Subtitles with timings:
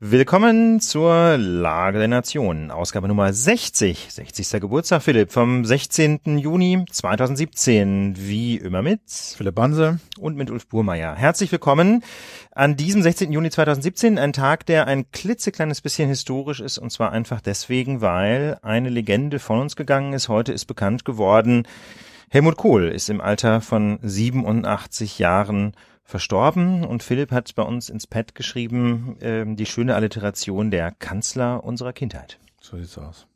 [0.00, 4.60] Willkommen zur Lage der Nation, Ausgabe Nummer 60, 60.
[4.60, 6.38] Geburtstag Philipp vom 16.
[6.38, 11.16] Juni 2017, wie immer mit Philipp Banse und mit Ulf Burmeier.
[11.16, 12.04] Herzlich willkommen
[12.52, 13.32] an diesem 16.
[13.32, 18.60] Juni 2017, ein Tag, der ein klitzekleines bisschen historisch ist und zwar einfach deswegen, weil
[18.62, 20.28] eine Legende von uns gegangen ist.
[20.28, 21.66] Heute ist bekannt geworden,
[22.30, 25.72] Helmut Kohl ist im Alter von 87 Jahren
[26.08, 31.62] verstorben und Philipp hat bei uns ins Pad geschrieben, äh, die schöne Alliteration der Kanzler
[31.62, 32.38] unserer Kindheit.
[32.62, 33.26] So sieht's aus.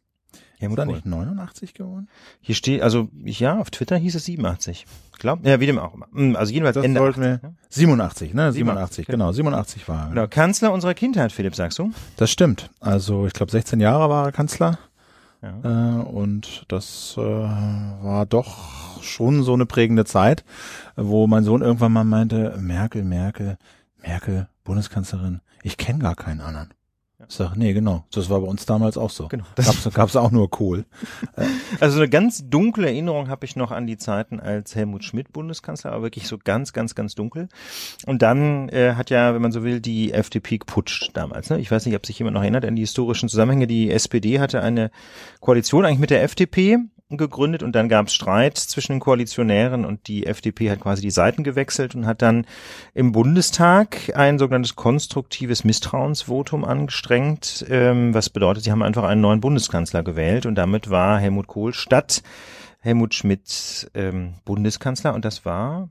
[0.59, 2.09] Helmut Ist er nicht 89 geworden?
[2.41, 4.87] Hier steht, also ja, auf Twitter hieß es 87.
[5.19, 6.07] Glaub, ja, wie dem auch immer.
[6.15, 7.57] Hm, Also jedenfalls Das Ende sollten 80, wir, ne?
[7.69, 8.53] 87, ne?
[8.53, 10.09] 87, 87, genau, 87 war er.
[10.09, 11.91] Genau, Kanzler unserer Kindheit, Philipp, sagst du?
[12.17, 12.71] Das stimmt.
[12.81, 14.79] Also ich glaube 16 Jahre war er Kanzler
[15.43, 15.99] Ja.
[15.99, 20.45] äh, und das äh, war doch schon so eine prägende Zeit,
[20.97, 23.59] wo mein Sohn irgendwann mal meinte, Merkel, Merkel,
[24.01, 26.73] Merkel, Bundeskanzlerin, ich kenne gar keinen anderen.
[27.29, 28.05] Ich sag, nee, genau.
[28.13, 29.29] Das war bei uns damals auch so.
[29.29, 29.45] Genau.
[29.55, 30.85] Gab's, gab's auch nur Kohl.
[31.81, 35.93] Also eine ganz dunkle Erinnerung habe ich noch an die Zeiten als Helmut Schmidt Bundeskanzler,
[35.93, 37.49] aber wirklich so ganz, ganz, ganz dunkel.
[38.07, 41.51] Und dann äh, hat ja, wenn man so will, die FDP geputscht damals.
[41.51, 41.59] Ne?
[41.59, 43.67] Ich weiß nicht, ob sich jemand noch erinnert an die historischen Zusammenhänge.
[43.67, 44.91] Die SPD hatte eine
[45.41, 46.79] Koalition eigentlich mit der FDP
[47.17, 51.11] gegründet und dann gab es Streit zwischen den Koalitionären und die FDP hat quasi die
[51.11, 52.47] Seiten gewechselt und hat dann
[52.95, 59.41] im Bundestag ein sogenanntes konstruktives Misstrauensvotum angestrengt, ähm, was bedeutet, sie haben einfach einen neuen
[59.41, 62.23] Bundeskanzler gewählt und damit war Helmut Kohl statt
[62.81, 65.89] Helmut Schmidt ähm, Bundeskanzler und das war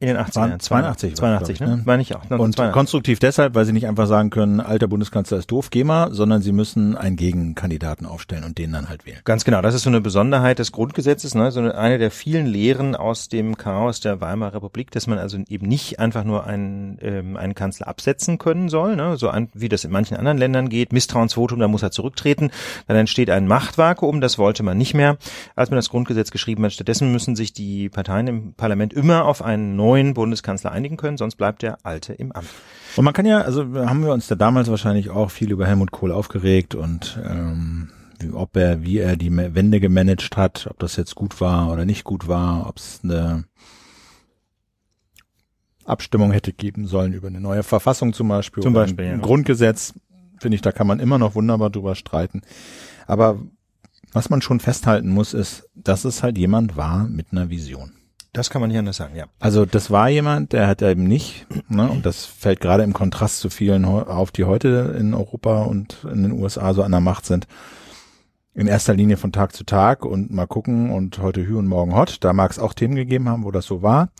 [0.00, 0.60] in den 80er Jahren.
[0.60, 1.76] 82 war es, 82, glaub ich, ne?
[1.76, 1.82] ne?
[1.84, 2.22] Meine ich auch.
[2.22, 2.72] Und 1982.
[2.72, 6.40] konstruktiv deshalb, weil sie nicht einfach sagen können, alter Bundeskanzler ist doof, geh mal, sondern
[6.40, 9.18] sie müssen einen Gegenkandidaten aufstellen und den dann halt wählen.
[9.24, 11.52] Ganz genau, das ist so eine Besonderheit des Grundgesetzes, ne?
[11.52, 15.36] so eine, eine der vielen Lehren aus dem Chaos der Weimarer Republik, dass man also
[15.48, 19.18] eben nicht einfach nur einen, ähm, einen Kanzler absetzen können soll, ne?
[19.18, 22.50] so ein, wie das in manchen anderen Ländern geht, Misstrauensvotum, da muss er zurücktreten,
[22.86, 25.18] dann entsteht ein Machtvakuum, das wollte man nicht mehr,
[25.56, 26.72] als man das Grundgesetz geschrieben hat.
[26.72, 31.36] Stattdessen müssen sich die Parteien im Parlament immer auf einen neuen Bundeskanzler einigen können, sonst
[31.36, 32.48] bleibt der alte im Amt.
[32.96, 35.90] Und man kann ja, also haben wir uns da damals wahrscheinlich auch viel über Helmut
[35.90, 40.96] Kohl aufgeregt und ähm, wie, ob er, wie er die Wende gemanagt hat, ob das
[40.96, 43.44] jetzt gut war oder nicht gut war, ob es eine
[45.84, 48.62] Abstimmung hätte geben sollen über eine neue Verfassung zum Beispiel.
[48.62, 49.26] Zum oder Beispiel, ein ja.
[49.26, 49.94] Grundgesetz,
[50.38, 52.42] finde ich, da kann man immer noch wunderbar drüber streiten.
[53.06, 53.38] Aber
[54.12, 57.92] was man schon festhalten muss, ist, dass es halt jemand war mit einer Vision.
[58.32, 59.26] Das kann man nicht anders sagen, ja.
[59.40, 63.40] Also das war jemand, der hat eben nicht, ne, und das fällt gerade im Kontrast
[63.40, 67.26] zu vielen auf, die heute in Europa und in den USA so an der Macht
[67.26, 67.48] sind,
[68.54, 71.94] in erster Linie von Tag zu Tag und mal gucken und heute Hü und morgen
[71.94, 72.18] Hot.
[72.20, 74.10] Da mag es auch Themen gegeben haben, wo das so war.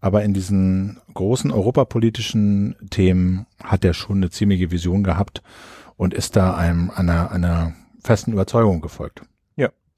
[0.00, 5.42] Aber in diesen großen europapolitischen Themen hat er schon eine ziemliche Vision gehabt
[5.96, 9.22] und ist da einem einer, einer festen Überzeugung gefolgt.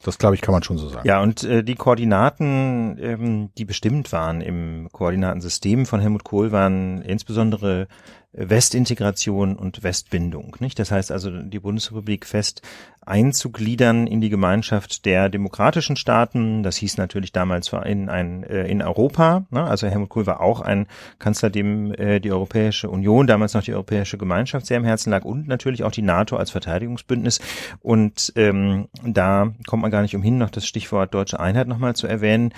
[0.02, 1.06] Das glaube ich, kann man schon so sagen.
[1.06, 7.02] Ja, und äh, die Koordinaten, ähm, die bestimmt waren im Koordinatensystem von Helmut Kohl, waren
[7.02, 7.86] insbesondere
[8.32, 10.56] Westintegration und Westbindung.
[10.60, 10.78] Nicht?
[10.78, 12.62] Das heißt also, die Bundesrepublik fest
[13.04, 16.62] einzugliedern in die Gemeinschaft der demokratischen Staaten.
[16.62, 19.46] Das hieß natürlich damals in, ein, äh, in Europa.
[19.50, 19.64] Ne?
[19.64, 20.86] Also Helmut Kohl war auch ein
[21.18, 25.24] Kanzler, dem äh, die Europäische Union, damals noch die Europäische Gemeinschaft sehr am Herzen lag
[25.24, 27.40] und natürlich auch die NATO als Verteidigungsbündnis.
[27.80, 32.06] Und ähm, da kommt man gar nicht umhin, noch das Stichwort deutsche Einheit nochmal zu
[32.06, 32.52] erwähnen.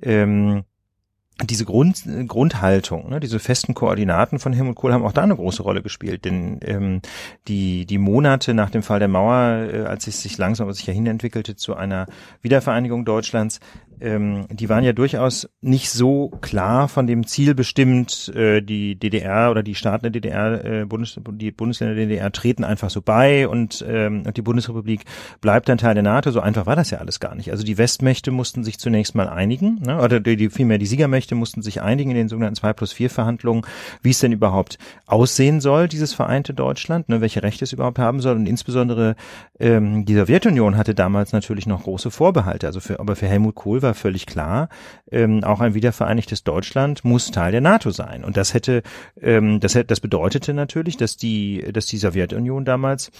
[0.00, 0.64] Ähm,
[1.44, 5.62] diese Grund, Grundhaltung, ne, diese festen Koordinaten von Helmut Kohl haben auch da eine große
[5.62, 7.00] Rolle gespielt, denn ähm,
[7.46, 10.92] die die Monate nach dem Fall der Mauer, äh, als es sich langsam aber sicher
[10.92, 12.06] hinentwickelte zu einer
[12.42, 13.60] Wiedervereinigung Deutschlands,
[14.00, 19.50] ähm, die waren ja durchaus nicht so klar von dem Ziel bestimmt, äh, die DDR
[19.50, 23.48] oder die Staaten der DDR, äh, Bundes, die Bundesländer der DDR treten einfach so bei
[23.48, 25.04] und, ähm, und die Bundesrepublik
[25.40, 26.30] bleibt dann Teil der NATO.
[26.30, 27.50] So einfach war das ja alles gar nicht.
[27.50, 31.34] Also die Westmächte mussten sich zunächst mal einigen, ne, oder die, die, vielmehr die Siegermächte
[31.34, 33.62] mussten sich einigen in den sogenannten 2 plus 4 Verhandlungen,
[34.02, 38.20] wie es denn überhaupt aussehen soll, dieses vereinte Deutschland, ne, welche Rechte es überhaupt haben
[38.20, 38.36] soll.
[38.36, 39.16] Und insbesondere
[39.60, 42.66] ähm, die Sowjetunion hatte damals natürlich noch große Vorbehalte.
[42.66, 44.68] Also für, aber für Helmut Kohl war völlig klar,
[45.10, 48.24] ähm, auch ein wiedervereinigtes Deutschland muss Teil der NATO sein.
[48.24, 48.82] Und das hätte,
[49.20, 53.10] ähm, das hätte, das bedeutete natürlich, dass die, dass die Sowjetunion damals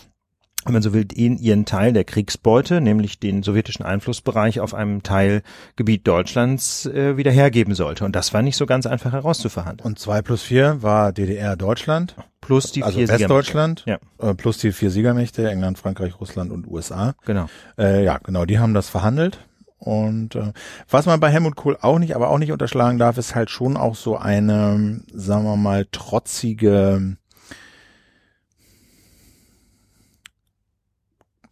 [0.64, 5.02] wenn man so will, in ihren Teil der Kriegsbeute, nämlich den sowjetischen Einflussbereich auf einem
[5.02, 8.04] Teilgebiet Deutschlands äh, wieder hergeben sollte.
[8.04, 9.86] Und das war nicht so ganz einfach herauszuverhandeln.
[9.86, 12.16] Und zwei plus vier war DDR Deutschland.
[12.40, 13.98] Plus die also vier Westdeutschland, Ja.
[14.18, 17.14] äh, plus die vier Siegermächte, England, Frankreich, Russland und USA.
[17.24, 17.46] Genau.
[17.78, 19.38] Äh, ja, genau, die haben das verhandelt.
[19.78, 20.52] Und äh,
[20.90, 23.76] was man bei Helmut Kohl auch nicht, aber auch nicht unterschlagen darf, ist halt schon
[23.76, 27.16] auch so eine, sagen wir mal, trotzige,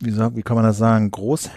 [0.00, 1.50] wie, soll, wie kann man das sagen, groß,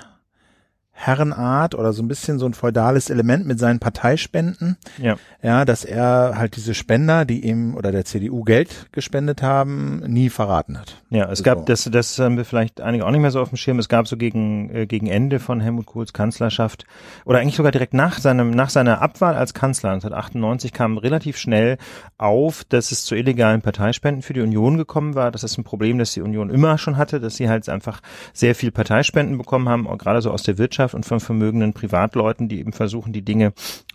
[1.02, 4.76] Herrenart oder so ein bisschen so ein feudales Element mit seinen Parteispenden.
[4.98, 5.16] Ja.
[5.42, 10.30] Ja, dass er halt diese Spender, die ihm oder der CDU Geld gespendet haben, nie
[10.30, 11.02] verraten hat.
[11.10, 13.56] Ja, es gab, das, das haben wir vielleicht einige auch nicht mehr so auf dem
[13.58, 16.86] Schirm, es gab so gegen, äh, gegen Ende von Helmut Kohls Kanzlerschaft
[17.24, 21.78] oder eigentlich sogar direkt nach seinem, nach seiner Abwahl als Kanzler 1998 kam relativ schnell
[22.18, 25.32] auf, dass es zu illegalen Parteispenden für die Union gekommen war.
[25.32, 28.02] Das ist ein Problem, das die Union immer schon hatte, dass sie halt einfach
[28.34, 32.48] sehr viel Parteispenden bekommen haben, gerade so aus der Wirtschaft Wirtschaft und von vermögenden Privatleuten,
[32.48, 33.54] die eben versuchen, die Dinge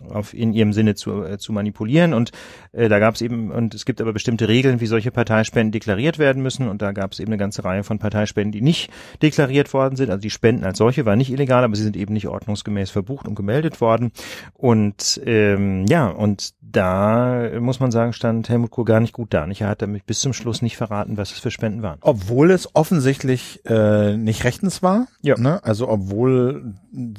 [0.09, 2.13] auf, in ihrem Sinne zu, äh, zu manipulieren.
[2.13, 2.31] Und
[2.71, 6.19] äh, da gab es eben, und es gibt aber bestimmte Regeln, wie solche Parteispenden deklariert
[6.19, 6.67] werden müssen.
[6.67, 8.89] Und da gab es eben eine ganze Reihe von Parteispenden, die nicht
[9.21, 10.09] deklariert worden sind.
[10.09, 13.27] Also die Spenden als solche waren nicht illegal, aber sie sind eben nicht ordnungsgemäß verbucht
[13.27, 14.11] und gemeldet worden.
[14.53, 19.47] Und ähm, ja, und da muss man sagen, stand Helmut Kohl gar nicht gut da.
[19.47, 19.61] Nicht?
[19.61, 21.99] Er hat damit bis zum Schluss nicht verraten, was es für Spenden waren.
[22.01, 25.07] Obwohl es offensichtlich äh, nicht rechtens war.
[25.21, 25.37] Ja.
[25.37, 25.63] Ne?
[25.63, 26.73] Also obwohl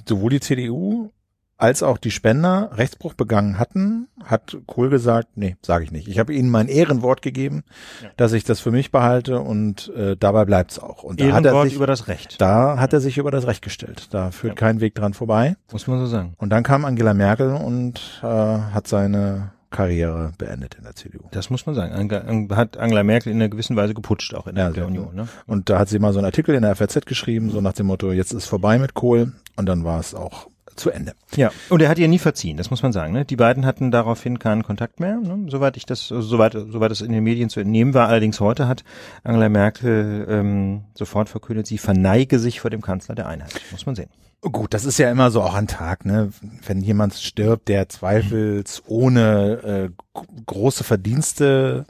[0.07, 1.11] sowohl die CDU
[1.59, 6.07] als auch die Spender Rechtsbruch begangen hatten, hat Kohl gesagt, nee, sage ich nicht.
[6.09, 7.65] Ich habe ihnen mein Ehrenwort gegeben,
[8.03, 8.11] ja.
[8.17, 11.03] dass ich das für mich behalte und äh, dabei bleibt's auch.
[11.03, 12.41] Und da hat er sich über das Recht.
[12.41, 14.09] Da hat er sich über das Recht gestellt.
[14.11, 14.67] Da führt ja.
[14.67, 15.57] kein Weg dran vorbei.
[15.73, 16.35] Muss man so sagen.
[16.37, 21.29] Und dann kam Angela Merkel und äh, hat seine Karriere beendet in der CDU.
[21.33, 22.51] Das muss man sagen.
[22.57, 25.15] Hat Angela Merkel in einer gewissen Weise geputscht auch in ja, der Union.
[25.15, 25.29] Ne?
[25.47, 27.87] Und da hat sie mal so einen Artikel in der FAZ geschrieben, so nach dem
[27.87, 29.33] Motto, jetzt ist vorbei mit Kohl.
[29.57, 31.15] Und dann war es auch zu Ende.
[31.35, 33.13] Ja, und er hat ihr nie verziehen, das muss man sagen.
[33.13, 33.25] Ne?
[33.25, 35.47] Die beiden hatten daraufhin keinen Kontakt mehr, ne?
[35.49, 38.09] soweit ich das, also soweit, soweit es in den Medien zu entnehmen war.
[38.09, 38.85] Allerdings heute hat
[39.25, 43.53] Angela Merkel ähm, sofort verkündet, sie verneige sich vor dem Kanzler der Einheit.
[43.71, 44.11] Muss man sehen.
[44.43, 46.31] Gut, das ist ja immer so auch ein Tag, ne?
[46.65, 51.87] Wenn jemand stirbt, der zweifelsohne äh, große Verdienste,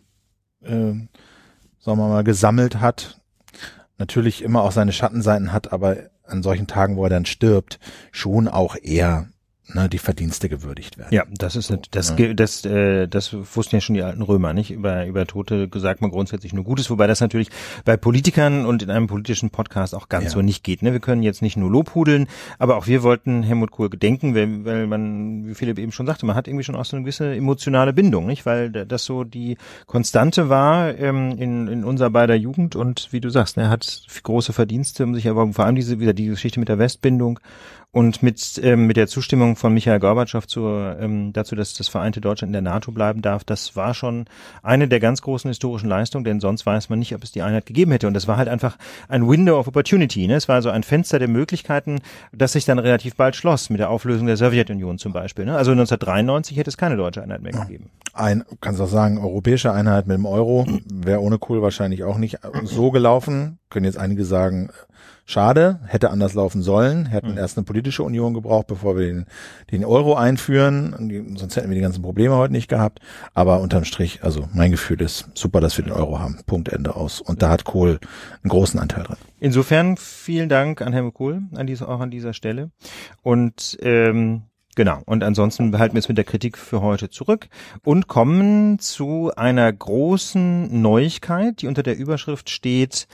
[0.62, 1.08] äh, sagen
[1.84, 3.20] wir mal, gesammelt hat,
[3.98, 5.96] natürlich immer auch seine Schattenseiten hat, aber
[6.26, 7.78] an solchen Tagen, wo er dann stirbt,
[8.12, 9.28] schon auch eher
[9.72, 11.12] ne, die Verdienste gewürdigt werden.
[11.12, 12.34] Ja, das ist so, das, ne?
[12.34, 14.70] das, äh, das wussten ja schon die alten Römer, nicht?
[14.70, 17.48] Über über Tote sagt man grundsätzlich nur Gutes, wobei das natürlich
[17.84, 20.30] bei Politikern und in einem politischen Podcast auch ganz ja.
[20.30, 20.82] so nicht geht.
[20.82, 20.92] Ne?
[20.92, 22.28] Wir können jetzt nicht nur lobhudeln,
[22.58, 26.26] aber auch wir wollten Helmut Kohl gedenken, weil, weil man, wie Philipp eben schon sagte,
[26.26, 28.46] man hat irgendwie schon auch so eine gewisse emotionale Bindung, nicht?
[28.46, 33.30] Weil das so die Konstante war ähm, in, in unserer beider Jugend und wie du
[33.30, 36.60] sagst, ne, er hat große Verdienste um sich aber vor allem diese wieder die Geschichte
[36.60, 37.40] mit der Westbindung
[37.92, 42.20] und mit, ähm, mit der Zustimmung von Michael Gorbatschow zur, ähm, dazu, dass das vereinte
[42.20, 44.26] Deutschland in der NATO bleiben darf, das war schon
[44.62, 47.64] eine der ganz großen historischen Leistungen, denn sonst weiß man nicht, ob es die Einheit
[47.64, 48.06] gegeben hätte.
[48.06, 48.76] Und das war halt einfach
[49.08, 50.26] ein Window of Opportunity.
[50.26, 50.34] Ne?
[50.34, 52.00] Es war so ein Fenster der Möglichkeiten,
[52.32, 55.46] das sich dann relativ bald schloss, mit der Auflösung der Sowjetunion zum Beispiel.
[55.46, 55.56] Ne?
[55.56, 57.90] Also 1993 hätte es keine deutsche Einheit mehr gegeben.
[58.12, 62.18] Ein, kannst du auch sagen, europäische Einheit mit dem Euro wäre ohne Kohl wahrscheinlich auch
[62.18, 63.58] nicht so gelaufen.
[63.68, 64.70] Können jetzt einige sagen,
[65.28, 67.38] Schade, hätte anders laufen sollen, hätten mhm.
[67.38, 69.26] erst eine politische Union gebraucht, bevor wir den,
[69.72, 73.00] den Euro einführen, sonst hätten wir die ganzen Probleme heute nicht gehabt.
[73.34, 76.38] Aber unterm Strich, also mein Gefühl ist super, dass wir den Euro haben.
[76.46, 77.20] Punkt Ende aus.
[77.20, 77.98] Und da hat Kohl
[78.44, 79.16] einen großen Anteil dran.
[79.40, 82.70] Insofern vielen Dank an Helmut Kohl an dieser, auch an dieser Stelle.
[83.22, 84.42] Und ähm,
[84.76, 85.00] Genau.
[85.06, 87.48] Und ansonsten behalten wir es mit der Kritik für heute zurück
[87.82, 93.08] und kommen zu einer großen Neuigkeit, die unter der Überschrift steht,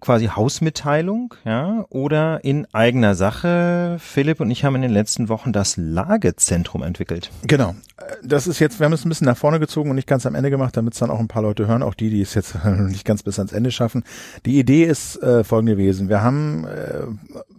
[0.00, 3.96] quasi Hausmitteilung, ja, oder in eigener Sache.
[3.98, 7.30] Philipp und ich haben in den letzten Wochen das Lagezentrum entwickelt.
[7.42, 7.74] Genau.
[8.22, 10.34] Das ist jetzt, wir haben es ein bisschen nach vorne gezogen und nicht ganz am
[10.34, 12.56] Ende gemacht, damit es dann auch ein paar Leute hören, auch die, die es jetzt
[12.64, 14.04] nicht ganz bis ans Ende schaffen.
[14.46, 16.08] Die Idee ist äh, folgende gewesen.
[16.08, 17.06] Wir haben, äh,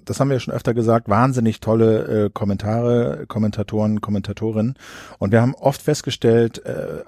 [0.05, 4.75] das haben wir schon öfter gesagt, wahnsinnig tolle äh, Kommentare, Kommentatoren, Kommentatorinnen
[5.19, 7.03] und wir haben oft festgestellt, äh,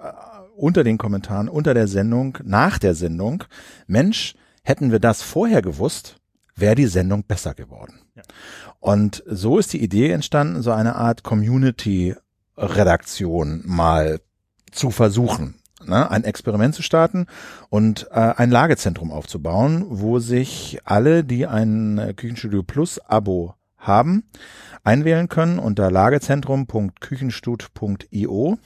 [0.56, 3.44] unter den Kommentaren, unter der Sendung, nach der Sendung,
[3.88, 6.15] Mensch, Hätten wir das vorher gewusst,
[6.55, 8.00] wäre die Sendung besser geworden.
[8.15, 8.24] Ja.
[8.79, 14.22] Und so ist die Idee entstanden, so eine Art Community-Redaktion mal
[14.72, 15.55] zu versuchen.
[15.86, 17.27] Ne, ein Experiment zu starten
[17.70, 24.24] und äh, ein Lagezentrum aufzubauen, wo sich alle, die ein Küchenstudio Plus Abo haben,
[24.86, 28.58] einwählen können unter lagezentrum.küchenstut.io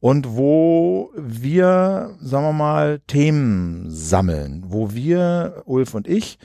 [0.00, 6.38] und wo wir, sagen wir mal, Themen sammeln, wo wir, Ulf und ich,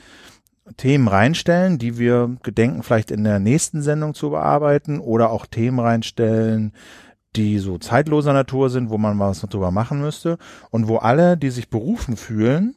[0.76, 5.80] Themen reinstellen, die wir gedenken, vielleicht in der nächsten Sendung zu bearbeiten oder auch Themen
[5.80, 6.72] reinstellen,
[7.36, 10.38] die so zeitloser Natur sind, wo man was drüber machen müsste
[10.70, 12.76] und wo alle, die sich berufen fühlen,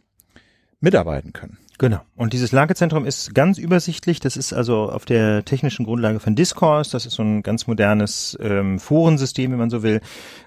[0.80, 1.58] mitarbeiten können.
[1.78, 2.00] Genau.
[2.16, 4.22] Und dieses Lagezentrum ist ganz übersichtlich.
[4.22, 6.92] Das ist also auf der technischen Grundlage von Discourse.
[6.92, 10.00] Das ist so ein ganz modernes ähm, Forensystem, wenn man so will.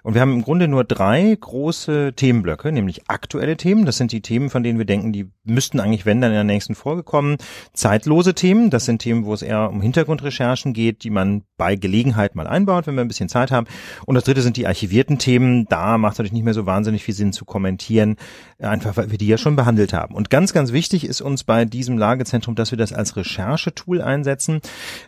[0.02, 3.84] Und wir haben im Grunde nur drei große Themenblöcke, nämlich aktuelle Themen.
[3.84, 6.44] Das sind die Themen, von denen wir denken, die müssten eigentlich, wenn dann in der
[6.44, 7.36] nächsten Folge kommen.
[7.74, 8.70] Zeitlose Themen.
[8.70, 12.86] Das sind Themen, wo es eher um Hintergrundrecherchen geht, die man bei Gelegenheit mal einbaut,
[12.86, 13.66] wenn wir ein bisschen Zeit haben.
[14.06, 15.66] Und das dritte sind die archivierten Themen.
[15.66, 18.16] Da macht es natürlich nicht mehr so wahnsinnig viel Sinn zu kommentieren,
[18.58, 20.14] einfach weil wir die ja schon behandelt haben.
[20.14, 24.60] Und ganz, ganz wichtig ist uns bei diesem Lagezentrum, dass wir das als Recherchetool einsetzen.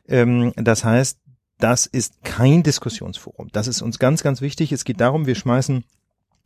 [0.09, 1.19] Ähm, das heißt,
[1.59, 3.49] das ist kein Diskussionsforum.
[3.53, 4.73] Das ist uns ganz, ganz wichtig.
[4.73, 5.85] Es geht darum, wir schmeißen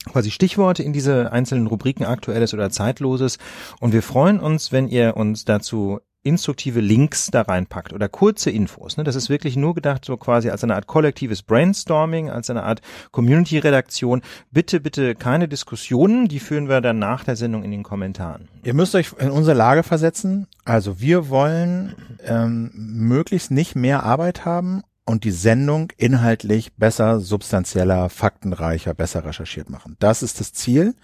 [0.06, 3.38] quasi Stichworte in diese einzelnen Rubriken aktuelles oder zeitloses
[3.80, 8.96] und wir freuen uns, wenn ihr uns dazu instruktive Links da reinpackt oder kurze Infos.
[8.96, 9.04] Ne?
[9.04, 12.80] Das ist wirklich nur gedacht so quasi als eine Art kollektives Brainstorming, als eine Art
[13.12, 14.22] Community-Redaktion.
[14.50, 18.48] Bitte, bitte keine Diskussionen, die führen wir dann nach der Sendung in den Kommentaren.
[18.64, 20.48] Ihr müsst euch in unsere Lage versetzen.
[20.64, 28.08] Also wir wollen ähm, möglichst nicht mehr Arbeit haben und die Sendung inhaltlich besser, substanzieller,
[28.08, 29.96] faktenreicher, besser recherchiert machen.
[29.98, 30.94] Das ist das Ziel.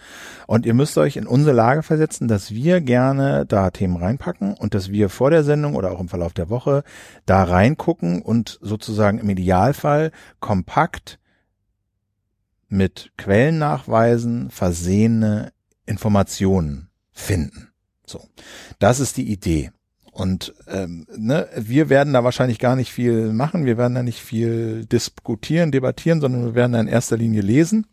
[0.46, 4.74] Und ihr müsst euch in unsere Lage versetzen, dass wir gerne da Themen reinpacken und
[4.74, 6.82] dass wir vor der Sendung oder auch im Verlauf der Woche
[7.26, 11.18] da reingucken und sozusagen im Idealfall kompakt
[12.68, 15.52] mit Quellennachweisen versehene
[15.84, 17.68] Informationen finden.
[18.06, 18.28] So.
[18.78, 19.72] Das ist die Idee.
[20.20, 24.20] Und ähm, ne, wir werden da wahrscheinlich gar nicht viel machen, wir werden da nicht
[24.20, 27.86] viel diskutieren, debattieren, sondern wir werden da in erster Linie lesen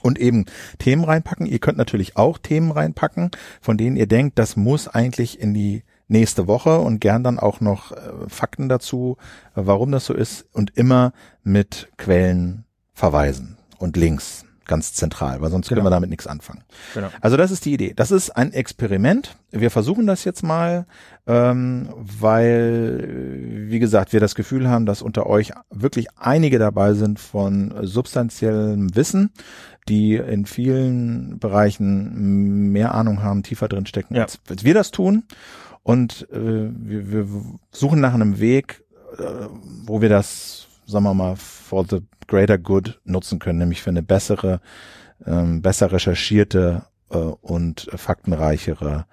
[0.00, 0.44] und eben
[0.78, 1.46] Themen reinpacken.
[1.46, 5.82] Ihr könnt natürlich auch Themen reinpacken, von denen ihr denkt, das muss eigentlich in die
[6.06, 7.96] nächste Woche und gern dann auch noch äh,
[8.28, 9.16] Fakten dazu,
[9.56, 15.68] warum das so ist und immer mit Quellen verweisen und Links ganz zentral, weil sonst
[15.68, 15.78] genau.
[15.80, 16.62] können wir damit nichts anfangen.
[16.94, 17.08] Genau.
[17.20, 17.92] Also das ist die Idee.
[17.96, 19.36] Das ist ein Experiment.
[19.50, 20.86] Wir versuchen das jetzt mal,
[21.26, 27.18] ähm, weil, wie gesagt, wir das Gefühl haben, dass unter euch wirklich einige dabei sind
[27.18, 29.32] von substanziellem Wissen,
[29.88, 34.22] die in vielen Bereichen mehr Ahnung haben, tiefer drin stecken, ja.
[34.22, 35.24] als, als wir das tun.
[35.82, 37.26] Und äh, wir, wir
[37.72, 38.84] suchen nach einem Weg,
[39.18, 39.22] äh,
[39.86, 44.02] wo wir das, sagen wir mal, for the greater good nutzen können, nämlich für eine
[44.02, 44.60] bessere,
[45.26, 49.06] ähm, besser recherchierte äh, und faktenreichere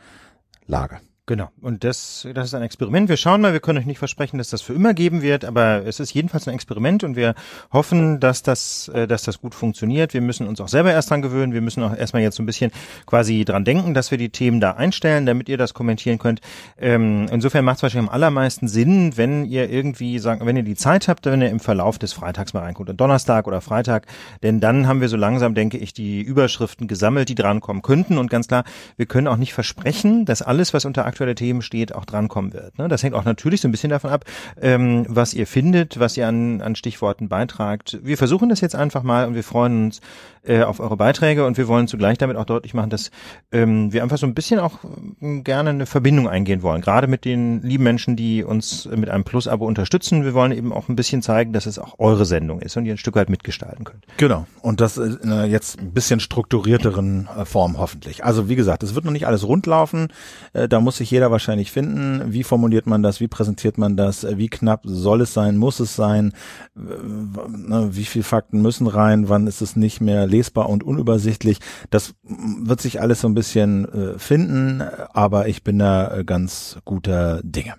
[0.65, 0.99] Lage.
[1.27, 1.49] Genau.
[1.59, 3.09] Und das, das ist ein Experiment.
[3.09, 5.83] Wir schauen mal, wir können euch nicht versprechen, dass das für immer geben wird, aber
[5.83, 7.33] es ist jedenfalls ein Experiment und wir
[7.73, 10.13] hoffen, dass das, äh, dass das gut funktioniert.
[10.13, 11.51] Wir müssen uns auch selber erst dran gewöhnen.
[11.51, 12.69] Wir müssen auch erstmal jetzt so ein bisschen
[13.07, 16.41] quasi dran denken, dass wir die Themen da einstellen, damit ihr das kommentieren könnt.
[16.77, 20.75] Ähm, insofern macht es wahrscheinlich am allermeisten Sinn, wenn ihr irgendwie sagen, wenn ihr die
[20.75, 24.05] Zeit habt, wenn ihr im Verlauf des Freitags mal reinguckt, Donnerstag oder Freitag,
[24.43, 28.29] denn dann haben wir so langsam, denke ich, die Überschriften gesammelt, die drankommen könnten und
[28.29, 28.63] ganz klar,
[28.95, 32.77] wir können auch nicht versprechen, dass alles, was unter aktuelle Themen steht, auch drankommen wird.
[32.77, 32.89] Ne?
[32.89, 34.25] Das hängt auch natürlich so ein bisschen davon ab,
[34.61, 37.99] ähm, was ihr findet, was ihr an, an Stichworten beitragt.
[38.03, 40.01] Wir versuchen das jetzt einfach mal und wir freuen uns
[40.45, 43.11] äh, auf eure Beiträge und wir wollen zugleich damit auch deutlich machen, dass
[43.53, 44.83] ähm, wir einfach so ein bisschen auch
[45.21, 49.23] äh, gerne eine Verbindung eingehen wollen, gerade mit den lieben Menschen, die uns mit einem
[49.23, 50.25] Plus-Abo unterstützen.
[50.25, 52.93] Wir wollen eben auch ein bisschen zeigen, dass es auch eure Sendung ist und ihr
[52.93, 54.03] ein Stück weit mitgestalten könnt.
[54.17, 54.47] Genau.
[54.61, 58.25] Und das in einer jetzt ein bisschen strukturierteren äh, Form hoffentlich.
[58.25, 60.09] Also wie gesagt, es wird noch nicht alles rundlaufen.
[60.53, 62.33] Äh, da muss sich sich jeder wahrscheinlich finden.
[62.33, 63.19] Wie formuliert man das?
[63.19, 64.25] Wie präsentiert man das?
[64.37, 65.55] Wie knapp soll es sein?
[65.55, 66.33] Muss es sein?
[66.73, 69.29] Ne, wie viel Fakten müssen rein?
[69.29, 71.59] Wann ist es nicht mehr lesbar und unübersichtlich?
[71.89, 76.77] Das wird sich alles so ein bisschen äh, finden, aber ich bin da äh, ganz
[76.83, 77.75] guter Dinge.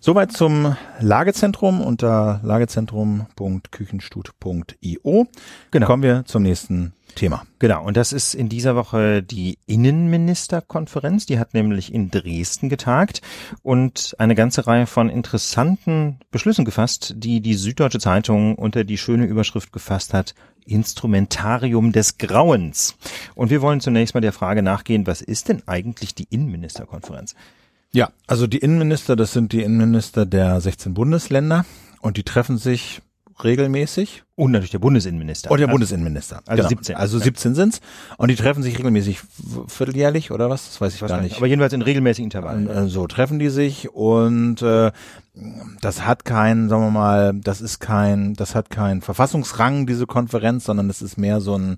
[0.00, 5.26] Soweit zum Lagezentrum unter lagezentrum.küchenstut.io.
[5.70, 5.86] Genau.
[5.86, 7.44] Kommen wir zum nächsten Thema.
[7.58, 11.26] Genau, und das ist in dieser Woche die Innenministerkonferenz.
[11.26, 13.20] Die hat nämlich in Dresden getagt
[13.62, 19.26] und eine ganze Reihe von interessanten Beschlüssen gefasst, die die Süddeutsche Zeitung unter die schöne
[19.26, 22.96] Überschrift gefasst hat, Instrumentarium des Grauens.
[23.34, 27.34] Und wir wollen zunächst mal der Frage nachgehen, was ist denn eigentlich die Innenministerkonferenz?
[27.92, 31.64] Ja, also die Innenminister, das sind die Innenminister der 16 Bundesländer
[32.00, 33.02] und die treffen sich
[33.44, 34.24] regelmäßig.
[34.36, 35.50] Und natürlich der Bundesinnenminister.
[35.50, 36.42] Und der also, Bundesinnenminister.
[36.46, 36.68] Also genau.
[36.68, 36.96] 17.
[36.96, 37.80] Also 17 sind's.
[38.16, 39.20] Und die treffen sich regelmäßig
[39.66, 40.66] vierteljährlich oder was?
[40.66, 41.36] Das weiß ich, ich gar nicht.
[41.36, 42.68] Aber jedenfalls in regelmäßigen Intervallen.
[42.68, 44.92] Äh, so treffen die sich und äh,
[45.80, 50.64] das hat kein, sagen wir mal, das ist kein, das hat kein Verfassungsrang, diese Konferenz,
[50.64, 51.76] sondern das ist mehr so ein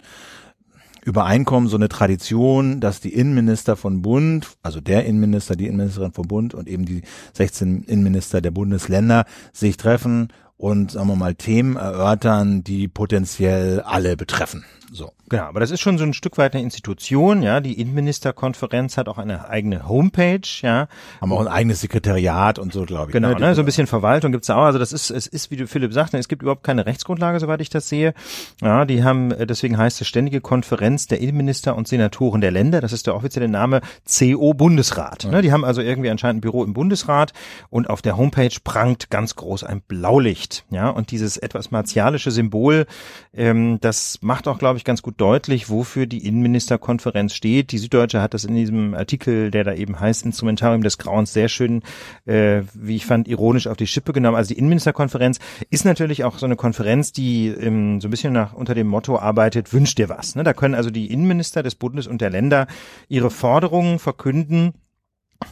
[1.04, 6.28] Übereinkommen, so eine Tradition, dass die Innenminister von Bund, also der Innenminister, die Innenministerin vom
[6.28, 7.02] Bund und eben die
[7.32, 10.28] 16 Innenminister der Bundesländer sich treffen
[10.62, 14.64] und sagen wir mal Themen erörtern, die potenziell alle betreffen.
[14.92, 15.12] So.
[15.30, 17.60] Genau, aber das ist schon so ein Stück weit eine Institution, ja.
[17.60, 20.86] Die Innenministerkonferenz hat auch eine eigene Homepage, ja.
[21.22, 23.12] Haben auch ein eigenes Sekretariat und so, glaube ich.
[23.14, 23.40] Genau, ne?
[23.40, 23.54] ne?
[23.54, 24.64] so ein bisschen Verwaltung gibt's da auch.
[24.64, 27.62] Also das ist, es ist, wie du Philipp sagst, es gibt überhaupt keine Rechtsgrundlage, soweit
[27.62, 28.12] ich das sehe.
[28.60, 32.82] Ja, die haben, äh, deswegen heißt es Ständige Konferenz der Innenminister und Senatoren der Länder.
[32.82, 35.24] Das ist der offizielle Name CO Bundesrat.
[35.24, 35.30] Ja.
[35.30, 35.40] Ne?
[35.40, 37.32] Die haben also irgendwie anscheinend ein Büro im Bundesrat
[37.70, 40.90] und auf der Homepage prangt ganz groß ein Blaulicht, ja.
[40.90, 42.84] Und dieses etwas martialische Symbol,
[43.32, 47.72] ähm, das macht auch, glaube ich, ganz gut deutlich, wofür die Innenministerkonferenz steht.
[47.72, 51.48] Die Süddeutsche hat das in diesem Artikel, der da eben heißt Instrumentarium des Grauens, sehr
[51.48, 51.82] schön,
[52.26, 54.36] äh, wie ich fand, ironisch auf die Schippe genommen.
[54.36, 55.38] Also die Innenministerkonferenz
[55.70, 59.18] ist natürlich auch so eine Konferenz, die ähm, so ein bisschen nach unter dem Motto
[59.18, 60.34] arbeitet, wünscht dir was.
[60.34, 60.44] Ne?
[60.44, 62.66] Da können also die Innenminister des Bundes und der Länder
[63.08, 64.74] ihre Forderungen verkünden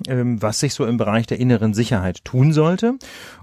[0.06, 2.94] was sich so im Bereich der inneren Sicherheit tun sollte.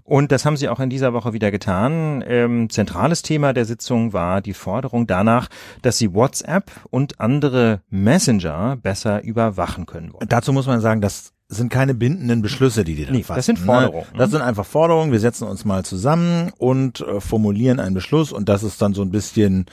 [0.04, 2.24] Und das haben sie auch in dieser Woche wieder getan.
[2.26, 5.50] Ähm, zentrales Thema der Sitzung war die Forderung danach,
[5.82, 10.30] dass sie WhatsApp und andere Messenger besser überwachen können wollen.
[10.30, 13.38] Dazu muss man sagen, dass sind keine bindenden Beschlüsse, die die da nee, fassen.
[13.38, 13.66] Das sind ne?
[13.66, 14.08] Forderungen.
[14.12, 14.18] Ne?
[14.18, 15.12] Das sind einfach Forderungen.
[15.12, 19.02] Wir setzen uns mal zusammen und äh, formulieren einen Beschluss und das ist dann so
[19.02, 19.66] ein bisschen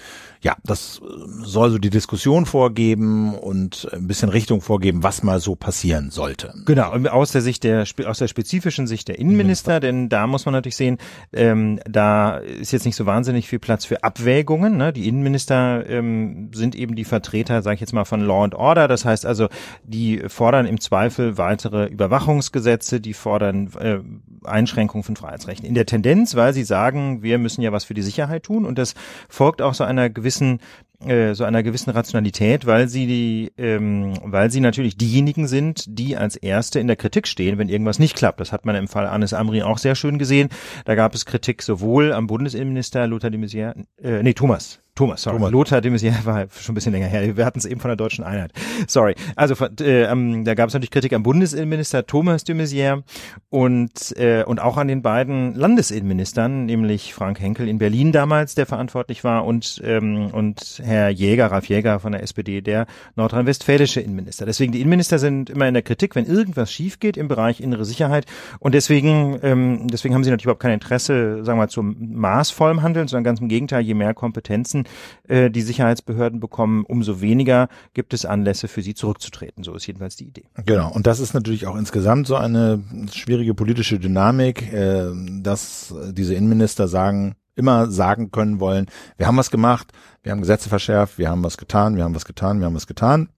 [0.45, 5.41] ja, das äh, soll so die Diskussion vorgeben und ein bisschen Richtung vorgeben, was mal
[5.41, 6.53] so passieren sollte.
[6.67, 10.53] Genau, aus der Sicht der, aus der spezifischen Sicht der Innenminister, denn da muss man
[10.53, 10.99] natürlich sehen,
[11.33, 14.77] ähm, da ist jetzt nicht so wahnsinnig viel Platz für Abwägungen.
[14.77, 14.93] Ne?
[14.93, 18.87] Die Innenminister ähm, sind eben die Vertreter, sage ich jetzt mal, von Law and Order.
[18.87, 19.49] Das heißt also,
[19.83, 23.99] die fordern im Zweifel weitere Überwachungsgesetze, die fordern äh,
[24.47, 25.67] Einschränkungen von Freiheitsrechten.
[25.67, 28.79] In der Tendenz, weil sie sagen, wir müssen ja was für die Sicherheit tun und
[28.79, 28.95] das
[29.29, 30.61] folgt auch so einer gewissen gewissen
[31.07, 36.17] äh, so einer gewissen Rationalität, weil sie die, ähm, weil sie natürlich diejenigen sind, die
[36.17, 38.41] als Erste in der Kritik stehen, wenn irgendwas nicht klappt.
[38.41, 40.49] Das hat man im Fall Anis Amri auch sehr schön gesehen.
[40.85, 45.39] Da gab es Kritik sowohl am Bundesinnenminister Lothar de Maizière, äh, nee Thomas Thomas, sorry.
[45.39, 45.51] Thomas.
[45.51, 47.37] Lothar de Maizière war schon ein bisschen länger her.
[47.37, 48.53] Wir hatten es eben von der deutschen Einheit.
[48.87, 49.17] Sorry.
[49.35, 53.03] Also äh, ähm, da gab es natürlich Kritik am Bundesinnenminister Thomas de Maizière
[53.51, 58.67] und äh, und auch an den beiden Landesinnenministern, nämlich Frank Henkel in Berlin damals, der
[58.67, 62.87] verantwortlich war, und ähm, und Herr Jäger, Ralf Jäger von der SPD, der
[63.17, 64.47] nordrhein-westfälische Innenminister.
[64.47, 67.85] Deswegen die Innenminister sind immer in der Kritik, wenn irgendwas schief geht im Bereich innere
[67.85, 68.27] Sicherheit.
[68.59, 72.83] Und deswegen ähm, deswegen haben sie natürlich überhaupt kein Interesse, sagen wir mal, zum maßvollem
[72.83, 74.85] Handeln, sondern ganz im Gegenteil, je mehr Kompetenzen
[75.29, 79.65] äh, die Sicherheitsbehörden bekommen, umso weniger gibt es Anlässe für sie zurückzutreten.
[79.65, 80.45] So ist jedenfalls die Idee.
[80.65, 80.91] Genau.
[80.91, 85.11] Und das ist natürlich auch insgesamt so eine schwierige politische Dynamik, äh,
[85.43, 89.93] dass diese Innenminister sagen, immer sagen können wollen, wir haben was gemacht,
[90.25, 92.89] wir haben Gesetze verschärft, wir haben was getan, wir haben was getan, wir haben was
[92.89, 93.29] getan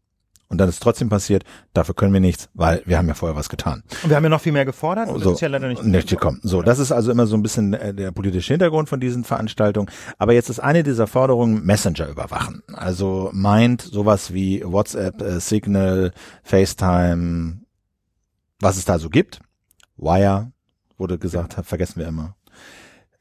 [0.48, 3.48] und dann ist trotzdem passiert, dafür können wir nichts, weil wir haben ja vorher was
[3.48, 3.82] getan.
[4.04, 5.82] Und wir haben ja noch viel mehr gefordert und so, das ist ja leider nicht,
[5.82, 6.38] nicht gekommen.
[6.42, 9.90] So, das ist also immer so ein bisschen äh, der politische Hintergrund von diesen Veranstaltungen.
[10.18, 12.62] Aber jetzt ist eine dieser Forderungen Messenger überwachen.
[12.72, 16.12] Also meint sowas wie WhatsApp, äh, Signal,
[16.44, 17.62] FaceTime,
[18.60, 19.40] was es da so gibt.
[19.96, 20.52] Wire,
[20.96, 22.36] wurde gesagt, vergessen wir immer.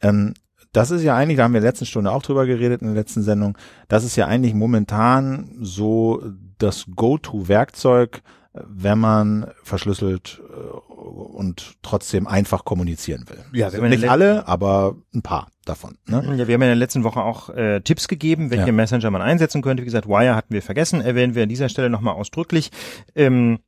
[0.01, 0.35] Ähm,
[0.75, 2.87] das ist ja eigentlich, da haben wir in der letzten Stunde auch drüber geredet in
[2.87, 3.57] der letzten Sendung,
[3.87, 6.21] das ist ja eigentlich momentan so
[6.57, 8.21] das Go-To-Werkzeug,
[8.53, 13.43] wenn man verschlüsselt äh, und trotzdem einfach kommunizieren will.
[13.53, 15.97] Ja, wir nicht alle, aber ein paar davon.
[16.07, 16.23] Ne?
[16.37, 18.71] Ja, wir haben ja in der letzten Woche auch äh, Tipps gegeben, welche ja.
[18.71, 19.81] Messenger man einsetzen könnte.
[19.81, 22.71] Wie gesagt, Wire hatten wir vergessen, erwähnen wir an dieser Stelle nochmal ausdrücklich.
[23.13, 23.59] Ähm,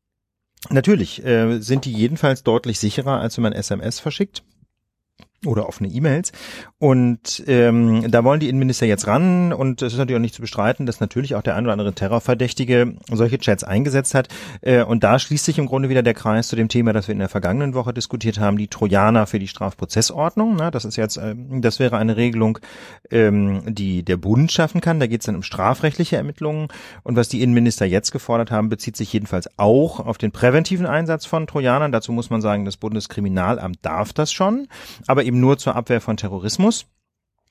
[0.70, 4.44] natürlich äh, sind die jedenfalls deutlich sicherer, als wenn man SMS verschickt
[5.46, 6.32] oder offene E-Mails.
[6.80, 10.42] Und ähm, da wollen die Innenminister jetzt ran und es ist natürlich auch nicht zu
[10.42, 14.30] bestreiten, dass natürlich auch der ein oder andere Terrorverdächtige solche Chats eingesetzt hat.
[14.62, 17.14] Äh, und da schließt sich im Grunde wieder der Kreis zu dem Thema, das wir
[17.14, 20.56] in der vergangenen Woche diskutiert haben, die Trojaner für die Strafprozessordnung.
[20.58, 22.60] Na, das ist jetzt, äh, das wäre eine Regelung,
[23.12, 25.00] ähm, die der Bund schaffen kann.
[25.00, 26.68] Da geht es dann um strafrechtliche Ermittlungen.
[27.04, 31.26] Und was die Innenminister jetzt gefordert haben, bezieht sich jedenfalls auch auf den präventiven Einsatz
[31.26, 31.92] von Trojanern.
[31.92, 34.68] Dazu muss man sagen, das Bundeskriminalamt darf das schon.
[35.06, 36.86] Aber eben nur zur Abwehr von Terrorismus.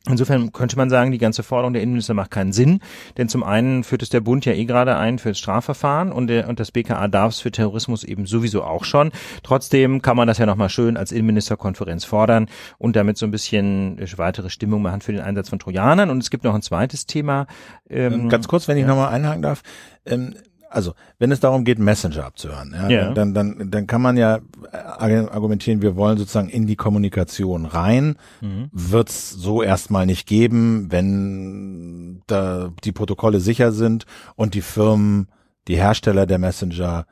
[0.08, 2.80] Insofern könnte man sagen, die ganze Forderung der Innenminister macht keinen Sinn,
[3.16, 6.28] denn zum einen führt es der Bund ja eh gerade ein für das Strafverfahren und,
[6.28, 9.10] der, und das BKA darf es für Terrorismus eben sowieso auch schon.
[9.42, 12.46] Trotzdem kann man das ja nochmal schön als Innenministerkonferenz fordern
[12.78, 16.10] und damit so ein bisschen weitere Stimmung machen für den Einsatz von Trojanern.
[16.10, 17.46] Und es gibt noch ein zweites Thema.
[17.90, 18.88] Ähm, Ganz kurz, wenn ich ja.
[18.88, 19.62] nochmal einhaken darf.
[20.04, 20.36] Ähm,
[20.70, 23.12] also wenn es darum geht, Messenger abzuhören, ja, ja.
[23.12, 24.40] Dann, dann, dann kann man ja
[24.72, 28.16] argumentieren, wir wollen sozusagen in die Kommunikation rein.
[28.40, 28.68] Mhm.
[28.72, 35.28] Wird es so erstmal nicht geben, wenn da die Protokolle sicher sind und die Firmen,
[35.68, 37.06] die Hersteller der Messenger,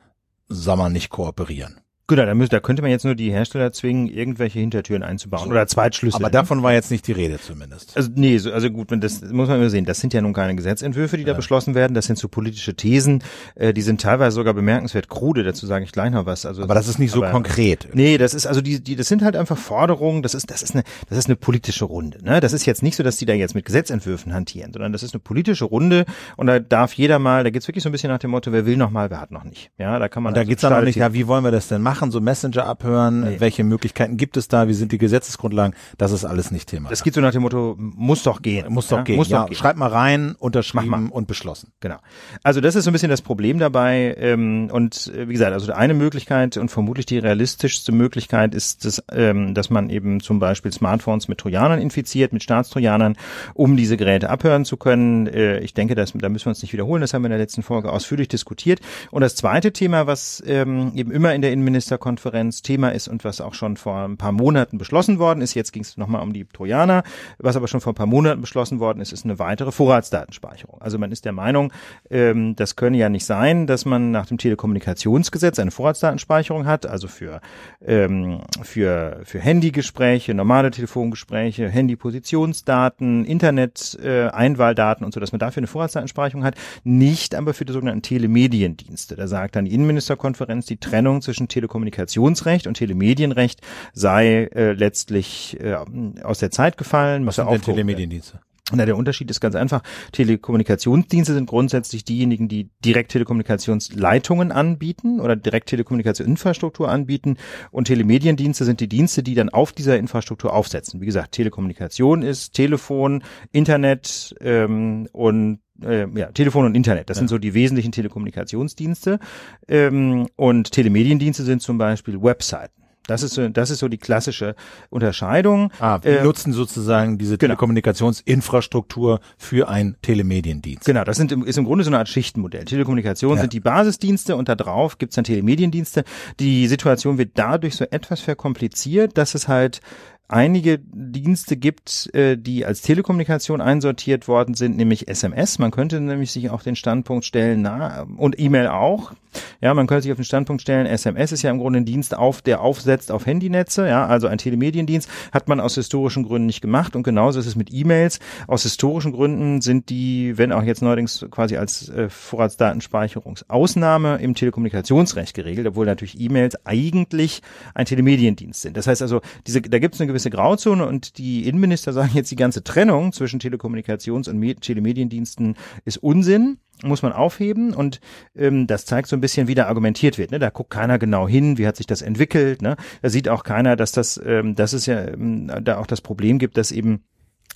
[0.47, 1.81] sagen wir nicht kooperieren.
[2.07, 5.65] Genau, da, müsste, da könnte man jetzt nur die Hersteller zwingen, irgendwelche Hintertüren einzubauen oder
[5.65, 6.21] Zweitschlüssel.
[6.21, 7.97] Aber davon war jetzt nicht die Rede zumindest.
[7.97, 9.85] Also nee, so, also gut, das muss man immer sehen.
[9.85, 11.29] Das sind ja nun keine Gesetzentwürfe, die ja.
[11.29, 11.95] da beschlossen werden.
[11.95, 13.23] Das sind so politische Thesen.
[13.55, 15.43] Äh, die sind teilweise sogar bemerkenswert krude.
[15.43, 16.45] Dazu sage ich gleich noch was.
[16.45, 17.87] Also aber das ist nicht so aber, konkret.
[17.93, 20.21] Nee, das ist also die, die, das sind halt einfach Forderungen.
[20.21, 22.23] Das ist, das ist eine, das ist eine politische Runde.
[22.23, 22.39] Ne?
[22.39, 25.15] Das ist jetzt nicht so, dass die da jetzt mit Gesetzentwürfen hantieren, sondern das ist
[25.15, 26.05] eine politische Runde
[26.37, 27.43] und da darf jeder mal.
[27.43, 29.31] Da geht's wirklich so ein bisschen nach dem Motto, wer will noch mal, wer hat
[29.31, 29.71] noch nicht.
[29.79, 30.31] Ja, da kann man.
[30.31, 30.97] Und da also geht's dann auch nicht.
[30.97, 31.94] Ja, wie wollen wir das denn machen?
[32.11, 33.21] So Messenger abhören?
[33.21, 33.39] Nee.
[33.39, 34.67] Welche Möglichkeiten gibt es da?
[34.67, 35.75] Wie sind die Gesetzesgrundlagen?
[35.97, 36.89] Das ist alles nicht Thema.
[36.91, 38.71] Es geht so nach dem Motto, muss doch gehen.
[38.71, 39.03] Muss doch ja?
[39.03, 39.15] gehen.
[39.15, 39.55] Muss ja, doch gehen.
[39.55, 41.09] Schreib mal rein, unterschrieben mal.
[41.09, 41.71] und beschlossen.
[41.79, 41.97] Genau.
[42.43, 44.15] Also das ist so ein bisschen das Problem dabei.
[44.17, 49.03] Ähm, und äh, wie gesagt, also eine Möglichkeit und vermutlich die realistischste Möglichkeit ist, dass,
[49.11, 53.15] ähm, dass man eben zum Beispiel Smartphones mit Trojanern infiziert, mit Staatstrojanern,
[53.53, 55.27] um diese Geräte abhören zu können.
[55.27, 57.01] Äh, ich denke, das, da müssen wir uns nicht wiederholen.
[57.01, 58.79] Das haben wir in der letzten Folge ausführlich diskutiert.
[59.11, 61.51] Und das zweite Thema, was ähm, eben immer in der
[61.85, 65.53] Innenministerkonferenz Thema ist und was auch schon vor ein paar Monaten beschlossen worden ist.
[65.53, 67.03] Jetzt ging es nochmal um die Trojaner.
[67.37, 70.81] Was aber schon vor ein paar Monaten beschlossen worden ist, ist eine weitere Vorratsdatenspeicherung.
[70.81, 71.71] Also man ist der Meinung,
[72.09, 77.07] ähm, das könne ja nicht sein, dass man nach dem Telekommunikationsgesetz eine Vorratsdatenspeicherung hat, also
[77.07, 77.39] für,
[77.85, 85.67] ähm, für, für Handygespräche, normale Telefongespräche, Handypositionsdaten, Internet-Einwahldaten äh, und so, dass man dafür eine
[85.67, 89.15] Vorratsdatenspeicherung hat, nicht aber für die sogenannten Telemediendienste.
[89.15, 93.61] Da sagt dann die Innenministerkonferenz, die Trennung zwischen Telekommunikationsrecht und Telemedienrecht
[93.93, 95.75] sei äh, letztlich äh,
[96.23, 97.25] aus der Zeit gefallen.
[97.25, 98.39] Was sind denn Telemediendienste?
[98.71, 99.83] Na, der Unterschied ist ganz einfach.
[100.11, 107.37] Telekommunikationsdienste sind grundsätzlich diejenigen, die direkt Telekommunikationsleitungen anbieten oder direkt Telekommunikationsinfrastruktur anbieten.
[107.69, 110.99] Und Telemediendienste sind die Dienste, die dann auf dieser Infrastruktur aufsetzen.
[110.99, 117.09] Wie gesagt, Telekommunikation ist Telefon, Internet ähm, und äh, ja, Telefon und Internet.
[117.09, 117.19] Das ja.
[117.19, 119.19] sind so die wesentlichen Telekommunikationsdienste.
[119.67, 122.85] Ähm, und Telemediendienste sind zum Beispiel Webseiten.
[123.07, 124.55] Das ist so, das ist so die klassische
[124.89, 125.71] Unterscheidung.
[125.79, 127.51] Ah, wir äh, nutzen sozusagen diese genau.
[127.51, 130.85] Telekommunikationsinfrastruktur für einen Telemediendienst.
[130.85, 132.65] Genau, das sind, ist im Grunde so eine Art Schichtenmodell.
[132.65, 133.41] Telekommunikation ja.
[133.41, 136.03] sind die Basisdienste und da drauf gibt's dann Telemediendienste.
[136.39, 139.81] Die Situation wird dadurch so etwas verkompliziert, dass es halt
[140.27, 145.59] einige Dienste gibt, äh, die als Telekommunikation einsortiert worden sind, nämlich SMS.
[145.59, 149.13] Man könnte nämlich sich auf den Standpunkt stellen, na, und E-Mail auch.
[149.61, 152.15] Ja, man könnte sich auf den Standpunkt stellen, SMS ist ja im Grunde ein Dienst
[152.15, 156.61] auf, der aufsetzt auf Handynetze, ja, also ein Telemediendienst hat man aus historischen Gründen nicht
[156.61, 158.19] gemacht und genauso ist es mit E-Mails.
[158.47, 165.33] Aus historischen Gründen sind die, wenn auch jetzt neuerdings quasi als äh, Vorratsdatenspeicherungsausnahme im Telekommunikationsrecht
[165.33, 167.41] geregelt, obwohl natürlich E-Mails eigentlich
[167.73, 168.77] ein Telemediendienst sind.
[168.77, 172.31] Das heißt also, diese, da gibt es eine gewisse Grauzone und die Innenminister sagen jetzt,
[172.31, 178.01] die ganze Trennung zwischen Telekommunikations- und Telemediendiensten ist Unsinn muss man aufheben und
[178.35, 180.31] ähm, das zeigt so ein bisschen, wie da argumentiert wird.
[180.31, 180.39] Ne?
[180.39, 182.61] Da guckt keiner genau hin, wie hat sich das entwickelt.
[182.61, 182.75] Ne?
[183.01, 186.37] Da sieht auch keiner, dass das, ähm, dass es ja ähm, da auch das Problem
[186.37, 187.03] gibt, dass eben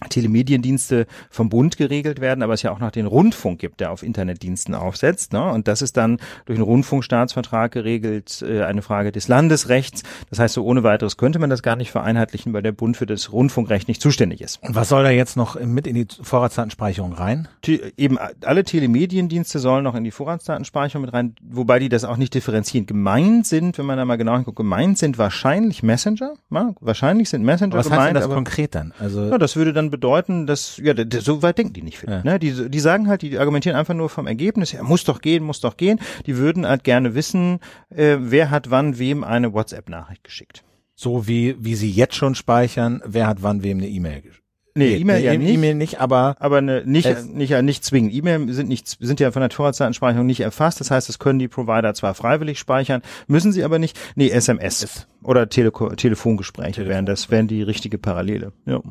[0.09, 4.01] Telemediendienste vom Bund geregelt werden, aber es ja auch noch den Rundfunk gibt, der auf
[4.01, 5.33] Internetdiensten aufsetzt.
[5.33, 5.43] Ne?
[5.43, 10.03] Und das ist dann durch einen Rundfunkstaatsvertrag geregelt, äh, eine Frage des Landesrechts.
[10.29, 13.05] Das heißt, so ohne weiteres könnte man das gar nicht vereinheitlichen, weil der Bund für
[13.05, 14.63] das Rundfunkrecht nicht zuständig ist.
[14.63, 17.49] Und was soll da jetzt noch mit in die Vorratsdatenspeicherung rein?
[17.61, 22.17] Te eben alle Telemediendienste sollen noch in die Vorratsdatenspeicherung mit rein, wobei die das auch
[22.17, 22.85] nicht differenzieren.
[22.85, 26.35] Gemeint sind, wenn man da mal genau hinguckt, gemeint sind wahrscheinlich Messenger.
[26.51, 26.73] Ja?
[26.79, 28.01] Wahrscheinlich sind Messenger aber was gemeint.
[28.01, 28.93] Was heißt denn das konkret dann?
[28.99, 32.21] Also ja, das würde dann bedeuten, dass, ja, so weit denken die nicht, ja.
[32.23, 32.39] ne?
[32.39, 35.61] Die, die sagen halt, die argumentieren einfach nur vom Ergebnis her, muss doch gehen, muss
[35.61, 35.99] doch gehen.
[36.25, 40.63] Die würden halt gerne wissen, äh, wer hat wann wem eine WhatsApp-Nachricht geschickt.
[40.95, 44.43] So wie, wie sie jetzt schon speichern, wer hat wann wem eine E-Mail geschickt.
[44.75, 45.53] Nee, E-Mail ja nicht.
[45.53, 48.13] E-Mail nicht, aber aber eine, nicht nicht ja nicht zwingend.
[48.13, 50.79] E-Mail sind nicht sind ja von der Vorratsdatenspeicherung nicht erfasst.
[50.79, 53.99] Das heißt, das können die Provider zwar freiwillig speichern, müssen sie aber nicht.
[54.15, 56.89] Nee, SMS oder Tele Telefongespräche Telefon.
[56.89, 58.53] wären das wären die richtige Parallele.
[58.65, 58.81] Ja.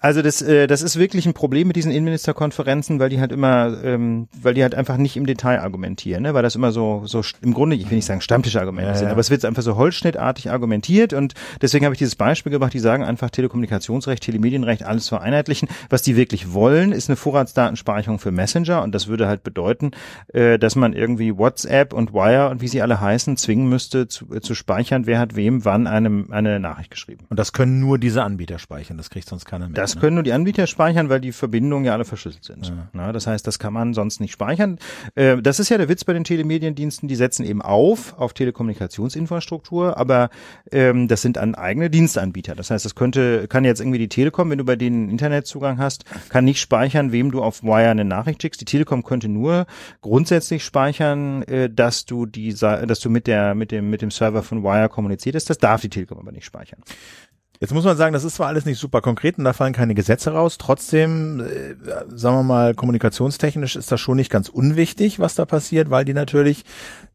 [0.00, 3.82] Also das, äh, das ist wirklich ein Problem mit diesen Innenministerkonferenzen, weil die halt immer,
[3.84, 6.34] ähm, weil die halt einfach nicht im Detail argumentieren, ne?
[6.34, 9.12] weil das immer so, so im Grunde, ich will nicht sagen Stammtischargumente ja, sind, ja.
[9.12, 12.78] aber es wird einfach so holzschnittartig argumentiert und deswegen habe ich dieses Beispiel gemacht, die
[12.78, 15.68] sagen einfach Telekommunikationsrecht, Telemedienrecht, alles vereinheitlichen.
[15.90, 19.90] Was die wirklich wollen, ist eine Vorratsdatenspeicherung für Messenger und das würde halt bedeuten,
[20.32, 24.34] äh, dass man irgendwie WhatsApp und Wire und wie sie alle heißen, zwingen müsste zu,
[24.34, 27.26] äh, zu speichern, wer hat wem wann eine, eine Nachricht geschrieben.
[27.28, 29.74] Und das können nur diese Anbieter speichern, das kriegt sonst keiner mehr.
[29.74, 32.68] Das das können nur die Anbieter speichern, weil die Verbindungen ja alle verschlüsselt sind.
[32.68, 32.88] Ja.
[32.92, 34.78] Na, das heißt, das kann man sonst nicht speichern.
[35.14, 39.96] Äh, das ist ja der Witz bei den Telemediendiensten, die setzen eben auf auf Telekommunikationsinfrastruktur,
[39.96, 40.30] aber
[40.70, 42.54] ähm, das sind an eigene Dienstanbieter.
[42.54, 46.04] Das heißt, das könnte, kann jetzt irgendwie die Telekom, wenn du bei denen Internetzugang hast,
[46.28, 48.60] kann nicht speichern, wem du auf Wire eine Nachricht schickst.
[48.60, 49.66] Die Telekom könnte nur
[50.00, 54.42] grundsätzlich speichern, äh, dass du die, dass du mit der, mit dem, mit dem Server
[54.42, 55.50] von Wire kommuniziert hast.
[55.50, 56.80] Das darf die Telekom aber nicht speichern.
[57.60, 59.94] Jetzt muss man sagen, das ist zwar alles nicht super konkret und da fallen keine
[59.94, 60.56] Gesetze raus.
[60.56, 61.74] Trotzdem, äh,
[62.08, 66.14] sagen wir mal, kommunikationstechnisch ist das schon nicht ganz unwichtig, was da passiert, weil die
[66.14, 66.64] natürlich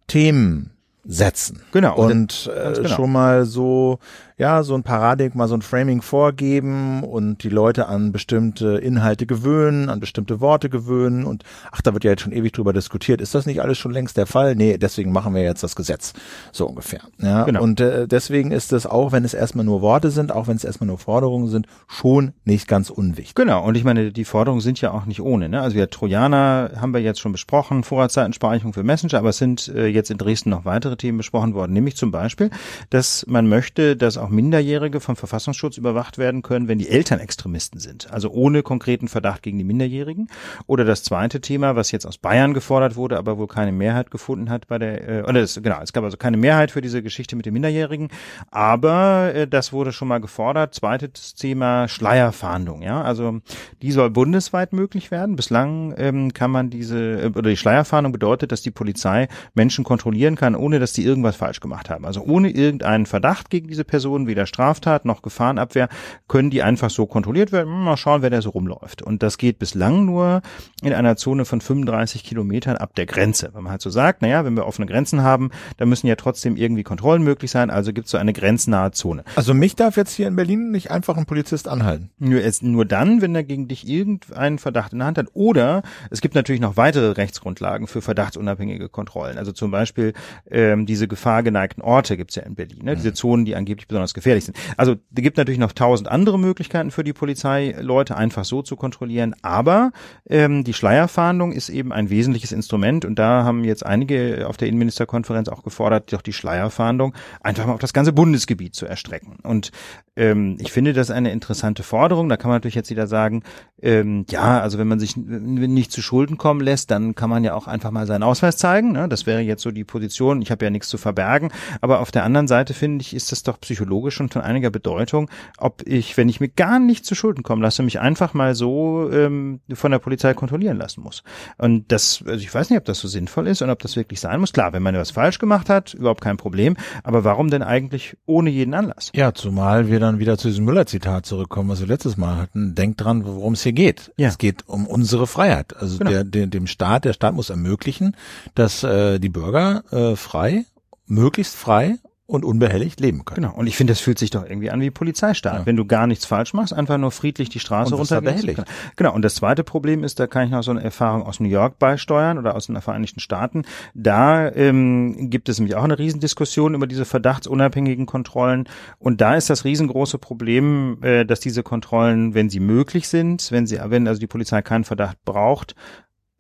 [0.05, 0.69] Themen
[1.03, 1.61] setzen.
[1.71, 1.95] Genau.
[1.95, 2.89] Und äh, genau.
[2.89, 3.97] schon mal so
[4.37, 9.89] ja, so ein Paradigma, so ein Framing vorgeben und die Leute an bestimmte Inhalte gewöhnen,
[9.89, 13.21] an bestimmte Worte gewöhnen und ach, da wird ja jetzt schon ewig drüber diskutiert.
[13.21, 14.55] Ist das nicht alles schon längst der Fall?
[14.55, 16.13] Nee, deswegen machen wir jetzt das Gesetz.
[16.51, 16.99] So ungefähr.
[17.19, 17.63] Ja, genau.
[17.63, 20.65] und äh, deswegen ist es auch, wenn es erstmal nur Worte sind, auch wenn es
[20.65, 23.35] erstmal nur Forderungen sind, schon nicht ganz unwichtig.
[23.35, 23.65] Genau.
[23.65, 25.47] Und ich meine, die Forderungen sind ja auch nicht ohne.
[25.47, 25.61] Ne?
[25.61, 29.87] Also wir Trojaner haben wir jetzt schon besprochen, Vorratsdatenspeicherung für Messenger, aber es sind äh,
[29.87, 32.49] jetzt in Dresden noch weitere Themen besprochen worden, nämlich zum Beispiel,
[32.89, 37.79] dass man möchte, dass auch Minderjährige vom Verfassungsschutz überwacht werden können, wenn die Eltern Extremisten
[37.79, 38.11] sind.
[38.11, 40.27] Also ohne konkreten Verdacht gegen die Minderjährigen.
[40.67, 44.49] Oder das zweite Thema, was jetzt aus Bayern gefordert wurde, aber wohl keine Mehrheit gefunden
[44.49, 47.35] hat bei der, äh, oder es, genau, es gab also keine Mehrheit für diese Geschichte
[47.35, 48.09] mit den Minderjährigen.
[48.51, 50.73] Aber äh, das wurde schon mal gefordert.
[50.73, 52.81] Zweites Thema Schleierfahndung.
[52.81, 53.39] Ja, also
[53.81, 55.35] die soll bundesweit möglich werden.
[55.35, 60.35] Bislang ähm, kann man diese äh, oder die Schleierfahndung bedeutet, dass die Polizei Menschen kontrollieren
[60.35, 62.05] kann, ohne dass die irgendwas falsch gemacht haben.
[62.05, 65.89] Also ohne irgendeinen Verdacht gegen diese Person Personen, weder Straftat noch Gefahrenabwehr,
[66.27, 67.71] können die einfach so kontrolliert werden.
[67.71, 69.01] Mal schauen, wer da so rumläuft.
[69.01, 70.41] Und das geht bislang nur
[70.81, 73.49] in einer Zone von 35 Kilometern ab der Grenze.
[73.53, 76.55] Wenn man halt so sagt, naja, wenn wir offene Grenzen haben, dann müssen ja trotzdem
[76.55, 79.23] irgendwie Kontrollen möglich sein, also gibt es so eine grenznahe Zone.
[79.35, 82.11] Also mich darf jetzt hier in Berlin nicht einfach ein Polizist anhalten?
[82.17, 85.27] Nur, nur dann, wenn er gegen dich irgendeinen Verdacht in der Hand hat.
[85.33, 89.37] Oder es gibt natürlich noch weitere Rechtsgrundlagen für verdachtsunabhängige Kontrollen.
[89.37, 90.13] Also zum Beispiel
[90.49, 92.85] ähm, diese gefahrgeneigten Orte gibt es ja in Berlin.
[92.85, 92.95] Ne?
[92.95, 94.57] Diese Zonen, die angeblich besonders besonders gefährlich sind.
[94.77, 98.75] Also es gibt natürlich noch tausend andere Möglichkeiten für die Polizei, Leute einfach so zu
[98.75, 99.91] kontrollieren, aber
[100.29, 104.67] ähm, die Schleierfahndung ist eben ein wesentliches Instrument und da haben jetzt einige auf der
[104.67, 109.37] Innenministerkonferenz auch gefordert, doch die Schleierfahndung einfach mal auf das ganze Bundesgebiet zu erstrecken.
[109.43, 109.71] Und
[110.15, 112.29] ähm, ich finde das eine interessante Forderung.
[112.29, 113.43] Da kann man natürlich jetzt wieder sagen,
[113.81, 117.53] ähm, ja, also wenn man sich nicht zu Schulden kommen lässt, dann kann man ja
[117.53, 118.93] auch einfach mal seinen Ausweis zeigen.
[118.93, 119.09] Ne?
[119.09, 120.41] Das wäre jetzt so die Position.
[120.41, 121.51] Ich habe ja nichts zu verbergen.
[121.81, 125.29] Aber auf der anderen Seite finde ich, ist das doch psychologisch schon von einiger Bedeutung,
[125.57, 129.09] ob ich, wenn ich mir gar nicht zu Schulden kommen lasse, mich einfach mal so
[129.11, 131.23] ähm, von der Polizei kontrollieren lassen muss.
[131.57, 134.19] Und das, also ich weiß nicht, ob das so sinnvoll ist und ob das wirklich
[134.19, 134.53] sein muss.
[134.53, 136.75] Klar, wenn man was falsch gemacht hat, überhaupt kein Problem.
[137.03, 139.11] Aber warum denn eigentlich ohne jeden Anlass?
[139.13, 142.75] Ja, zumal wir dann wieder zu diesem Müller-Zitat zurückkommen, was wir letztes Mal hatten.
[142.75, 144.11] Denkt dran, worum es hier geht.
[144.17, 144.29] Ja.
[144.29, 145.75] Es geht um unsere Freiheit.
[145.77, 146.11] Also genau.
[146.11, 148.15] der, der, dem Staat, der Staat muss ermöglichen,
[148.53, 150.65] dass äh, die Bürger äh, frei,
[151.07, 153.43] möglichst frei und unbehelligt leben können.
[153.43, 153.55] Genau.
[153.55, 155.59] Und ich finde, das fühlt sich doch irgendwie an wie Polizeistaat.
[155.59, 155.65] Ja.
[155.65, 158.63] Wenn du gar nichts falsch machst, einfach nur friedlich die Straße runtergehst.
[158.95, 159.13] Genau.
[159.13, 161.77] Und das zweite Problem ist, da kann ich noch so eine Erfahrung aus New York
[161.77, 163.63] beisteuern oder aus den Vereinigten Staaten.
[163.93, 168.67] Da ähm, gibt es nämlich auch eine Riesendiskussion über diese verdachtsunabhängigen Kontrollen.
[168.97, 173.67] Und da ist das riesengroße Problem, äh, dass diese Kontrollen, wenn sie möglich sind, wenn
[173.67, 175.75] sie, wenn also die Polizei keinen Verdacht braucht,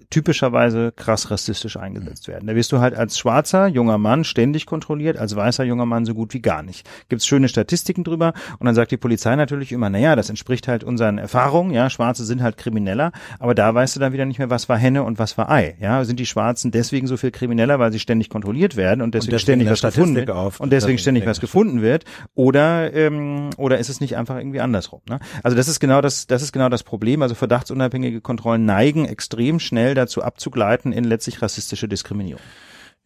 [0.09, 2.47] typischerweise krass rassistisch eingesetzt werden.
[2.47, 6.13] Da wirst du halt als schwarzer junger Mann ständig kontrolliert, als weißer junger Mann so
[6.13, 6.87] gut wie gar nicht.
[7.09, 10.83] Gibt's schöne Statistiken drüber und dann sagt die Polizei natürlich immer, naja, das entspricht halt
[10.83, 14.49] unseren Erfahrungen, ja, Schwarze sind halt krimineller, aber da weißt du dann wieder nicht mehr,
[14.49, 17.79] was war Henne und was war Ei, ja, sind die Schwarzen deswegen so viel krimineller,
[17.79, 20.97] weil sie ständig kontrolliert werden und deswegen, und deswegen ständig was gefunden wird und deswegen
[20.97, 25.19] ständig was gefunden wird oder ähm, oder ist es nicht einfach irgendwie andersrum, ne?
[25.43, 29.59] Also das ist genau das, das ist genau das Problem, also verdachtsunabhängige Kontrollen neigen extrem
[29.59, 32.41] schnell dazu abzugleiten in letztlich rassistische Diskriminierung.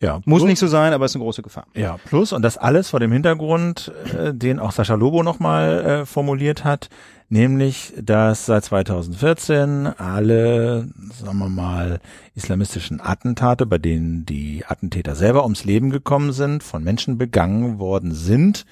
[0.02, 1.68] Ja, muss nicht so sein, aber ist eine große Gefahr.
[1.76, 6.06] Ja, plus und das alles vor dem Hintergrund, äh, den auch Sascha Lobo nochmal äh,
[6.06, 6.88] formuliert hat,
[7.28, 10.88] nämlich, dass seit 2014 alle,
[11.22, 12.00] sagen wir mal,
[12.34, 18.14] islamistischen Attentate, bei denen die Attentäter selber ums Leben gekommen sind, von Menschen begangen worden
[18.14, 18.66] sind,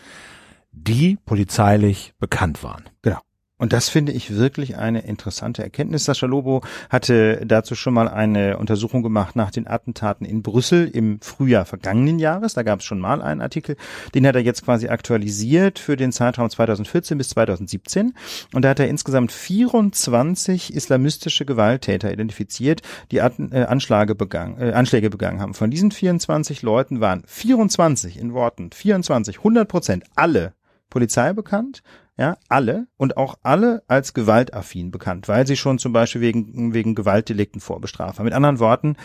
[0.71, 2.83] die polizeilich bekannt waren.
[3.01, 3.19] Genau.
[3.59, 6.05] Und das finde ich wirklich eine interessante Erkenntnis.
[6.05, 11.19] Sascha Lobo hatte dazu schon mal eine Untersuchung gemacht nach den Attentaten in Brüssel im
[11.21, 12.53] Frühjahr vergangenen Jahres.
[12.53, 13.75] Da gab es schon mal einen Artikel.
[14.13, 18.13] Den hat er jetzt quasi aktualisiert für den Zeitraum 2014 bis 2017.
[18.53, 24.73] Und da hat er insgesamt 24 islamistische Gewalttäter identifiziert, die Atten, äh, Anschläge, begangen, äh,
[24.73, 25.55] Anschläge begangen haben.
[25.55, 30.53] Von diesen 24 Leuten waren 24 in Worten, 24, 100 Prozent alle
[30.89, 31.81] Polizei bekannt,
[32.17, 36.95] ja, alle und auch alle als gewaltaffin bekannt, weil sie schon zum Beispiel wegen, wegen
[36.95, 38.25] Gewaltdelikten vorbestraft waren.
[38.25, 38.97] Mit anderen Worten,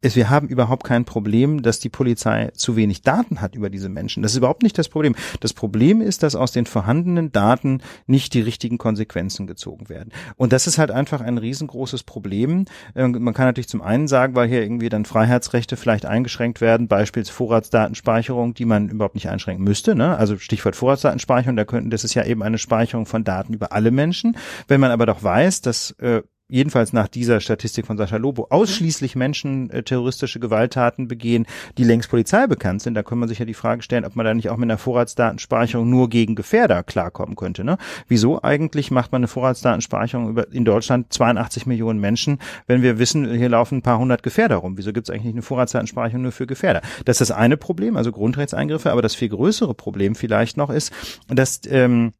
[0.00, 3.88] ist, wir haben überhaupt kein Problem, dass die Polizei zu wenig Daten hat über diese
[3.88, 4.22] Menschen.
[4.22, 5.16] Das ist überhaupt nicht das Problem.
[5.40, 10.12] Das Problem ist, dass aus den vorhandenen Daten nicht die richtigen Konsequenzen gezogen werden.
[10.36, 12.66] Und das ist halt einfach ein riesengroßes Problem.
[12.94, 16.86] Ähm, man kann natürlich zum einen sagen, weil hier irgendwie dann Freiheitsrechte vielleicht eingeschränkt werden,
[16.86, 19.96] beispielsweise Vorratsdatenspeicherung, die man überhaupt nicht einschränken müsste.
[19.96, 20.16] Ne?
[20.16, 23.90] Also Stichwort Vorratsdatenspeicherung, da könnten, das ist ja eben eine Speicherung von Daten über alle
[23.90, 24.36] Menschen.
[24.68, 29.16] Wenn man aber doch weiß, dass äh, jedenfalls nach dieser Statistik von Sascha Lobo, ausschließlich
[29.16, 33.44] Menschen äh, terroristische Gewalttaten begehen, die längst Polizei bekannt sind, da kann man sich ja
[33.44, 37.36] die Frage stellen, ob man da nicht auch mit einer Vorratsdatenspeicherung nur gegen Gefährder klarkommen
[37.36, 37.64] könnte.
[37.64, 37.76] Ne?
[38.08, 43.30] Wieso eigentlich macht man eine Vorratsdatenspeicherung über, in Deutschland 82 Millionen Menschen, wenn wir wissen,
[43.30, 44.78] hier laufen ein paar hundert Gefährder rum?
[44.78, 46.80] Wieso gibt es eigentlich eine Vorratsdatenspeicherung nur für Gefährder?
[47.04, 50.92] Das ist das eine Problem, also Grundrechtseingriffe, aber das viel größere Problem vielleicht noch ist,
[51.28, 52.12] dass ähm,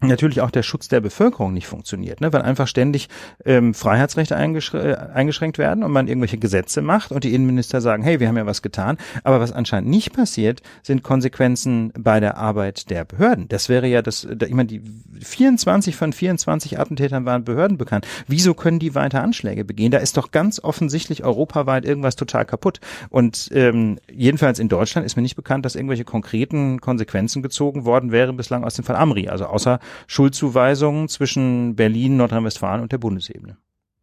[0.00, 2.32] natürlich auch der Schutz der Bevölkerung nicht funktioniert, ne?
[2.32, 3.08] weil einfach ständig
[3.44, 8.04] ähm, Freiheitsrechte eingeschränkt, äh, eingeschränkt werden und man irgendwelche Gesetze macht und die Innenminister sagen,
[8.04, 8.96] hey, wir haben ja was getan.
[9.24, 13.48] Aber was anscheinend nicht passiert, sind Konsequenzen bei der Arbeit der Behörden.
[13.48, 14.82] Das wäre ja das, ich meine, die
[15.20, 18.06] 24 von 24 Attentätern waren Behörden bekannt.
[18.28, 19.90] Wieso können die weiter Anschläge begehen?
[19.90, 22.78] Da ist doch ganz offensichtlich europaweit irgendwas total kaputt.
[23.10, 28.12] Und ähm, jedenfalls in Deutschland ist mir nicht bekannt, dass irgendwelche konkreten Konsequenzen gezogen worden
[28.12, 29.28] wären bislang aus dem Fall Amri.
[29.28, 33.56] Also außer Schuldzuweisungen zwischen Berlin, Nordrhein-Westfalen und der Bundesebene.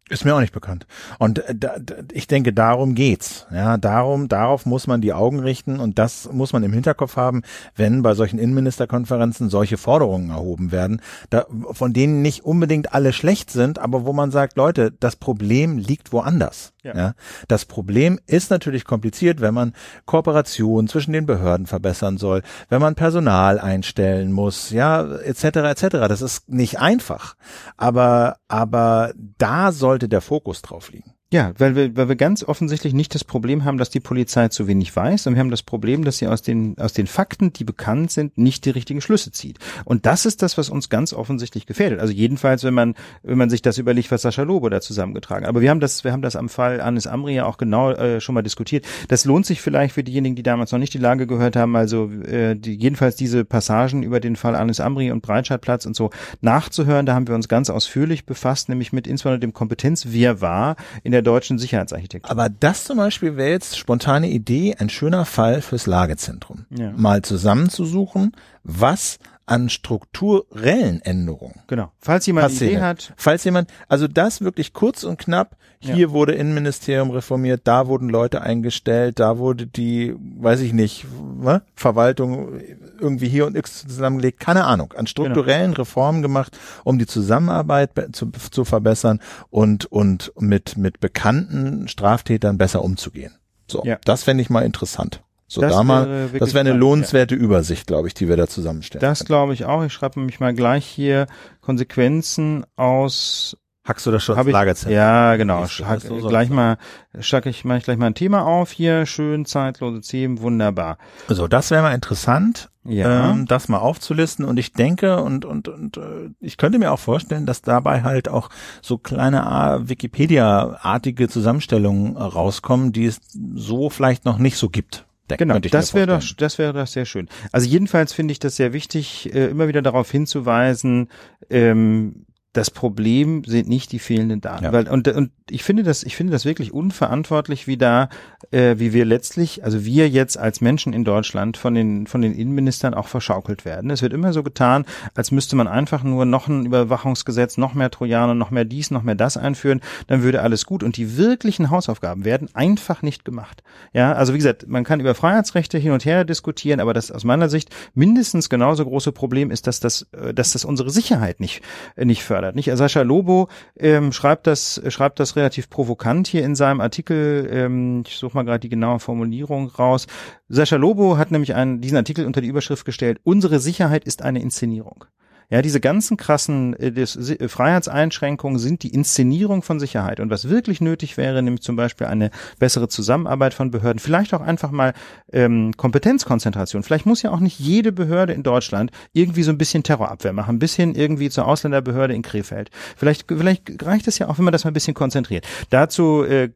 [0.08, 0.86] Ist mir auch nicht bekannt.
[1.18, 1.76] Und äh, da,
[2.12, 3.46] ich denke, darum geht's.
[3.52, 7.42] Ja, darum, darauf muss man die Augen richten und das muss man im Hinterkopf haben,
[7.74, 13.50] wenn bei solchen Innenministerkonferenzen solche Forderungen erhoben werden, da, von denen nicht unbedingt alle schlecht
[13.50, 16.72] sind, aber wo man sagt, Leute, das Problem liegt woanders.
[16.86, 16.96] Ja.
[16.96, 17.14] ja.
[17.48, 19.72] Das Problem ist natürlich kompliziert, wenn man
[20.04, 25.44] Kooperation zwischen den Behörden verbessern soll, wenn man Personal einstellen muss, ja, etc.
[25.44, 25.82] etc.
[26.08, 27.34] Das ist nicht einfach.
[27.76, 31.15] Aber, aber da soll sollte der Fokus drauf liegen.
[31.36, 34.66] Ja, weil wir, weil wir ganz offensichtlich nicht das Problem haben, dass die Polizei zu
[34.68, 37.64] wenig weiß, sondern wir haben das Problem, dass sie aus den, aus den Fakten, die
[37.64, 39.58] bekannt sind, nicht die richtigen Schlüsse zieht.
[39.84, 42.00] Und das ist das, was uns ganz offensichtlich gefährdet.
[42.00, 45.50] Also jedenfalls, wenn man, wenn man sich das überlegt, was Sascha Lobo da zusammengetragen hat.
[45.50, 48.18] Aber wir haben das, wir haben das am Fall Anis Amri ja auch genau äh,
[48.22, 48.86] schon mal diskutiert.
[49.08, 52.10] Das lohnt sich vielleicht für diejenigen, die damals noch nicht die Lage gehört haben, also
[52.22, 56.08] äh, die, jedenfalls diese Passagen über den Fall Anis Amri und Breitscheidplatz und so
[56.40, 57.04] nachzuhören.
[57.04, 61.58] Da haben wir uns ganz ausführlich befasst, nämlich mit insbesondere dem Kompetenzwirrwarr in der deutschen
[61.58, 62.30] Sicherheitsarchitektur.
[62.30, 66.66] Aber das zum Beispiel wäre jetzt spontane Idee, ein schöner Fall fürs Lagezentrum.
[66.70, 66.92] Ja.
[66.92, 71.60] Mal zusammenzusuchen, was an strukturellen Änderungen.
[71.68, 71.92] Genau.
[72.00, 73.12] Falls jemand eine Idee hat.
[73.16, 76.10] Falls jemand, also das wirklich kurz und knapp, hier ja.
[76.10, 81.06] wurde Innenministerium reformiert, da wurden Leute eingestellt, da wurde die, weiß ich nicht,
[81.40, 82.60] ne, Verwaltung
[82.98, 85.82] irgendwie hier und X zusammengelegt, keine Ahnung, an strukturellen genau.
[85.82, 92.82] Reformen gemacht, um die Zusammenarbeit zu, zu verbessern und, und mit, mit bekannten Straftätern besser
[92.82, 93.34] umzugehen.
[93.68, 93.98] So, ja.
[94.04, 95.22] das fände ich mal interessant.
[95.48, 97.40] So, das da mal, das wäre eine lohnenswerte ja.
[97.40, 99.00] Übersicht, glaube ich, die wir da zusammenstellen.
[99.00, 99.84] Das glaube ich auch.
[99.84, 101.26] Ich schreibe nämlich mal gleich hier
[101.60, 103.56] Konsequenzen aus
[103.86, 104.96] Hackst du das schon ins Lagerzentrum?
[104.96, 105.64] Ja, genau.
[105.64, 106.76] Hack, gleich mal,
[107.20, 109.06] schacke ich, mach ich gleich mal ein Thema auf hier.
[109.06, 110.98] Schön, zeitlose Themen, wunderbar.
[111.28, 113.30] So, das wäre mal interessant, ja.
[113.30, 114.44] ähm, das mal aufzulisten.
[114.44, 118.28] Und ich denke und, und, und äh, ich könnte mir auch vorstellen, dass dabei halt
[118.28, 118.50] auch
[118.82, 123.20] so kleine äh, Wikipedia-artige Zusammenstellungen rauskommen, die es
[123.54, 125.05] so vielleicht noch nicht so gibt.
[125.28, 127.28] Da genau, das wäre doch, das wäre doch sehr schön.
[127.52, 131.08] Also jedenfalls finde ich das sehr wichtig, äh, immer wieder darauf hinzuweisen,
[131.50, 134.64] ähm, das Problem sind nicht die fehlenden Daten.
[134.64, 134.72] Ja.
[134.72, 138.08] Weil, und, und ich finde das, ich finde das wirklich unverantwortlich, wie da,
[138.50, 142.34] äh, wie wir letztlich, also wir jetzt als Menschen in Deutschland von den, von den
[142.34, 143.90] Innenministern auch verschaukelt werden.
[143.90, 147.92] Es wird immer so getan, als müsste man einfach nur noch ein Überwachungsgesetz, noch mehr
[147.92, 150.82] Trojaner, noch mehr dies, noch mehr das einführen, dann würde alles gut.
[150.82, 153.62] Und die wirklichen Hausaufgaben werden einfach nicht gemacht.
[153.92, 157.22] Ja, also wie gesagt, man kann über Freiheitsrechte hin und her diskutieren, aber das aus
[157.22, 161.62] meiner Sicht mindestens genauso große Problem ist, dass das, äh, dass das unsere Sicherheit nicht,
[161.94, 162.56] äh, nicht fördert.
[162.56, 162.70] Nicht?
[162.74, 167.48] Sascha Lobo ähm, schreibt das schreibt das relativ provokant hier in seinem Artikel.
[167.50, 170.06] Ähm, ich suche mal gerade die genaue Formulierung raus.
[170.48, 174.40] Sascha Lobo hat nämlich einen, diesen Artikel unter die Überschrift gestellt: Unsere Sicherheit ist eine
[174.40, 175.04] Inszenierung.
[175.48, 180.18] Ja, diese ganzen krassen äh, des, äh, Freiheitseinschränkungen sind die Inszenierung von Sicherheit.
[180.18, 184.40] Und was wirklich nötig wäre, nämlich zum Beispiel eine bessere Zusammenarbeit von Behörden, vielleicht auch
[184.40, 184.92] einfach mal
[185.32, 186.82] ähm, Kompetenzkonzentration.
[186.82, 190.58] Vielleicht muss ja auch nicht jede Behörde in Deutschland irgendwie so ein bisschen Terrorabwehr machen,
[190.58, 192.70] bis hin irgendwie zur Ausländerbehörde in Krefeld.
[192.96, 195.46] Vielleicht, vielleicht reicht es ja auch, wenn man das mal ein bisschen konzentriert.
[195.70, 196.50] Dazu äh,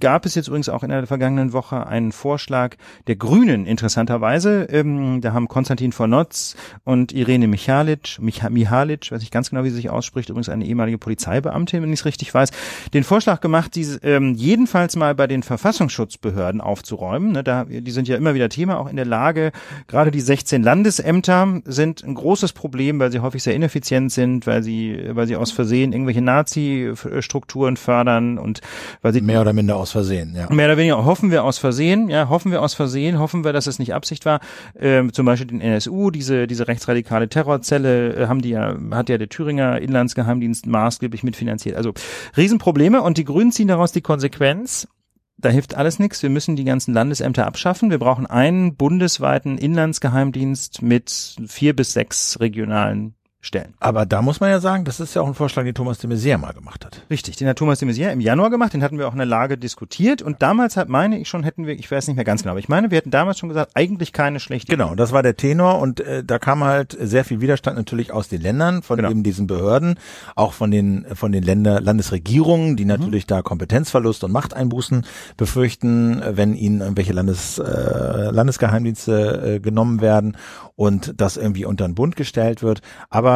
[0.00, 2.76] gab es jetzt übrigens auch in der vergangenen Woche einen Vorschlag
[3.06, 4.64] der Grünen, interessanterweise.
[4.64, 8.18] Ähm, da haben Konstantin von Notz und Irene Michalic,
[8.50, 12.00] Mihalic, weiß ich ganz genau, wie sie sich ausspricht, übrigens eine ehemalige Polizeibeamtin, wenn ich
[12.00, 12.50] es richtig weiß,
[12.92, 17.32] den Vorschlag gemacht, diese ähm, jedenfalls mal bei den Verfassungsschutzbehörden aufzuräumen.
[17.32, 19.52] Ne, da, die sind ja immer wieder Thema, auch in der Lage,
[19.86, 24.62] gerade die 16 Landesämter sind ein großes Problem, weil sie häufig sehr ineffizient sind, weil
[24.62, 28.60] sie, weil sie aus Versehen irgendwelche Nazi-Strukturen fördern und
[29.02, 30.52] weil sie mehr oder minder aus Versehen, ja.
[30.52, 33.66] Mehr oder weniger hoffen wir aus Versehen, ja, hoffen wir aus Versehen, hoffen wir, dass
[33.66, 34.40] es nicht Absicht war.
[34.78, 39.28] Ähm, zum Beispiel den NSU, diese diese rechtsradikale Terrorzelle, haben die ja, hat ja der
[39.28, 41.76] Thüringer Inlandsgeheimdienst maßgeblich mitfinanziert.
[41.76, 41.92] Also
[42.36, 44.88] Riesenprobleme und die Grünen ziehen daraus die Konsequenz.
[45.36, 46.22] Da hilft alles nichts.
[46.22, 47.90] Wir müssen die ganzen Landesämter abschaffen.
[47.90, 53.14] Wir brauchen einen bundesweiten Inlandsgeheimdienst mit vier bis sechs regionalen
[53.44, 53.74] stellen.
[53.78, 56.10] Aber da muss man ja sagen, das ist ja auch ein Vorschlag, den Thomas de
[56.10, 57.02] Maizière mal gemacht hat.
[57.10, 59.26] Richtig, den hat Thomas de Maizière im Januar gemacht, den hatten wir auch in der
[59.26, 62.42] Lage diskutiert und damals hat meine ich schon, hätten wir, ich weiß nicht mehr ganz
[62.42, 65.22] genau, aber ich meine, wir hätten damals schon gesagt, eigentlich keine schlechte Genau, das war
[65.22, 68.96] der Tenor und äh, da kam halt sehr viel Widerstand natürlich aus den Ländern, von
[68.96, 69.10] genau.
[69.10, 69.98] eben diesen Behörden,
[70.36, 73.28] auch von den von den Länder, Landesregierungen, die natürlich mhm.
[73.28, 75.04] da Kompetenzverlust und Machteinbußen
[75.36, 80.36] befürchten, wenn ihnen irgendwelche Landes, äh, Landesgeheimdienste äh, genommen werden
[80.76, 82.80] und das irgendwie unter den Bund gestellt wird.
[83.10, 83.33] Aber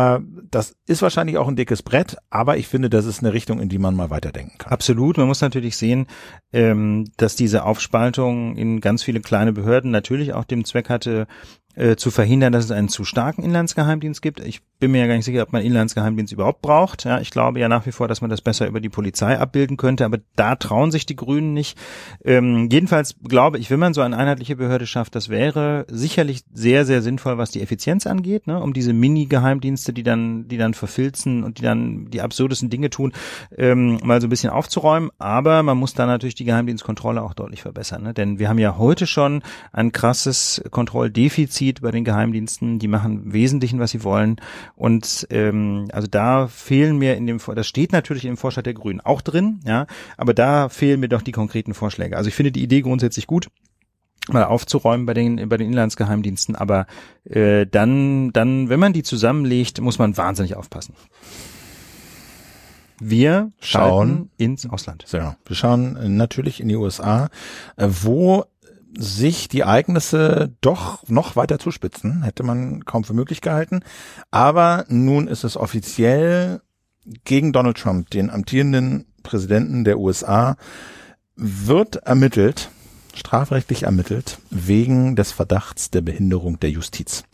[0.50, 3.68] das ist wahrscheinlich auch ein dickes Brett, aber ich finde, das ist eine Richtung, in
[3.68, 4.72] die man mal weiterdenken kann.
[4.72, 5.16] Absolut.
[5.16, 6.06] Man muss natürlich sehen,
[6.52, 11.26] ähm, dass diese Aufspaltung in ganz viele kleine Behörden natürlich auch dem Zweck hatte,
[11.78, 14.40] äh, zu verhindern, dass es einen zu starken Inlandsgeheimdienst gibt.
[14.40, 17.04] Ich bin mir ja gar nicht sicher, ob man Inlandsgeheimdienst überhaupt braucht.
[17.04, 19.76] Ja, ich glaube ja nach wie vor, dass man das besser über die Polizei abbilden
[19.76, 21.78] könnte, aber da trauen sich die Grünen nicht.
[22.24, 26.84] Ähm, jedenfalls glaube ich, wenn man so eine einheitliche Behörde schafft, das wäre sicherlich sehr,
[26.84, 28.60] sehr sinnvoll, was die Effizienz angeht, ne?
[28.60, 33.12] um diese Mini-Geheimdienste, die dann, die dann verfilzen und die dann die absurdesten Dinge tun,
[33.56, 35.10] ähm, mal so ein bisschen aufzuräumen.
[35.18, 38.14] Aber man muss da natürlich die Geheimdienstkontrolle auch deutlich verbessern, ne?
[38.14, 42.78] denn wir haben ja heute schon ein krasses Kontrolldefizit Defizit bei den Geheimdiensten.
[42.78, 44.36] Die machen im Wesentlichen, was sie wollen.
[44.74, 49.00] Und ähm, also da fehlen mir in dem, das steht natürlich im Vorschlag der Grünen
[49.00, 52.16] auch drin, ja, aber da fehlen mir doch die konkreten Vorschläge.
[52.16, 53.48] Also ich finde die Idee grundsätzlich gut
[54.30, 56.86] mal aufzuräumen bei den bei den Inlandsgeheimdiensten, aber
[57.24, 60.94] äh, dann dann wenn man die zusammenlegt, muss man wahnsinnig aufpassen.
[63.00, 65.04] Wir schauen ins Ausland.
[65.12, 67.30] Ja, wir schauen natürlich in die USA,
[67.76, 68.44] äh, wo
[68.96, 73.80] sich die Ereignisse doch noch weiter zuspitzen, hätte man kaum für möglich gehalten.
[74.30, 76.60] Aber nun ist es offiziell
[77.24, 80.56] gegen Donald Trump, den amtierenden Präsidenten der USA,
[81.36, 82.70] wird ermittelt,
[83.14, 87.24] strafrechtlich ermittelt, wegen des Verdachts der Behinderung der Justiz.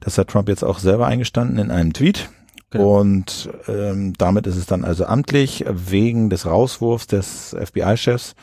[0.00, 2.30] Das hat Trump jetzt auch selber eingestanden in einem Tweet.
[2.70, 3.00] Genau.
[3.00, 8.36] Und ähm, damit ist es dann also amtlich wegen des Rauswurfs des FBI-Chefs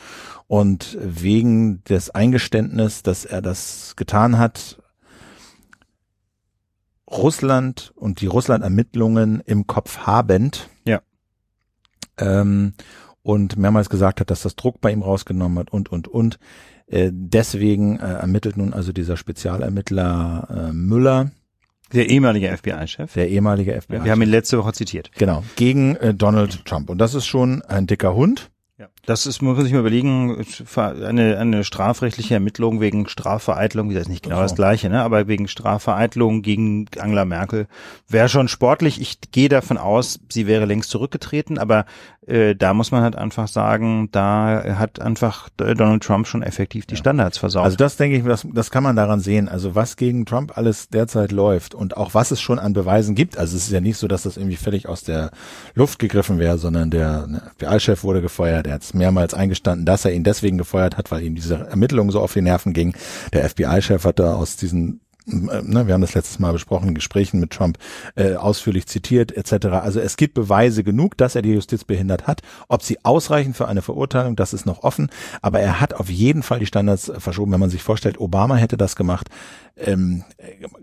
[0.48, 4.82] und wegen des Eingeständnis, dass er das getan hat,
[7.10, 10.68] Russland und die Russland-Ermittlungen im Kopf habend.
[10.84, 11.00] Ja.
[12.18, 12.74] Ähm,
[13.22, 16.38] und mehrmals gesagt hat, dass das Druck bei ihm rausgenommen hat und, und, und.
[16.86, 21.30] Äh, deswegen äh, ermittelt nun also dieser Spezialermittler äh, Müller.
[21.92, 23.12] Der ehemalige FBI-Chef.
[23.14, 24.04] Der ehemalige FBI-Chef.
[24.04, 25.10] Wir haben ihn letzte Woche zitiert.
[25.16, 25.44] Genau.
[25.56, 26.88] Gegen äh, Donald Trump.
[26.90, 28.50] Und das ist schon ein dicker Hund.
[28.78, 28.88] Ja.
[29.08, 30.44] Das ist, muss ich mal überlegen,
[30.76, 34.42] eine, eine strafrechtliche Ermittlung wegen Strafvereitlung, wie das nicht genau so.
[34.42, 35.02] das gleiche, ne?
[35.02, 37.68] aber wegen Strafvereitlung gegen Angela Merkel
[38.06, 39.00] wäre schon sportlich.
[39.00, 41.86] Ich gehe davon aus, sie wäre längst zurückgetreten, aber
[42.28, 46.94] äh, da muss man halt einfach sagen, da hat einfach Donald Trump schon effektiv die
[46.94, 46.98] ja.
[46.98, 47.64] Standards versaut.
[47.64, 49.48] Also das denke ich, das, das kann man daran sehen.
[49.48, 53.38] Also was gegen Trump alles derzeit läuft und auch was es schon an Beweisen gibt.
[53.38, 55.30] Also es ist ja nicht so, dass das irgendwie völlig aus der
[55.74, 58.66] Luft gegriffen wäre, sondern der ne, FBI-Chef wurde gefeuert.
[58.66, 62.20] Er hat mehrmals eingestanden, dass er ihn deswegen gefeuert hat, weil ihm diese Ermittlungen so
[62.20, 62.94] auf die Nerven gingen.
[63.32, 67.40] Der FBI-Chef hat da aus diesen äh, ne, wir haben das letztes Mal besprochen, Gesprächen
[67.40, 67.78] mit Trump
[68.16, 69.66] äh, ausführlich zitiert etc.
[69.66, 72.42] Also es gibt Beweise genug, dass er die Justiz behindert hat.
[72.68, 75.10] Ob sie ausreichen für eine Verurteilung, das ist noch offen.
[75.42, 77.52] Aber er hat auf jeden Fall die Standards verschoben.
[77.52, 79.28] Wenn man sich vorstellt, Obama hätte das gemacht,
[79.76, 80.24] ähm,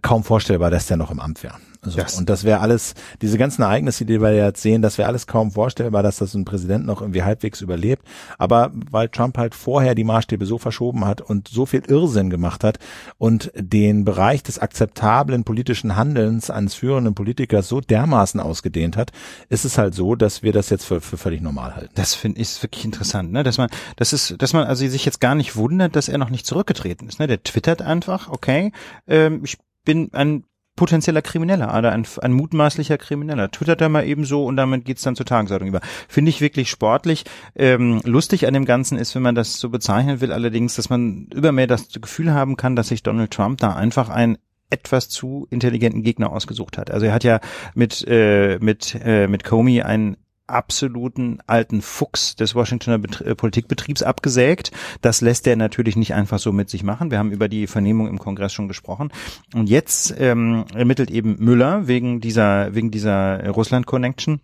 [0.02, 1.56] kaum vorstellbar, dass der noch im Amt wäre.
[1.92, 2.00] So.
[2.00, 2.18] Yes.
[2.18, 5.52] Und das wäre alles, diese ganzen Ereignisse, die wir jetzt sehen, das wäre alles kaum
[5.52, 8.06] vorstellbar, dass das ein Präsident noch irgendwie halbwegs überlebt.
[8.38, 12.64] Aber weil Trump halt vorher die Maßstäbe so verschoben hat und so viel Irrsinn gemacht
[12.64, 12.80] hat
[13.18, 19.12] und den Bereich des akzeptablen politischen Handelns eines führenden Politikers so dermaßen ausgedehnt hat,
[19.50, 21.92] ist es halt so, dass wir das jetzt für, für völlig normal halten.
[21.96, 23.44] Das finde ich wirklich interessant, ne?
[23.44, 26.30] Dass man, das ist, dass man also sich jetzt gar nicht wundert, dass er noch
[26.30, 27.20] nicht zurückgetreten ist.
[27.20, 27.28] Ne?
[27.28, 28.72] Der twittert einfach, okay,
[29.08, 30.44] ähm, ich bin ein
[30.76, 33.52] potenzieller Krimineller oder ein, ein mutmaßlicher Krimineller.
[33.52, 35.82] Twittert er mal eben so und damit geht's dann zur Tagesordnung über.
[36.08, 37.24] Finde ich wirklich sportlich.
[37.56, 41.28] Ähm, lustig an dem Ganzen ist, wenn man das so bezeichnen will, allerdings, dass man
[41.34, 44.38] über mehr das Gefühl haben kann, dass sich Donald Trump da einfach ein
[44.70, 46.92] etwas zu intelligenten Gegner ausgesucht hat.
[46.92, 47.40] Also er hat ja
[47.76, 50.18] mit äh, mit äh, mit Comey einen
[50.48, 54.72] absoluten alten Fuchs des Washingtoner Bet äh, Politikbetriebs abgesägt.
[55.02, 57.12] Das lässt er natürlich nicht einfach so mit sich machen.
[57.12, 59.12] Wir haben über die Vernehmung im Kongress schon gesprochen.
[59.54, 64.42] Und jetzt ähm, ermittelt eben Müller wegen dieser wegen dieser Russland-Connection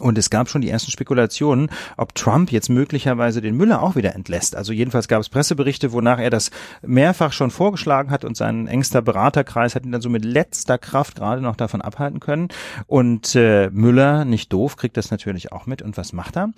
[0.00, 4.14] und es gab schon die ersten Spekulationen, ob Trump jetzt möglicherweise den Müller auch wieder
[4.14, 4.56] entlässt.
[4.56, 6.50] Also jedenfalls gab es Presseberichte, wonach er das
[6.82, 11.16] mehrfach schon vorgeschlagen hat und sein engster Beraterkreis hat ihn dann so mit letzter Kraft
[11.16, 12.48] gerade noch davon abhalten können.
[12.86, 15.82] Und äh, Müller, nicht doof, kriegt das natürlich auch mit.
[15.82, 16.50] Und was macht er?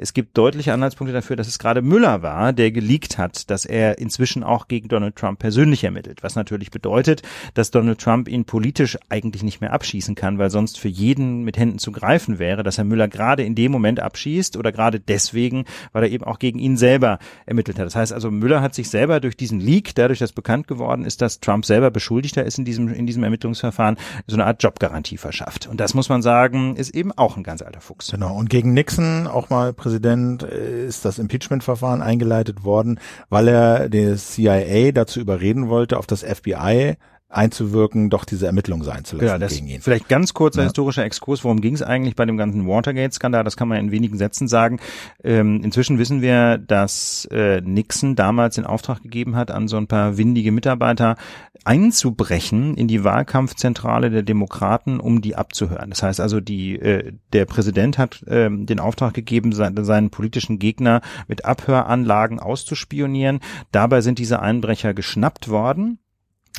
[0.00, 3.98] Es gibt deutliche Anhaltspunkte dafür, dass es gerade Müller war, der geleakt hat, dass er
[3.98, 6.22] inzwischen auch gegen Donald Trump persönlich ermittelt.
[6.22, 7.22] Was natürlich bedeutet,
[7.54, 11.58] dass Donald Trump ihn politisch eigentlich nicht mehr abschießen kann, weil sonst für jeden mit
[11.58, 15.64] Händen zu greifen wäre, dass Herr Müller gerade in dem Moment abschießt oder gerade deswegen,
[15.92, 17.86] weil er eben auch gegen ihn selber ermittelt hat.
[17.86, 21.22] Das heißt also, Müller hat sich selber durch diesen Leak, dadurch, dass bekannt geworden ist,
[21.22, 23.96] dass Trump selber Beschuldigter ist in diesem, in diesem Ermittlungsverfahren,
[24.28, 25.66] so eine Art Jobgarantie verschafft.
[25.66, 28.12] Und das muss man sagen, ist eben auch ein ganz alter Fuchs.
[28.12, 28.36] Genau.
[28.36, 34.92] Und gegen Nixon, auch mal Präsident, ist das Impeachment-Verfahren eingeleitet worden, weil er der CIA
[34.92, 36.96] dazu überreden wollte, auf das FBI
[37.30, 39.82] einzuwirken, doch diese Ermittlung sein zu lassen ja, das gegen ihn.
[39.82, 40.64] Vielleicht ganz kurzer ja.
[40.64, 43.44] historischer Exkurs, worum ging es eigentlich bei dem ganzen Watergate-Skandal?
[43.44, 44.80] Das kann man in wenigen Sätzen sagen.
[45.22, 49.86] Ähm, inzwischen wissen wir, dass äh, Nixon damals den Auftrag gegeben hat, an so ein
[49.86, 51.16] paar windige Mitarbeiter
[51.64, 55.90] einzubrechen in die Wahlkampfzentrale der Demokraten, um die abzuhören.
[55.90, 60.58] Das heißt also, die, äh, der Präsident hat äh, den Auftrag gegeben, seinen, seinen politischen
[60.58, 63.40] Gegner mit Abhöranlagen auszuspionieren.
[63.70, 65.98] Dabei sind diese Einbrecher geschnappt worden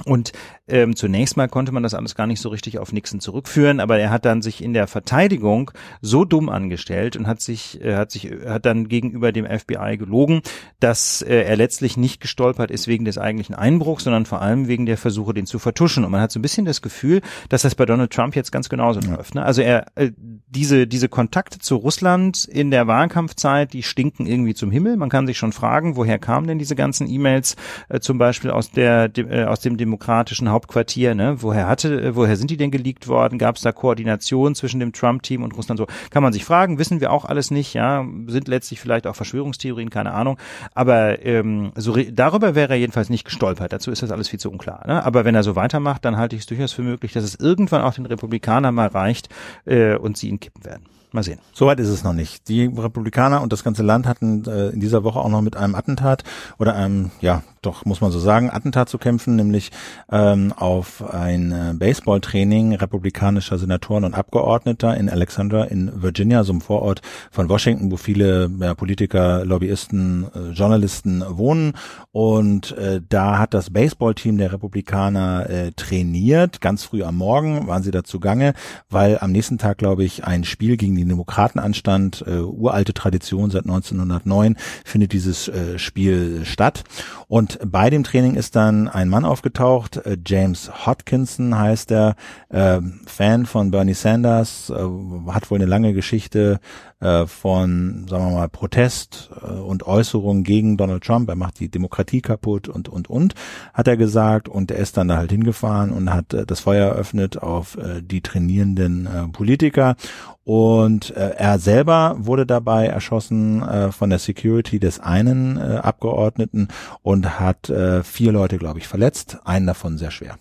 [0.05, 0.31] und
[0.67, 3.97] ähm, zunächst mal konnte man das alles gar nicht so richtig auf Nixon zurückführen, aber
[3.97, 5.71] er hat dann sich in der Verteidigung
[6.01, 10.41] so dumm angestellt und hat sich, äh, hat sich, hat dann gegenüber dem FBI gelogen,
[10.79, 14.85] dass äh, er letztlich nicht gestolpert ist wegen des eigentlichen Einbruchs, sondern vor allem wegen
[14.85, 16.05] der Versuche, den zu vertuschen.
[16.05, 18.69] Und man hat so ein bisschen das Gefühl, dass das bei Donald Trump jetzt ganz
[18.69, 19.15] genauso ja.
[19.15, 19.35] läuft.
[19.35, 19.43] Ne?
[19.43, 20.11] Also er, äh,
[20.47, 24.97] diese, diese Kontakte zu Russland in der Wahlkampfzeit, die stinken irgendwie zum Himmel.
[24.97, 27.55] Man kann sich schon fragen, woher kamen denn diese ganzen E-Mails,
[27.89, 31.37] äh, zum Beispiel aus der, de, äh, aus dem demokratischen Hauptquartier, ne?
[31.39, 33.39] Woher hatte, äh, woher sind die denn geleakt worden?
[33.39, 35.79] Gab es da Koordination zwischen dem Trump-Team und Russland?
[35.79, 39.15] So kann man sich fragen, wissen wir auch alles nicht, ja, sind letztlich vielleicht auch
[39.15, 40.37] Verschwörungstheorien, keine Ahnung.
[40.75, 43.73] Aber ähm, so darüber wäre er jedenfalls nicht gestolpert.
[43.73, 44.85] Dazu ist das alles viel zu unklar.
[44.87, 45.03] Ne?
[45.03, 47.81] Aber wenn er so weitermacht, dann halte ich es durchaus für möglich, dass es irgendwann
[47.81, 49.29] auch den Republikanern mal reicht
[49.65, 50.83] äh, und sie ihn kippen werden.
[51.11, 51.39] Mal sehen.
[51.53, 52.47] Soweit ist es noch nicht.
[52.49, 55.73] Die Republikaner und das ganze Land hatten äh, in dieser Woche auch noch mit einem
[55.73, 56.23] Attentat
[56.59, 59.71] oder einem, ja, doch muss man so sagen, Attentat zu kämpfen, nämlich
[60.11, 66.61] ähm, auf ein äh, Baseballtraining republikanischer Senatoren und Abgeordneter in Alexandra in Virginia, so einem
[66.61, 67.01] Vorort
[67.31, 71.73] von Washington, wo viele ja, Politiker, Lobbyisten, äh, Journalisten wohnen.
[72.11, 76.61] Und äh, da hat das Baseballteam der Republikaner äh, trainiert.
[76.61, 78.53] Ganz früh am Morgen waren sie dazu gange,
[78.89, 82.23] weil am nächsten Tag, glaube ich, ein Spiel gegen die Demokraten anstand.
[82.25, 84.55] Äh, uralte Tradition seit 1909
[84.85, 86.83] findet dieses äh, Spiel statt.
[87.27, 92.15] Und bei dem Training ist dann ein Mann aufgetaucht, äh, James Hodkinson heißt er,
[92.49, 96.59] äh, Fan von Bernie Sanders, äh, hat wohl eine lange Geschichte
[97.01, 101.29] äh, von, sagen wir mal, Protest äh, und Äußerungen gegen Donald Trump.
[101.29, 103.35] Er macht die Demokratie kaputt und, und, und,
[103.73, 104.49] hat er gesagt.
[104.49, 108.21] Und er ist dann da halt hingefahren und hat äh, das Feuer eröffnet auf die
[108.21, 109.95] trainierenden Politiker.
[110.43, 116.67] Und er selber wurde dabei erschossen von der Security des einen Abgeordneten
[117.01, 117.71] und hat
[118.03, 120.37] vier Leute, glaube ich, verletzt, einen davon sehr schwer.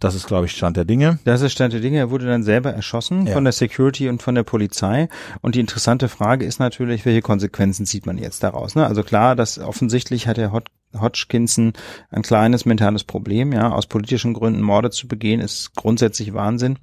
[0.00, 1.18] Das ist, glaube ich, Stand der Dinge.
[1.24, 1.98] Das ist Stand der Dinge.
[1.98, 3.32] Er wurde dann selber erschossen ja.
[3.32, 5.08] von der Security und von der Polizei.
[5.40, 8.76] Und die interessante Frage ist natürlich, welche Konsequenzen zieht man jetzt daraus?
[8.76, 8.86] Ne?
[8.86, 10.68] Also klar, dass offensichtlich hat er Hot
[10.98, 11.72] Hodgkinson
[12.10, 16.78] ein kleines mentales Problem, ja, aus politischen Gründen Morde zu begehen, ist grundsätzlich Wahnsinn,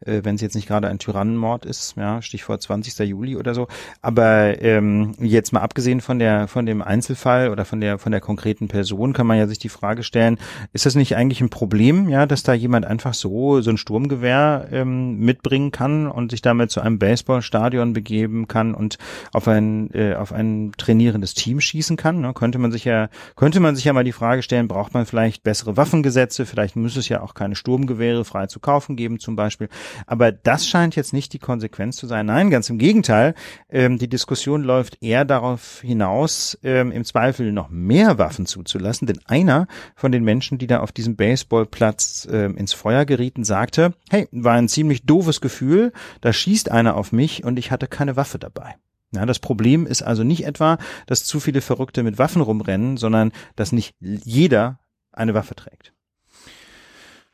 [0.00, 2.98] äh, wenn es jetzt nicht gerade ein Tyrannenmord ist, ja, Stichwort 20.
[3.06, 3.68] Juli oder so.
[4.00, 8.20] Aber ähm, jetzt mal abgesehen von der von dem Einzelfall oder von der von der
[8.20, 10.38] konkreten Person, kann man ja sich die Frage stellen:
[10.72, 14.68] Ist das nicht eigentlich ein Problem, ja, dass da jemand einfach so so ein Sturmgewehr
[14.72, 18.98] ähm, mitbringen kann und sich damit zu einem Baseballstadion begeben kann und
[19.32, 22.20] auf ein äh, auf ein trainierendes Team schießen kann?
[22.20, 22.32] Ne?
[22.32, 25.06] Könnte man sich ja könnte könnte man sich ja mal die Frage stellen, braucht man
[25.06, 26.46] vielleicht bessere Waffengesetze?
[26.46, 29.68] Vielleicht müsste es ja auch keine Sturmgewehre frei zu kaufen geben zum Beispiel.
[30.06, 32.26] Aber das scheint jetzt nicht die Konsequenz zu sein.
[32.26, 33.34] Nein, ganz im Gegenteil.
[33.68, 39.08] Ähm, die Diskussion läuft eher darauf hinaus, ähm, im Zweifel noch mehr Waffen zuzulassen.
[39.08, 43.94] Denn einer von den Menschen, die da auf diesem Baseballplatz ähm, ins Feuer gerieten, sagte,
[44.10, 48.14] hey, war ein ziemlich doofes Gefühl, da schießt einer auf mich und ich hatte keine
[48.14, 48.76] Waffe dabei.
[49.12, 53.32] Ja, das Problem ist also nicht etwa, dass zu viele Verrückte mit Waffen rumrennen, sondern
[53.56, 54.78] dass nicht jeder
[55.12, 55.92] eine Waffe trägt.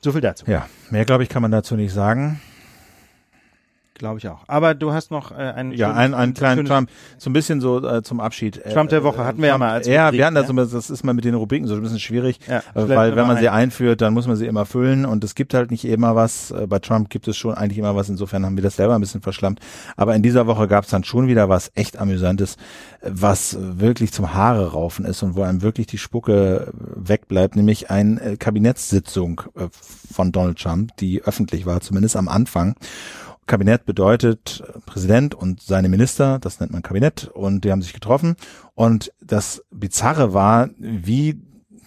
[0.01, 0.47] So viel dazu.
[0.47, 2.41] Ja, mehr glaube ich kann man dazu nicht sagen.
[3.99, 4.40] Glaube ich auch.
[4.47, 7.62] Aber du hast noch äh, einen Ja, schönen- einen, einen kleinen Trump, so ein bisschen
[7.62, 8.59] so äh, zum Abschied.
[8.59, 10.44] Äh, Trump der Woche hatten wir ja Trump- mal als Ja, Rubrik, wir hatten das,
[10.44, 10.51] ja.
[10.51, 13.26] immer, das ist mal mit den Rubriken so ein bisschen schwierig, Ja, äh, weil wenn
[13.26, 15.84] man sie ein- einführt, dann muss man sie immer füllen und es gibt halt nicht
[15.86, 16.51] immer was.
[16.51, 19.01] Äh, Bei Trump gibt es schon eigentlich immer was, insofern haben wir das selber ein
[19.01, 19.61] bisschen verschlammt.
[19.97, 22.57] Aber in dieser Woche gab es dann schon wieder was echt Amüsantes,
[23.01, 27.57] äh, was wirklich zum Haare raufen ist und wo einem wirklich die Spucke äh, wegbleibt,
[27.57, 29.68] nämlich eine äh, Kabinettssitzung äh,
[30.12, 32.74] von Donald Trump, die öffentlich war, zumindest am Anfang.
[33.47, 38.36] Kabinett bedeutet Präsident und seine Minister, das nennt man Kabinett, und die haben sich getroffen.
[38.74, 41.40] Und das Bizarre war, wie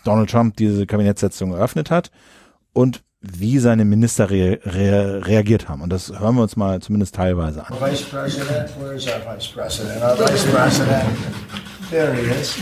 [0.05, 2.11] Donald Trump diese Kabinettssitzung eröffnet hat
[2.73, 5.81] und wie seine Minister rea rea reagiert haben.
[5.81, 7.75] Und das hören wir uns mal zumindest teilweise an.
[7.77, 10.01] Vice President, where's our Vice President?
[10.01, 11.03] Our Vice President,
[11.91, 12.55] there he is.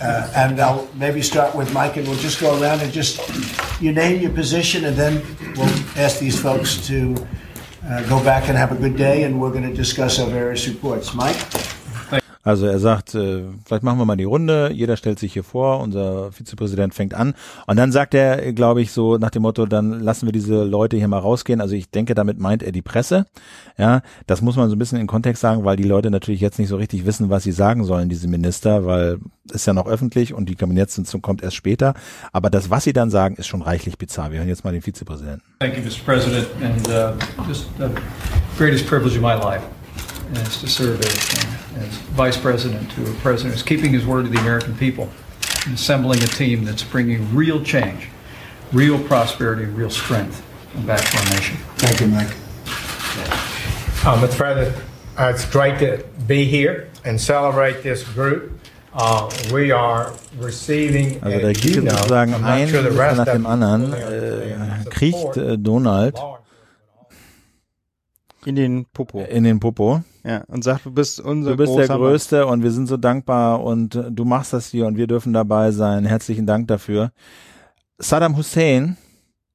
[0.00, 3.20] Uh, and I'll maybe start with Mike and we'll just go around and just,
[3.80, 5.20] you name your position and then
[5.54, 5.68] we'll
[5.98, 7.14] ask these folks to
[7.86, 10.66] Uh, go back and have a good day and we're going to discuss our various
[10.66, 11.12] reports.
[11.12, 11.36] Mike?
[12.44, 15.80] Also er sagt, äh, vielleicht machen wir mal die Runde, jeder stellt sich hier vor,
[15.80, 17.34] unser Vizepräsident fängt an
[17.66, 20.98] und dann sagt er, glaube ich, so nach dem Motto, dann lassen wir diese Leute
[20.98, 21.62] hier mal rausgehen.
[21.62, 23.26] Also ich denke, damit meint er die Presse.
[23.78, 26.58] Ja, das muss man so ein bisschen in Kontext sagen, weil die Leute natürlich jetzt
[26.58, 29.18] nicht so richtig wissen, was sie sagen sollen, diese Minister, weil
[29.50, 31.94] ist ja noch öffentlich und die Kabinettssitzung kommt erst später.
[32.32, 34.32] Aber das, was sie dann sagen, ist schon reichlich bizarr.
[34.32, 35.42] Wir hören jetzt mal den Vizepräsidenten.
[35.60, 36.04] Thank you, Mr.
[36.04, 37.88] President, and uh, just the
[38.58, 39.62] greatest privilege of my life
[40.36, 44.24] is to serve as, uh, as Vice President to a president who's keeping his word
[44.24, 45.08] to the American people
[45.66, 48.08] and assembling a team that's bringing real change,
[48.72, 50.42] real prosperity, real strength
[50.86, 51.56] back to our nation.
[51.76, 52.34] Thank you, Mike.
[54.06, 54.36] Uh, Mr.
[54.36, 54.84] President,
[55.18, 58.52] uh, it's great to be here and celebrate this group.
[58.92, 62.68] Uh, we are receiving, Also da as geht you jetzt know, sozusagen I'm not ein
[62.68, 66.43] sure the rest nach of dem you anderen, äh, kriegt support äh, Donald law
[68.46, 69.20] in den Popo.
[69.22, 70.02] in den Popo.
[70.24, 73.62] Ja, und sagt, du bist unser Du bist der Größte und wir sind so dankbar
[73.62, 76.04] und äh, du machst das hier und wir dürfen dabei sein.
[76.04, 77.10] Herzlichen Dank dafür.
[77.98, 78.96] Saddam Hussein, Mann.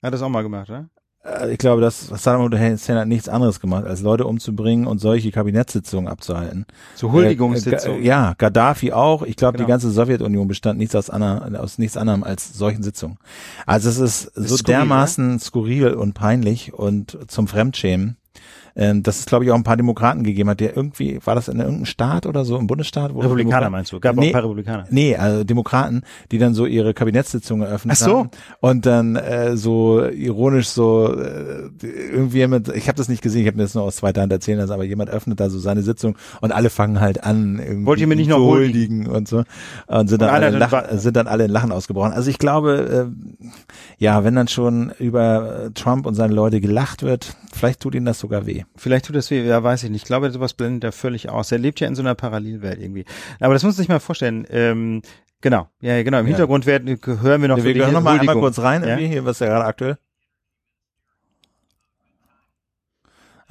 [0.04, 0.90] Hat das auch mal gemacht, oder?
[1.24, 5.32] äh, ich glaube, dass Saddam Hussein hat nichts anderes gemacht, als Leute umzubringen und solche
[5.32, 6.66] Kabinettssitzungen abzuhalten.
[6.96, 8.00] So Huldigungssitzung.
[8.02, 9.24] Äh, ja, Gaddafi auch.
[9.24, 9.66] Ich glaube, Genau.
[9.66, 13.18] die ganze Sowjetunion bestand nichts aus, einer, aus nichts anderem als solchen Sitzungen.
[13.66, 18.16] Also es ist so skurril, dermaßen skurril und peinlich und zum Fremdschämen.
[18.82, 21.50] Ähm, dass es, glaube ich, auch ein paar Demokraten gegeben hat, der irgendwie, war das
[21.50, 23.14] in irgendeinem Staat oder so, im Bundesstaat?
[23.14, 24.00] Wo Republikaner Demokraten- meinst du?
[24.00, 24.86] Gab auch nee, ein paar Republikaner.
[24.90, 28.18] Nee, also Demokraten, die dann so ihre Kabinettssitzungen eröffnet Ach so.
[28.20, 28.30] haben
[28.62, 33.48] und dann äh, so ironisch so äh, irgendwie jemand, ich habe das nicht gesehen, ich
[33.48, 35.82] habe mir das nur aus zweiter Hand erzählen lassen, aber jemand öffnet da so seine
[35.82, 39.08] Sitzung und alle fangen halt an, irgendwie Wollt ihr mir nicht noch huldigen?
[39.08, 39.44] und so
[39.88, 42.14] und sind dann, Und alle in dann Lach, wa- sind dann alle in Lachen ausgebrochen.
[42.14, 43.50] Also ich glaube, äh,
[43.98, 48.20] ja, wenn dann schon über Trump und seine Leute gelacht wird, vielleicht tut ihnen das
[48.20, 48.64] sogar weh.
[48.76, 50.04] Vielleicht tut das weh, ja, weiß ich nicht.
[50.04, 51.52] Ich glaube, sowas blendet er völlig aus.
[51.52, 53.06] Er lebt ja in so einer Parallelwelt irgendwie.
[53.40, 54.46] Aber das muss man sich mal vorstellen.
[54.50, 55.02] Ähm,
[55.42, 56.20] genau, ja, ja, genau.
[56.20, 56.30] Im Ja.
[56.30, 58.90] Hintergrund werden, hören wir noch wir so die gehen noch mal einmal kurz rein, Ja?
[58.90, 59.98] irgendwie, hier, was ist ja gerade aktuell?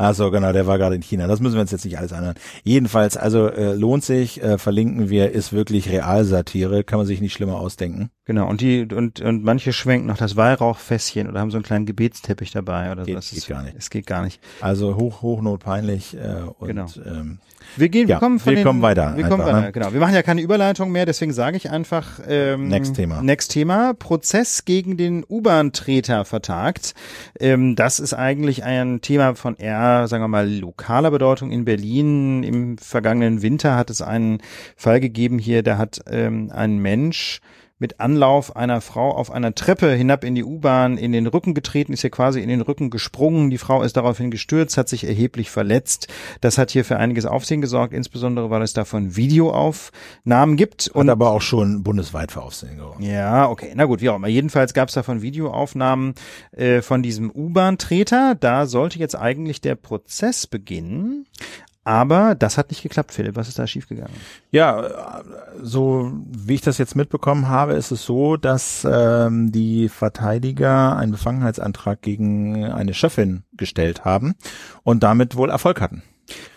[0.00, 1.26] Ach so, genau, der war gerade in China.
[1.26, 2.36] Das müssen wir uns jetzt nicht alles anhören.
[2.62, 7.32] Jedenfalls, also äh, lohnt sich, äh, verlinken wir, ist wirklich Realsatire, kann man sich nicht
[7.32, 8.10] schlimmer ausdenken.
[8.28, 8.46] Genau.
[8.46, 12.50] Und die und und manche schwenken noch das Weihrauchfässchen oder haben so einen kleinen Gebetsteppich
[12.52, 13.18] dabei oder Geht- so.
[13.18, 13.74] Das geht ist, gar nicht.
[13.78, 14.38] Es geht gar nicht.
[14.60, 16.86] Also hoch, hochnotpeinlich äh, und Genau.
[17.06, 17.38] ähm,
[17.78, 19.72] Wir gehen, Ja, wir kommen von wir den, kommen weiter Wir kommen einfach, weiter, ne?
[19.72, 19.92] genau.
[19.94, 23.22] Wir machen ja keine Überleitung mehr, deswegen sage ich einfach ähm, Next Thema.
[23.22, 23.94] Next Thema.
[23.94, 26.94] Prozess gegen den U-Bahn-Treter vertagt.
[27.40, 32.42] Ähm, das ist eigentlich ein Thema von eher, sagen wir mal, lokaler Bedeutung in Berlin.
[32.42, 34.40] Im vergangenen Winter hat es einen
[34.76, 37.40] Fall gegeben hier, da hat ähm, ein Mensch
[37.78, 41.92] mit Anlauf einer Frau auf einer Treppe hinab in die U-Bahn in den Rücken getreten,
[41.92, 43.50] ist hier quasi in den Rücken gesprungen.
[43.50, 46.08] Die Frau ist daraufhin gestürzt, hat sich erheblich verletzt.
[46.40, 50.88] Das hat hier für einiges Aufsehen gesorgt, insbesondere weil es davon Videoaufnahmen gibt.
[50.88, 53.02] und aber auch schon bundesweit für Aufsehen gesorgt.
[53.02, 54.28] Ja, okay, na gut, wie auch immer.
[54.28, 56.14] Jedenfalls gab es davon Videoaufnahmen
[56.52, 58.34] äh, von diesem U-Bahn-Treter.
[58.34, 61.26] Da sollte jetzt eigentlich der Prozess beginnen.
[61.88, 63.34] Aber das hat nicht geklappt, Philipp.
[63.34, 64.12] Was ist da schiefgegangen?
[64.50, 65.22] Ja,
[65.62, 71.12] so wie ich das jetzt mitbekommen habe, ist es so, dass ähm, die Verteidiger einen
[71.12, 74.34] Befangenheitsantrag gegen eine Chefin gestellt haben
[74.82, 76.02] und damit wohl Erfolg hatten.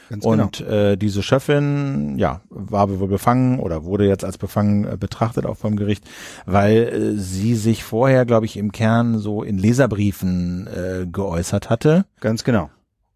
[0.10, 4.98] Ganz Und äh, diese Chefin, ja, war wohl befangen oder wurde jetzt als befangen äh,
[4.98, 6.04] betrachtet auch vom Gericht,
[6.46, 12.04] weil äh, sie sich vorher, glaube ich, im Kern so in Leserbriefen äh, geäußert hatte.
[12.20, 12.70] Ganz genau.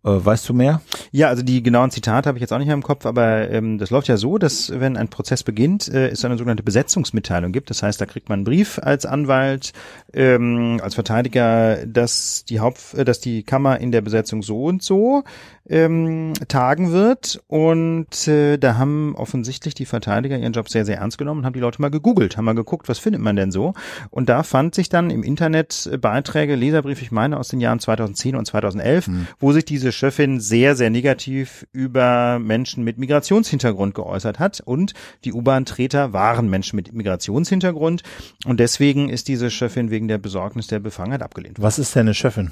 [0.05, 0.81] Äh, weißt du mehr?
[1.11, 3.79] Ja, also die genauen Zitate habe ich jetzt auch nicht mehr im Kopf, aber ähm,
[3.79, 7.71] das läuft ja so, dass wenn ein Prozess beginnt, äh, es eine sogenannte Besetzungsmitteilung gibt.
[7.71, 9.73] Das heißt, da kriegt man einen Brief als Anwalt
[10.13, 14.83] ähm, als Verteidiger, dass die Haupt, äh, dass die Kammer in der Besetzung so und
[14.83, 15.23] so
[15.67, 17.41] ähm, tagen wird.
[17.47, 21.53] Und äh, da haben offensichtlich die Verteidiger ihren Job sehr, sehr ernst genommen und haben
[21.53, 23.73] die Leute mal gegoogelt, haben mal geguckt, was findet man denn so.
[24.11, 28.35] Und da fand sich dann im Internet Beiträge, Leserbriefe, ich meine aus den Jahren 2010
[28.35, 29.27] und 2011, hm.
[29.39, 34.61] wo sich diese Chefin sehr, sehr negativ über Menschen mit Migrationshintergrund geäußert hat.
[34.63, 34.93] Und
[35.23, 38.03] die U-Bahn-Treter waren Menschen mit Migrationshintergrund.
[38.45, 41.65] Und deswegen ist diese Chefin wegen der Besorgnis der Befangenheit abgelehnt worden.
[41.65, 42.51] Was ist denn eine Chefin?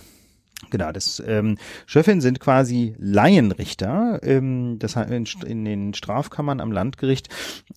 [0.69, 4.19] Genau, das ähm, Schöffin sind quasi Laienrichter.
[4.23, 7.29] Ähm, das in, in den Strafkammern am Landgericht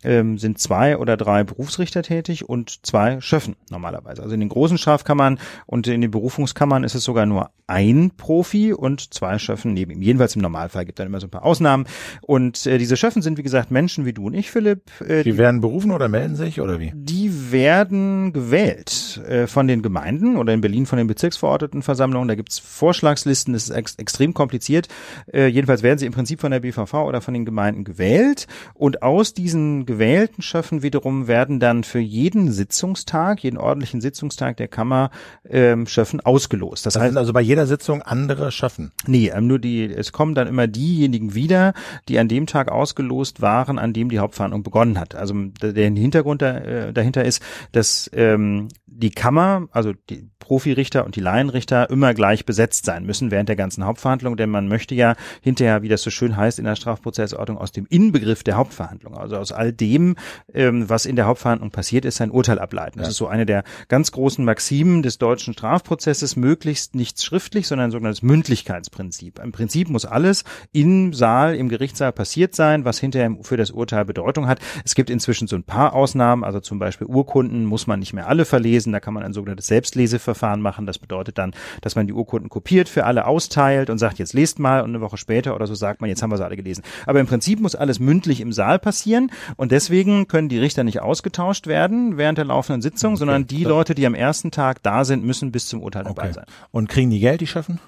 [0.05, 4.22] ähm, sind zwei oder drei Berufsrichter tätig und zwei Schöffen normalerweise.
[4.22, 8.72] Also in den großen Strafkammern und in den Berufungskammern ist es sogar nur ein Profi
[8.72, 10.03] und zwei Schöffen neben ihm.
[10.03, 11.87] Jedenfalls im Normalfall gibt dann immer so ein paar Ausnahmen.
[12.22, 14.82] Und äh, diese Schöffen sind wie gesagt Menschen wie du und ich, Philipp.
[15.01, 16.93] Äh, die, die werden berufen oder melden sich oder wie?
[16.95, 22.28] Die werden gewählt äh, von den Gemeinden oder in Berlin von den Bezirksverordnetenversammlungen.
[22.28, 24.89] Da gibt's Vorschlagslisten, das ist ex extrem kompliziert.
[25.33, 29.03] Äh, jedenfalls werden sie im Prinzip von der BVV oder von den Gemeinden gewählt und
[29.03, 35.11] aus diesen gewählten Schöffen wiederum werden dann für jeden Sitzungstag, jeden ordentlichen Sitzungstag der Kammer
[35.49, 36.87] ähm, Schöffen ausgelost.
[36.87, 38.93] Das, das heißt also bei jeder Sitzung andere Schöffen?
[39.07, 41.72] Nee, ähm, nur die, es kommen dann immer diejenigen wieder,
[42.09, 45.14] die an dem Tag ausgelost waren, an dem die Hauptverhandlung begonnen hat.
[45.14, 51.16] Also der Hintergrund da, äh, dahinter ist, dass ähm, die Kammer, also die Profirichter und
[51.16, 55.14] die Laienrichter immer gleich besetzt sein müssen während der ganzen Hauptverhandlung, denn man möchte ja
[55.41, 59.37] hinterher, wie das so schön heißt in der Strafprozessordnung, aus dem Inbegriff der Hauptverhandlung, also
[59.37, 60.17] aus all dem,
[60.53, 62.99] ähm, was in der Hauptverhandlung passiert ist, ein Urteil ableiten.
[62.99, 63.11] Das ja.
[63.11, 67.91] ist so eine der ganz großen Maximen des deutschen Strafprozesses, möglichst nichts schriftlich, sondern ein
[67.91, 69.39] sogenanntes Mündlichkeitsprinzip.
[69.39, 74.05] Im Prinzip muss alles im Saal, im Gerichtssaal passiert sein, was hinterher für das Urteil
[74.05, 74.61] Bedeutung hat.
[74.85, 78.29] Es gibt inzwischen so ein paar Ausnahmen, also zum Beispiel Urkunden muss man nicht mehr
[78.29, 80.87] alle verlesen, da kann man ein sogenanntes Selbstleseverfahren machen.
[80.87, 84.59] Das bedeutet dann, dass man die Urkunden kopiert, für alle austeilt und sagt, jetzt lest
[84.59, 86.83] mal und eine Woche später oder so sagt man, jetzt haben wir sie alle gelesen.
[87.07, 91.01] Aber im Prinzip muss alles mündlich im Saal passieren und deswegen können die Richter nicht
[91.01, 93.19] ausgetauscht werden während der laufenden Sitzung, okay.
[93.21, 96.33] sondern die Leute, die am ersten Tag da sind, müssen bis zum Urteil dabei okay.
[96.35, 96.45] sein.
[96.71, 97.81] Und kriegen die Geld, die Schöffen?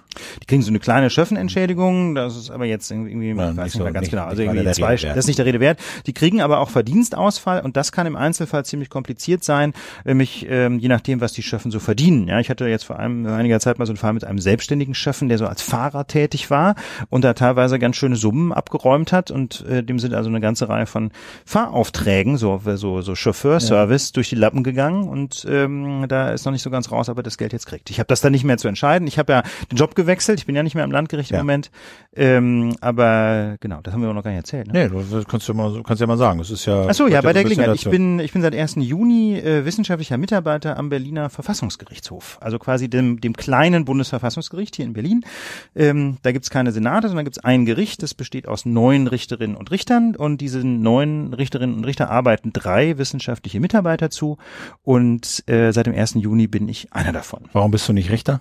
[0.43, 3.93] Die kriegen so eine kleine Schöffenentschädigung, das ist aber jetzt irgendwie, ja, weiß nicht mehr
[3.93, 5.79] ganz nicht, genau, also irgendwie zwei, das ist nicht der Rede wert.
[6.07, 10.79] Die kriegen aber auch Verdienstausfall und das kann im Einzelfall ziemlich kompliziert sein, nämlich ähm,
[10.79, 12.29] je nachdem, was die Schöffen so verdienen.
[12.29, 14.95] Ja, ich hatte jetzt vor einem, einiger Zeit mal so einen Fall mit einem selbstständigen
[14.95, 16.75] Schöffen, der so als Fahrer tätig war
[17.11, 20.69] und da teilweise ganz schöne Summen abgeräumt hat und äh, dem sind also eine ganze
[20.69, 21.11] Reihe von
[21.45, 24.13] Fahraufträgen, so so so Chauffeurservice ja.
[24.15, 27.37] durch die Lappen gegangen und ähm, da ist noch nicht so ganz raus, aber das
[27.37, 27.91] Geld jetzt kriegt.
[27.91, 29.07] Ich habe das dann nicht mehr zu entscheiden.
[29.07, 30.39] Ich habe ja den Job gewechselt.
[30.39, 31.41] Ich bin ja nicht mehr im Landgericht ja.
[31.41, 31.71] im Moment.
[32.17, 34.73] Ähm, aber genau, das haben wir auch noch gar nicht erzählt.
[34.73, 34.89] Ne?
[34.89, 36.39] Nee, du kannst ja mal, kannst ja mal sagen.
[36.39, 36.87] Das ist ja.
[36.89, 37.75] Ach so, ja, bei der Gelegenheit.
[37.75, 38.77] Ich bin, ich bin seit 1.
[38.77, 42.39] Juni äh, wissenschaftlicher Mitarbeiter am Berliner Verfassungsgerichtshof.
[42.41, 44.38] Also quasi dem, dem kleinen Bundesverfassungsgericht
[44.77, 45.25] hier in Berlin.
[45.75, 48.03] Ähm, da gibt's keine Senate, sondern gibt's ein Gericht.
[48.03, 50.17] Das besteht aus neun Richterinnen und Richtern.
[50.17, 54.39] Und diese neun Richterinnen und Richter arbeiten drei wissenschaftliche Mitarbeiter zu.
[54.83, 56.15] Und äh, seit dem 1.
[56.15, 57.45] Juni bin ich einer davon.
[57.53, 58.41] Warum bist du nicht Richter?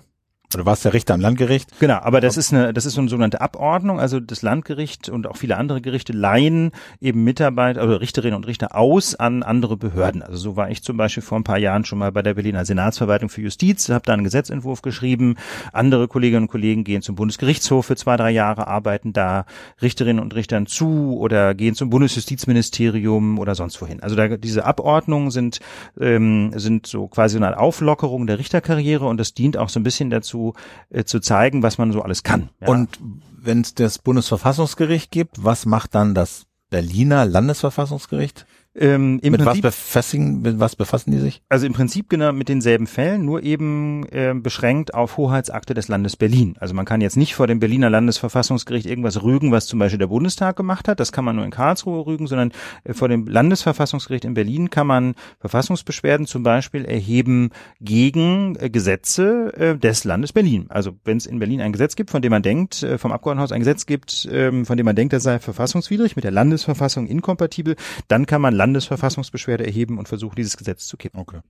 [0.50, 1.78] Du warst der Richter am Landgericht?
[1.78, 4.00] Genau, aber das ist eine, das ist so eine sogenannte Abordnung.
[4.00, 6.70] Also das Landgericht und auch viele andere Gerichte leihen
[7.02, 10.22] eben Mitarbeiter, also Richterinnen und Richter aus an andere Behörden.
[10.22, 12.64] Also so war ich zum Beispiel vor ein paar Jahren schon mal bei der Berliner
[12.64, 15.34] Senatsverwaltung für Justiz, habe da einen Gesetzentwurf geschrieben.
[15.74, 19.44] Andere Kolleginnen und Kollegen gehen zum Bundesgerichtshof für zwei, drei Jahre, arbeiten da
[19.82, 24.02] Richterinnen und Richtern zu oder gehen zum Bundesjustizministerium oder sonst wohin.
[24.02, 25.60] Also da, diese Abordnungen sind,
[26.00, 30.08] ähm, sind so quasi eine Auflockerung der Richterkarriere und das dient auch so ein bisschen
[30.08, 30.54] dazu, zu,
[30.90, 32.50] äh, zu zeigen, was man so alles kann.
[32.60, 32.68] Ja.
[32.68, 32.98] Und
[33.36, 38.46] wenn es das Bundesverfassungsgericht gibt, was macht dann das Berliner Landesverfassungsgericht?
[38.74, 41.42] Ähm, im mit, Prinzip, was befassen, mit was befassen die sich?
[41.48, 46.16] Also im Prinzip genau mit denselben Fällen, nur eben äh, beschränkt auf Hoheitsakte des Landes
[46.16, 46.54] Berlin.
[46.60, 50.06] Also man kann jetzt nicht vor dem Berliner Landesverfassungsgericht irgendwas rügen, was zum Beispiel der
[50.06, 51.00] Bundestag gemacht hat.
[51.00, 52.52] Das kann man nur in Karlsruhe rügen, sondern
[52.84, 57.50] äh, vor dem Landesverfassungsgericht in Berlin kann man Verfassungsbeschwerden zum Beispiel erheben
[57.80, 60.66] gegen äh, Gesetze äh, des Landes Berlin.
[60.68, 63.52] Also wenn es in Berlin ein Gesetz gibt, von dem man denkt, äh, vom Abgeordnetenhaus
[63.52, 67.74] ein Gesetz gibt, ähm, von dem man denkt, das sei verfassungswidrig, mit der Landesverfassung inkompatibel,
[68.08, 71.20] dann kann man Landesverfassungsbeschwerde erheben und versuchen, dieses Gesetz zu kippen.
[71.20, 71.40] Okay.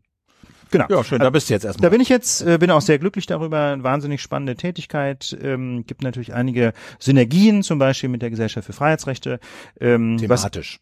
[0.70, 0.86] Genau.
[0.88, 1.88] Ja, schön, da bist du jetzt erstmal.
[1.88, 3.82] Da bin ich jetzt, äh, bin auch sehr glücklich darüber.
[3.82, 5.36] Wahnsinnig spannende Tätigkeit.
[5.40, 9.40] Ähm, gibt natürlich einige Synergien, zum Beispiel mit der Gesellschaft für Freiheitsrechte.
[9.80, 10.78] Ähm, Thematisch.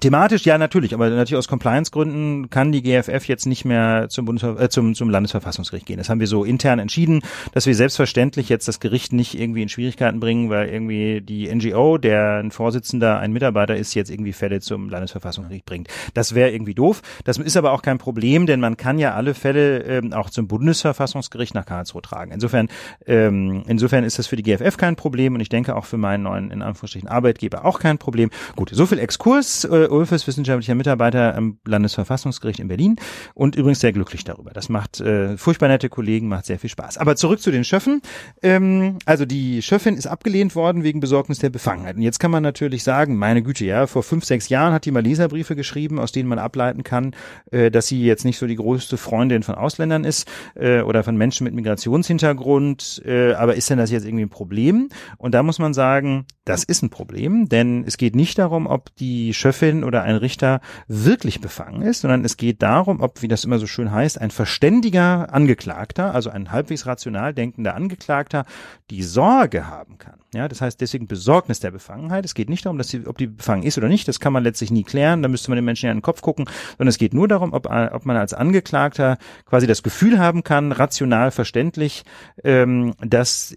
[0.00, 4.60] Thematisch, ja, natürlich, aber natürlich aus Compliance-Gründen kann die GFF jetzt nicht mehr zum, Bundesver
[4.60, 5.98] äh, zum, zum Landesverfassungsgericht gehen.
[5.98, 7.22] Das haben wir so intern entschieden,
[7.52, 11.96] dass wir selbstverständlich jetzt das Gericht nicht irgendwie in Schwierigkeiten bringen, weil irgendwie die NGO,
[11.96, 15.88] der ein Vorsitzender, ein Mitarbeiter ist, jetzt irgendwie Fälle zum Landesverfassungsgericht bringt.
[16.12, 17.00] Das wäre irgendwie doof.
[17.24, 20.48] Das ist aber auch kein Problem, denn man kann ja alle Fälle ähm, auch zum
[20.48, 22.32] Bundesverfassungsgericht nach Karlsruhe tragen.
[22.32, 22.68] Insofern,
[23.06, 26.24] ähm, insofern ist das für die GFF kein Problem und ich denke auch für meinen
[26.24, 28.30] neuen, in Anführungsstrichen, Arbeitgeber auch kein Problem.
[28.56, 29.64] Gut, so viel Exkurs.
[29.64, 32.96] Äh, Ulf ist wissenschaftlicher Mitarbeiter am Landesverfassungsgericht in Berlin
[33.34, 34.50] und übrigens sehr glücklich darüber.
[34.52, 36.98] Das macht äh, furchtbar nette Kollegen, macht sehr viel Spaß.
[36.98, 38.02] Aber zurück zu den Schöffen.
[38.42, 41.96] Ähm, also die Schöffin ist abgelehnt worden wegen Besorgnis der Befangenheit.
[41.96, 44.90] Und jetzt kann man natürlich sagen, meine Güte, ja, vor fünf, sechs Jahren hat die
[44.90, 47.14] mal Leserbriefe geschrieben, aus denen man ableiten kann,
[47.50, 51.16] äh, dass sie jetzt nicht so die größte Freundin von Ausländern ist äh, oder von
[51.16, 53.02] Menschen mit Migrationshintergrund.
[53.04, 54.88] Äh, aber ist denn das jetzt irgendwie ein Problem?
[55.18, 58.94] Und da muss man sagen, das ist ein Problem, denn es geht nicht darum, ob
[58.96, 63.44] die Schöffin oder ein Richter wirklich befangen ist, sondern es geht darum, ob, wie das
[63.44, 68.44] immer so schön heißt, ein verständiger Angeklagter, also ein halbwegs rational denkender Angeklagter,
[68.90, 70.23] die Sorge haben kann.
[70.34, 72.24] Ja, das heißt deswegen Besorgnis der Befangenheit.
[72.24, 74.08] Es geht nicht darum, dass sie, ob die befangen ist oder nicht.
[74.08, 75.22] Das kann man letztlich nie klären.
[75.22, 76.46] Da müsste man den Menschen ja in den Kopf gucken.
[76.76, 80.72] Sondern es geht nur darum, ob, ob man als Angeklagter quasi das Gefühl haben kann,
[80.72, 82.04] rational verständlich,
[82.42, 83.54] ähm, dass,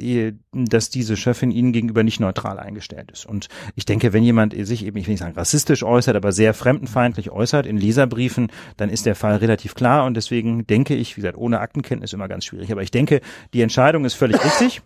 [0.54, 3.26] dass diese Chefin ihnen gegenüber nicht neutral eingestellt ist.
[3.26, 6.54] Und ich denke, wenn jemand sich eben, ich will nicht sagen rassistisch äußert, aber sehr
[6.54, 10.06] fremdenfeindlich äußert in Leserbriefen, dann ist der Fall relativ klar.
[10.06, 12.72] Und deswegen denke ich, wie gesagt, ohne Aktenkenntnis immer ganz schwierig.
[12.72, 13.22] Aber ich denke,
[13.54, 14.82] die Entscheidung ist völlig richtig.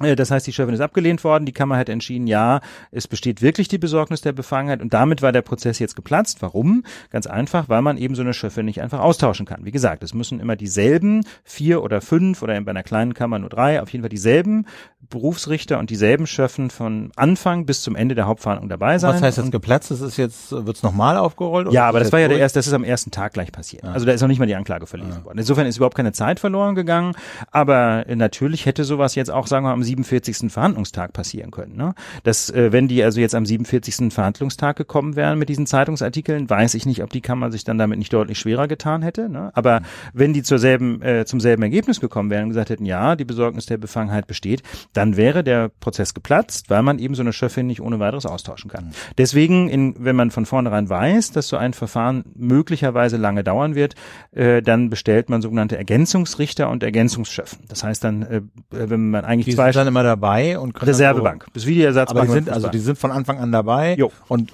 [0.00, 1.44] Äh, das heißt, die Chefin ist abgelehnt worden.
[1.44, 5.32] Die Kammer hat entschieden, ja, es besteht wirklich die Besorgnis der Befangenheit und damit war
[5.32, 6.42] der Prozess jetzt geplatzt.
[6.42, 6.84] Warum?
[7.10, 9.64] Ganz einfach, weil man eben so eine Chefin nicht einfach austauschen kann.
[9.64, 13.50] Wie gesagt, es müssen immer dieselben vier oder fünf oder bei einer kleinen Kammer nur
[13.50, 14.66] drei, auf jeden Fall dieselben
[15.10, 19.14] Berufsrichter und dieselben Schöffen von Anfang bis zum Ende der Hauptverhandlung dabei sein.
[19.14, 19.90] Was heißt jetzt geplatzt?
[19.90, 21.72] Das ist jetzt, wird's nochmal aufgerollt?
[21.72, 23.84] Ja, aber das war ja der erste, das ist am ersten Tag gleich passiert.
[23.84, 23.92] Ah.
[23.92, 25.24] Also da ist noch nicht mal die Anklage verlesen ah.
[25.24, 25.38] worden.
[25.38, 27.14] Insofern ist überhaupt keine Zeit verloren gegangen,
[27.50, 30.50] aber natürlich hätte sowas jetzt auch, sagen wir mal, 47.
[30.50, 31.76] Verhandlungstag passieren können.
[31.76, 31.94] Ne?
[32.22, 34.12] Das, äh, wenn die also jetzt am 47.
[34.12, 37.98] Verhandlungstag gekommen wären mit diesen Zeitungsartikeln, weiß ich nicht, ob die Kammer sich dann damit
[37.98, 39.28] nicht deutlich schwerer getan hätte.
[39.28, 39.50] Ne?
[39.54, 39.82] Aber
[40.12, 43.24] wenn die zur selben, äh, zum selben Ergebnis gekommen wären und gesagt hätten, ja, die
[43.24, 44.62] Besorgnis der Befangenheit besteht,
[44.92, 48.70] dann wäre der Prozess geplatzt, weil man eben so eine Chefin nicht ohne weiteres austauschen
[48.70, 48.92] kann.
[49.16, 53.94] Deswegen, in, wenn man von vornherein weiß, dass so ein Verfahren möglicherweise lange dauern wird,
[54.32, 57.60] äh, dann bestellt man sogenannte Ergänzungsrichter und Ergänzungschefen.
[57.68, 61.50] Das heißt dann, äh, wenn man eigentlich die zwei dann immer dabei und Reservebank, so,
[61.52, 62.28] bis wie die Ersatzbank.
[62.28, 64.12] Aber die sind also die sind von Anfang an dabei jo.
[64.28, 64.52] und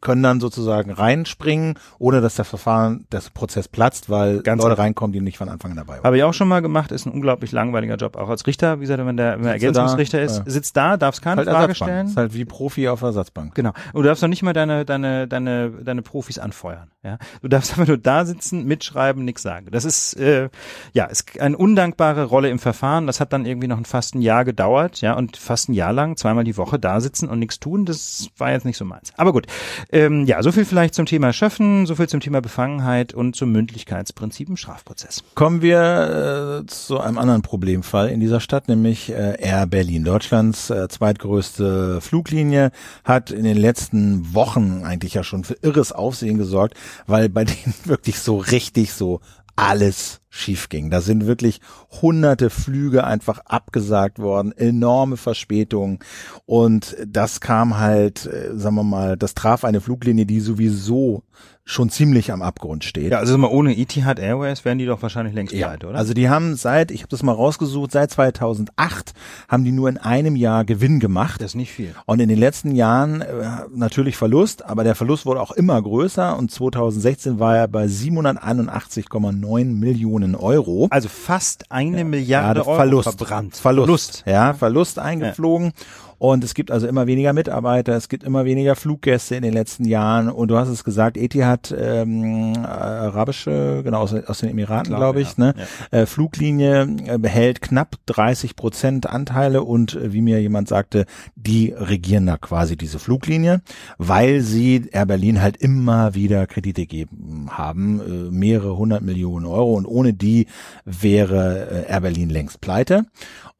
[0.00, 5.12] können dann sozusagen reinspringen, ohne dass der Verfahren, der Prozess platzt, weil Ganz Leute reinkommen,
[5.12, 6.04] die nicht von Anfang an dabei waren.
[6.04, 8.82] Habe ich auch schon mal gemacht, ist ein unglaublich langweiliger Job, auch als Richter, wie
[8.82, 10.44] gesagt, wenn der, wenn der Ergänzungsrichter da, ist, ja.
[10.46, 12.06] sitzt da, darfst keine halt Frage stellen.
[12.06, 13.54] Ist halt wie Profi auf Ersatzbank.
[13.54, 13.72] Genau.
[13.92, 17.18] Und du darfst noch nicht mal deine deine deine deine Profis anfeuern, ja.
[17.40, 19.68] Du darfst einfach nur da sitzen, mitschreiben, nichts sagen.
[19.70, 20.48] Das ist äh,
[20.92, 23.06] ja, ist eine undankbare Rolle im Verfahren.
[23.06, 24.61] Das hat dann irgendwie noch ein fast ein Jahr gedauert,
[25.00, 28.28] ja, und fast ein Jahr lang zweimal die Woche da sitzen und nichts tun, das
[28.36, 29.12] war jetzt nicht so meins.
[29.16, 29.46] Aber gut,
[29.90, 33.52] ähm, ja, so viel vielleicht zum Thema Schöffen, so viel zum Thema Befangenheit und zum
[33.52, 35.24] Mündlichkeitsprinzip im Strafprozess.
[35.34, 40.04] Kommen wir äh, zu einem anderen Problemfall in dieser Stadt, nämlich äh, Air Berlin.
[40.04, 42.70] Deutschlands äh, zweitgrößte Fluglinie
[43.04, 46.74] hat in den letzten Wochen eigentlich ja schon für irres Aufsehen gesorgt,
[47.06, 49.20] weil bei denen wirklich so richtig so
[49.56, 50.90] alles schief ging.
[50.90, 51.60] Da sind wirklich
[52.00, 55.98] hunderte Flüge einfach abgesagt worden, enorme Verspätungen
[56.46, 61.22] und das kam halt, äh, sagen wir mal, das traf eine Fluglinie, die sowieso
[61.64, 63.12] schon ziemlich am Abgrund steht.
[63.12, 65.68] Ja, also mal ohne Etihad Airways wären die doch wahrscheinlich längst ja.
[65.68, 65.98] pleite, oder?
[65.98, 69.12] Also die haben seit, ich habe das mal rausgesucht, seit 2008
[69.48, 71.40] haben die nur in einem Jahr Gewinn gemacht.
[71.40, 71.94] Das ist nicht viel.
[72.04, 76.36] Und in den letzten Jahren äh, natürlich Verlust, aber der Verlust wurde auch immer größer
[76.36, 80.88] und 2016 war er bei 781,9 Millionen Euro.
[80.90, 82.04] Also fast eine ja.
[82.04, 83.08] Milliarde ja, Euro Verlust.
[83.08, 83.56] verbrannt.
[83.56, 83.86] Verlust.
[83.86, 84.22] Verlust.
[84.26, 85.66] Ja, Verlust eingeflogen.
[85.66, 85.84] Ja.
[86.22, 89.84] Und es gibt also immer weniger Mitarbeiter, es gibt immer weniger Fluggäste in den letzten
[89.84, 90.28] Jahren.
[90.28, 95.36] Und du hast es gesagt, Etihad, ähm, arabische, genau, aus, aus den Emiraten, glaube ich,
[95.36, 95.46] ja.
[95.46, 95.54] ne?
[95.90, 95.98] Ja.
[95.98, 101.74] Äh, Fluglinie äh, behält knapp 30 Prozent Anteile und äh, wie mir jemand sagte, die
[101.76, 103.60] regieren da quasi diese Fluglinie,
[103.98, 109.86] weil sie Air Berlin halt immer wieder Kredite geben haben, mehrere hundert Millionen Euro und
[109.86, 110.46] ohne die
[110.84, 113.06] wäre Air Berlin längst pleite.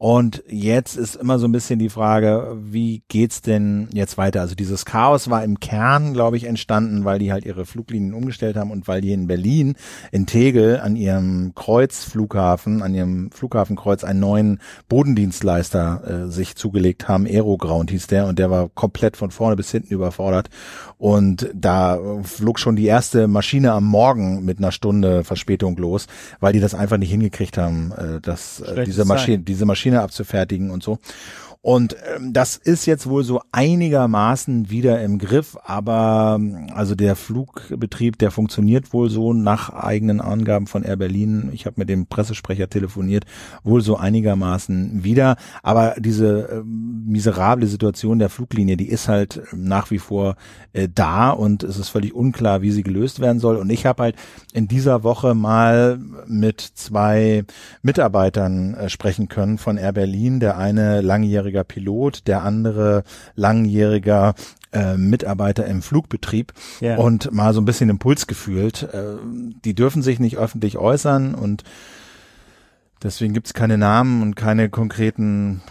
[0.03, 4.41] Und jetzt ist immer so ein bisschen die Frage, wie geht's denn jetzt weiter?
[4.41, 8.57] Also dieses Chaos war im Kern, glaube ich, entstanden, weil die halt ihre Fluglinien umgestellt
[8.57, 9.75] haben und weil die in Berlin,
[10.11, 17.25] in Tegel, an ihrem Kreuzflughafen, an ihrem Flughafenkreuz einen neuen Bodendienstleister äh, sich zugelegt haben.
[17.25, 20.49] Aeroground hieß der und der war komplett von vorne bis hinten überfordert.
[20.97, 26.07] Und da flog schon die erste Maschine am Morgen mit einer Stunde Verspätung los,
[26.41, 30.71] weil die das einfach nicht hingekriegt haben, äh, dass äh, diese Maschine, diese Maschine abzufertigen
[30.71, 30.99] und so.
[31.65, 37.15] Und ähm, das ist jetzt wohl so einigermaßen wieder im Griff, aber ähm, also der
[37.15, 41.51] Flugbetrieb, der funktioniert wohl so nach eigenen Angaben von Air Berlin.
[41.53, 43.23] Ich habe mit dem Pressesprecher telefoniert,
[43.63, 45.37] wohl so einigermaßen wieder.
[45.61, 50.35] Aber diese äh, miserable Situation der Fluglinie, die ist halt nach wie vor
[50.73, 53.55] äh, da und es ist völlig unklar, wie sie gelöst werden soll.
[53.55, 54.15] Und ich habe halt
[54.51, 55.97] in dieser Woche mal
[56.27, 57.45] mit zwei
[57.83, 60.41] Mitarbeitern äh, sprechen können von Air Berlin.
[60.41, 63.03] Der eine langjährige langjähriger Pilot, der andere
[63.35, 64.33] langjähriger
[64.71, 66.97] äh, Mitarbeiter im Flugbetrieb Ja.
[66.97, 68.83] und mal so ein bisschen Impuls gefühlt.
[68.91, 69.17] Äh,
[69.63, 71.63] die dürfen sich nicht öffentlich äußern und
[73.03, 75.61] deswegen gibt es keine Namen und keine konkreten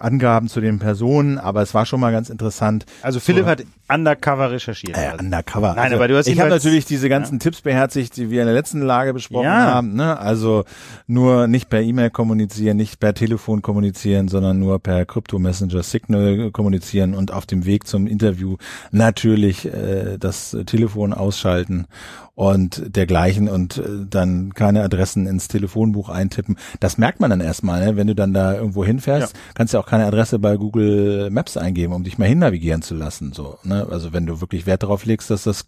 [0.00, 2.86] Angaben zu den Personen, aber es war schon mal ganz interessant.
[3.02, 3.50] Also Philipp So.
[3.50, 4.96] hat undercover recherchiert.
[4.96, 5.74] Äh, undercover.
[5.76, 8.54] Nein, aber du hast ich habe natürlich diese ganzen Tipps beherzigt, die wir in der
[8.54, 9.74] letzten Lage besprochen Ja.
[9.74, 9.94] haben.
[9.94, 10.18] Ne?
[10.18, 10.64] Also
[11.06, 16.50] nur nicht per E-Mail kommunizieren, nicht per Telefon kommunizieren, sondern nur per Crypto Messenger Signal
[16.50, 18.56] kommunizieren und auf dem Weg zum Interview
[18.90, 21.86] natürlich äh, das Telefon ausschalten
[22.34, 26.56] und dergleichen und äh, dann keine Adressen ins Telefonbuch eintippen.
[26.80, 27.96] Das merkt man dann erstmal, ne?
[27.96, 31.94] wenn du dann da irgendwo hinfährst, kannst du auch keine Adresse bei Google Maps eingeben,
[31.94, 33.32] um dich mal hinnavigieren zu lassen.
[33.32, 33.86] So, ne?
[33.90, 35.66] Also wenn du wirklich Wert darauf legst, dass das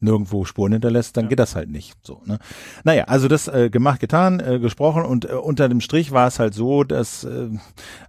[0.00, 1.94] nirgendwo Spuren hinterlässt, dann geht das halt nicht.
[2.02, 2.38] So, ne?
[2.84, 6.38] Naja, also das äh, gemacht, getan, äh, gesprochen und äh, unter dem Strich war es
[6.38, 7.48] halt so, dass äh,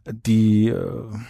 [0.06, 0.80] die äh,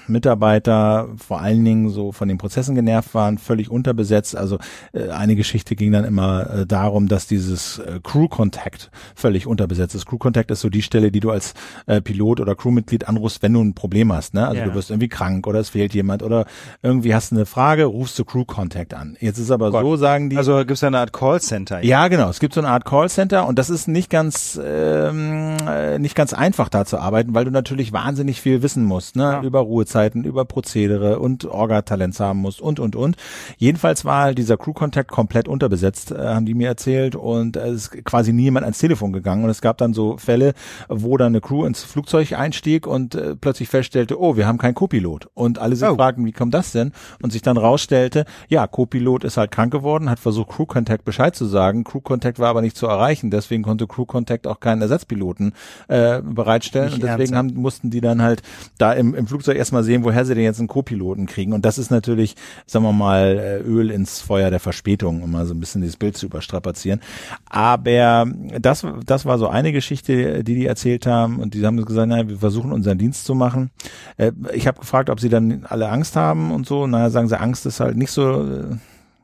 [0.08, 4.36] Mitarbeiter vor allen Dingen so von den Prozessen genervt waren, völlig unterbesetzt.
[4.36, 4.60] Also
[4.94, 9.96] äh, eine Geschichte ging dann immer äh, darum, dass dieses äh, Crew Contact völlig unterbesetzt
[9.96, 10.06] ist.
[10.06, 11.54] Crew Contact ist so die Stelle, die du als
[11.88, 14.34] äh, Pilot oder Crewmitglied anrufst, wenn du ein Problem hast.
[14.34, 14.48] Ne?
[14.48, 14.66] Also Ja.
[14.68, 16.46] du wirst irgendwie krank oder es fehlt jemand oder
[16.84, 19.18] irgendwie hast du eine Frage, rufst du Crew Contact an.
[19.20, 20.38] Jetzt ist aber so, sagen die.
[20.38, 21.84] Also gibt es eine Art Callcenter.
[21.84, 22.30] Ja, genau.
[22.30, 26.34] Es gibt so eine Art Callcenter und das ist nicht ganz ähm, äh, nicht ganz
[26.34, 29.24] einfach da zu arbeiten, weil du natürlich wahnsinnig viel wissen musst, ne?
[29.24, 29.42] Ja.
[29.42, 33.16] Über Ruhezeiten, über Prozedere und Orga-Talents haben musst und und und.
[33.58, 37.88] Jedenfalls war halt dieser Crew-Kontakt komplett unterbesetzt, äh, haben die mir erzählt und äh, es
[37.88, 40.54] ist quasi niemand ans Telefon gegangen und es gab dann so Fälle,
[40.90, 44.74] wo dann eine Crew ins Flugzeug einstieg und äh, plötzlich feststellte, oh, wir haben keinen
[44.76, 45.96] Co-Pilot und alle sich Oh.
[45.96, 46.92] fragten, wie kommt das denn?
[47.22, 51.36] Und sich dann rausstellte, ja, Co-Pilot ist halt krank geworden, hat versucht Crew Contact Bescheid
[51.36, 54.82] zu sagen, Crew Contact war aber nicht zu erreichen, deswegen konnte Crew Contact auch keinen
[54.82, 55.54] Ersatzpiloten
[55.88, 58.42] äh, bereitstellen Nicht und deswegen haben, mussten die dann halt
[58.78, 61.78] da im, im Flugzeug erstmal sehen, woher sie denn jetzt einen Co-Piloten kriegen und das
[61.78, 62.36] ist natürlich,
[62.66, 65.98] sagen wir mal, äh, Öl ins Feuer der Verspätung, um mal so ein bisschen dieses
[65.98, 67.02] Bild zu überstrapazieren.
[67.50, 68.26] Aber
[68.60, 72.28] das, das war so eine Geschichte, die die erzählt haben und die haben gesagt, naja,
[72.28, 73.72] wir versuchen unseren Dienst zu machen.
[74.18, 76.88] Äh, ich habe gefragt, ob sie dann alle Angst haben und so.
[76.88, 78.78] Naja, sagen sie, Angst ist halt nicht so, äh,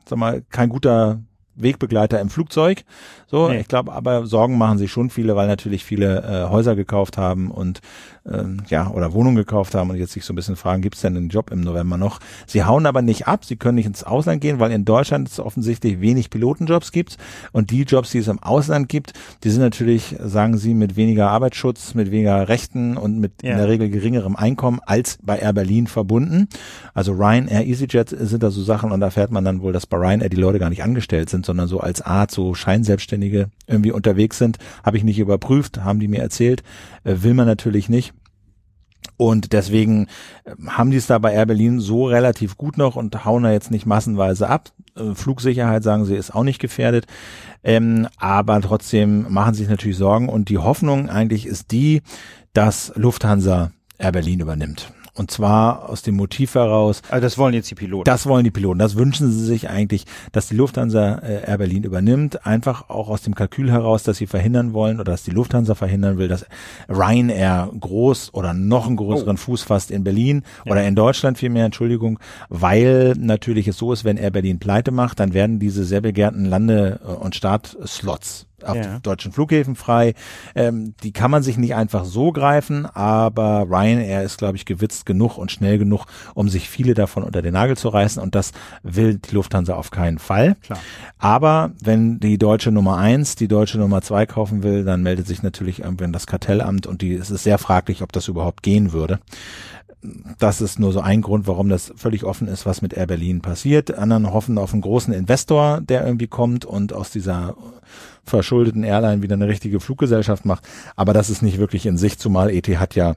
[0.07, 1.21] sag mal, kein guter
[1.57, 2.83] Wegbegleiter im Flugzeug.
[3.29, 3.59] So, Nee.
[3.59, 7.51] ich glaube, aber Sorgen machen sich schon viele, weil natürlich viele äh, Häuser gekauft haben
[7.51, 7.81] und
[8.29, 11.01] ähm, ja, oder Wohnungen gekauft haben und jetzt sich so ein bisschen fragen, gibt es
[11.01, 12.19] denn einen Job im November noch?
[12.45, 15.39] Sie hauen aber nicht ab, sie können nicht ins Ausland gehen, weil in Deutschland es
[15.39, 17.17] offensichtlich wenig Pilotenjobs gibt
[17.53, 21.29] und die Jobs, die es im Ausland gibt, die sind natürlich, sagen sie, mit weniger
[21.29, 23.51] Arbeitsschutz, mit weniger Rechten und mit Ja.
[23.51, 26.47] in der Regel geringerem Einkommen als bei Air Berlin verbunden.
[26.93, 29.97] Also Ryanair, EasyJet sind da so Sachen und da fährt man dann wohl, dass bei
[29.97, 34.37] Ryanair die Leute gar nicht angestellt sind, sondern so als Art so Scheinselbstständige irgendwie unterwegs
[34.37, 34.59] sind.
[34.83, 36.61] Habe ich nicht überprüft, haben die mir erzählt.
[37.03, 38.13] Äh, will man natürlich nicht.
[39.17, 40.07] Und deswegen
[40.45, 43.51] äh, haben die es da bei Air Berlin so relativ gut noch und hauen da
[43.51, 44.71] jetzt nicht massenweise ab.
[44.95, 47.07] Äh, Flugsicherheit, sagen sie, ist auch nicht gefährdet.
[47.63, 52.01] Ähm, aber trotzdem machen sie sich natürlich Sorgen und die Hoffnung eigentlich ist die,
[52.53, 54.91] dass Lufthansa Air Berlin übernimmt.
[55.17, 58.03] Und zwar aus dem Motiv heraus, Also das wollen jetzt die Piloten.
[58.05, 58.79] das wollen die Piloten.
[58.79, 62.45] Das wünschen sie sich eigentlich, dass die Lufthansa äh, Air Berlin übernimmt.
[62.45, 66.17] Einfach auch aus dem Kalkül heraus, dass sie verhindern wollen oder dass die Lufthansa verhindern
[66.17, 66.45] will, dass
[66.87, 72.19] Ryanair groß oder noch einen größeren Fuß fasst in Berlin oder in Deutschland vielmehr, Entschuldigung,
[72.49, 76.45] weil natürlich es so ist, wenn Air Berlin pleite macht, dann werden diese sehr begehrten
[76.45, 78.99] Lande- und Startslots auf Ja.
[78.99, 80.13] deutschen Flughäfen frei.
[80.55, 85.05] Ähm, die kann man sich nicht einfach so greifen, aber Ryanair ist, glaube ich, gewitzt
[85.05, 88.51] genug und schnell genug, um sich viele davon unter den Nagel zu reißen und das
[88.83, 90.55] will die Lufthansa auf keinen Fall.
[90.61, 90.79] Klar.
[91.17, 95.43] Aber wenn die deutsche Nummer eins die deutsche Nummer zwei kaufen will, dann meldet sich
[95.43, 99.19] natürlich irgendwann das Kartellamt und die, es ist sehr fraglich, ob das überhaupt gehen würde.
[100.37, 103.41] Das ist nur so ein Grund, warum das völlig offen ist, was mit Air Berlin
[103.41, 103.97] passiert.
[103.97, 107.55] Anderen hoffen auf einen großen Investor, der irgendwie kommt und aus dieser
[108.29, 110.67] verschuldeten Airline wieder eine richtige Fluggesellschaft macht.
[110.95, 113.15] Aber das ist nicht wirklich in sich, zumal ET hat ja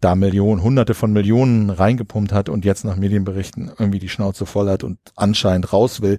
[0.00, 4.68] da Millionen, hunderte von Millionen reingepumpt hat und jetzt nach Medienberichten irgendwie die Schnauze voll
[4.68, 6.18] hat und anscheinend raus will.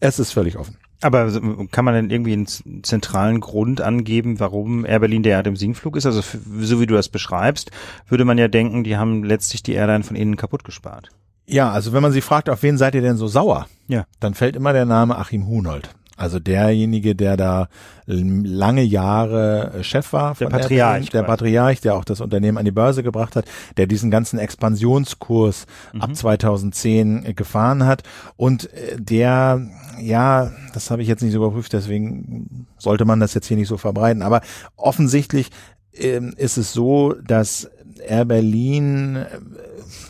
[0.00, 0.76] Es ist völlig offen.
[1.00, 1.30] Aber
[1.70, 6.06] kann man denn irgendwie einen zentralen Grund angeben, warum Air Berlin derart im Sinkflug ist?
[6.06, 6.22] Also
[6.60, 7.70] so wie du das beschreibst,
[8.08, 11.10] würde man ja denken, die haben letztlich die Airline von innen kaputt gespart.
[11.46, 13.68] Ja, also wenn man sie fragt, auf wen seid ihr denn so sauer?
[13.86, 14.04] Ja.
[14.20, 15.88] Dann fällt immer der Name Achim Hunold.
[16.18, 17.68] Also derjenige, der da
[18.06, 20.34] lange Jahre äh, Chef war.
[20.34, 21.22] Der Patriarch Berlin, Der.
[21.22, 23.44] Patriarch, der auch das Unternehmen an die Börse gebracht hat,
[23.76, 26.00] der diesen ganzen Expansionskurs Mhm.
[26.02, 28.02] ab 2010 äh, gefahren hat
[28.36, 29.66] und äh, der,
[30.00, 33.68] ja, das habe ich jetzt nicht so überprüft, deswegen sollte man das jetzt hier nicht
[33.68, 34.40] so verbreiten, aber
[34.76, 35.50] offensichtlich
[35.94, 37.70] ähm, ist es so, dass
[38.06, 39.26] Air Berlin, äh,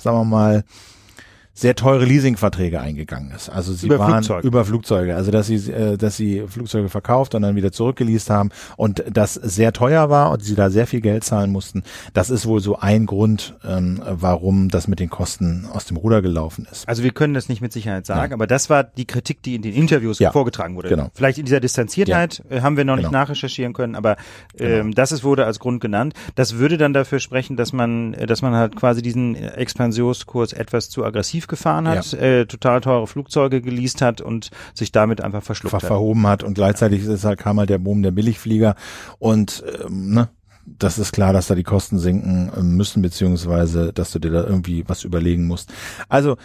[0.00, 0.64] sagen wir mal,
[1.58, 3.48] sehr teure Leasingverträge eingegangen ist.
[3.48, 4.46] Also sie Über waren Flugzeuge.
[4.46, 8.50] über Flugzeuge, also dass sie äh, dass sie Flugzeuge verkauft und dann wieder zurückgeleast haben
[8.76, 11.82] und das sehr teuer war und sie da sehr viel Geld zahlen mussten.
[12.14, 16.22] Das ist wohl so ein Grund, ähm, warum das mit den Kosten aus dem Ruder
[16.22, 16.88] gelaufen ist.
[16.88, 19.62] Also wir können das nicht mit Sicherheit sagen, aber das war die Kritik, die in
[19.62, 20.90] den Interviews Ja, vorgetragen wurde.
[20.90, 21.08] genau.
[21.14, 23.18] Vielleicht in dieser Distanziertheit äh, haben wir noch nicht Genau.
[23.18, 24.16] nachrecherchieren können, aber
[24.58, 26.14] ähm, das ist, wurde als Grund genannt.
[26.36, 30.90] Das würde dann dafür sprechen, dass man, äh, dass man halt quasi diesen Expansionskurs etwas
[30.90, 32.18] zu aggressiv gefahren hat, Ja.
[32.18, 35.86] äh, total teure Flugzeuge geleast hat und sich damit einfach verschluckt ver hat.
[35.86, 38.74] verhoben hat und gleichzeitig ist halt, kam halt der Boom der Billigflieger
[39.18, 40.28] und ähm, ne,
[40.66, 44.44] das ist klar, dass da die Kosten sinken äh, müssen, beziehungsweise dass du dir da
[44.44, 45.72] irgendwie was überlegen musst.
[46.08, 46.36] Also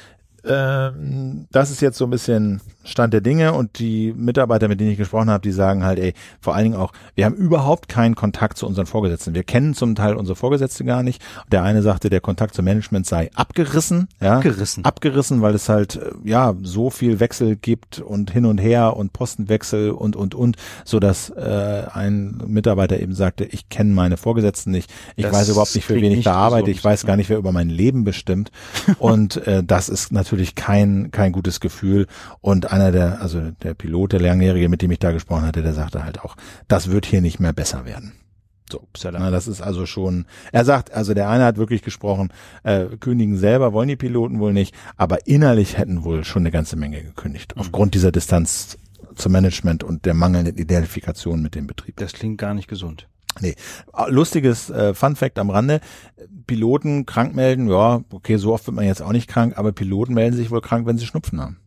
[0.46, 4.92] ähm, das ist jetzt so ein bisschen Stand der Dinge und die Mitarbeiter, mit denen
[4.92, 8.16] ich gesprochen habe, die sagen halt, ey, vor allen Dingen auch, wir haben überhaupt keinen
[8.16, 9.34] Kontakt zu unseren Vorgesetzten.
[9.34, 11.22] Wir kennen zum Teil unsere Vorgesetzte gar nicht.
[11.52, 14.84] Der eine sagte, der Kontakt zum Management sei abgerissen, ja, Abgerissen.
[14.84, 19.14] abgerissen, weil es halt äh, ja so viel Wechsel gibt und hin und her und
[19.14, 24.72] Postenwechsel und und und, so dass äh, ein Mitarbeiter eben sagte, ich kenne meine Vorgesetzten
[24.72, 27.30] nicht, ich Das weiß überhaupt nicht, für wen ich da arbeite, ich weiß gar nicht,
[27.30, 28.52] wer über mein Leben bestimmt
[29.00, 32.08] und äh, das ist natürlich kein kein gutes Gefühl
[32.42, 35.74] und einer der also der Pilot, der Langjährige, mit dem ich da gesprochen hatte, der
[35.74, 36.36] sagte halt auch,
[36.68, 38.14] das wird hier nicht mehr besser werden.
[38.72, 42.30] So, na, das ist also schon, er sagt, also der eine hat wirklich gesprochen,
[42.64, 46.76] äh, kündigen selber wollen die Piloten wohl nicht, aber innerlich hätten wohl schon eine ganze
[46.76, 48.78] Menge gekündigt, aufgrund dieser Distanz
[49.16, 51.98] zum Management und der mangelnden Identifikation mit dem Betrieb.
[51.98, 53.08] Das klingt gar nicht gesund.
[53.42, 53.56] Nee.
[54.08, 55.82] Lustiges äh, Fun Fact am Rande.
[56.46, 60.14] Piloten krank melden, ja, okay, so oft wird man jetzt auch nicht krank, aber Piloten
[60.14, 61.58] melden sich wohl krank, wenn sie Schnupfen haben.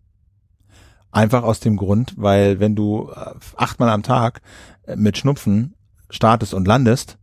[1.10, 4.42] Einfach aus dem Grund, weil wenn du äh, achtmal am Tag
[4.86, 5.74] äh, mit Schnupfen
[6.10, 7.16] startest und landest,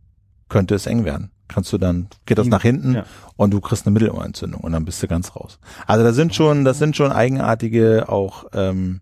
[0.48, 1.30] könnte es eng werden.
[1.46, 3.04] Kannst du dann, geht das nach hinten Ja.
[3.36, 5.58] und du kriegst eine Mittelohrentzündung und dann bist du ganz raus.
[5.86, 9.00] Also da sind schon, das sind schon eigenartige auch ähm,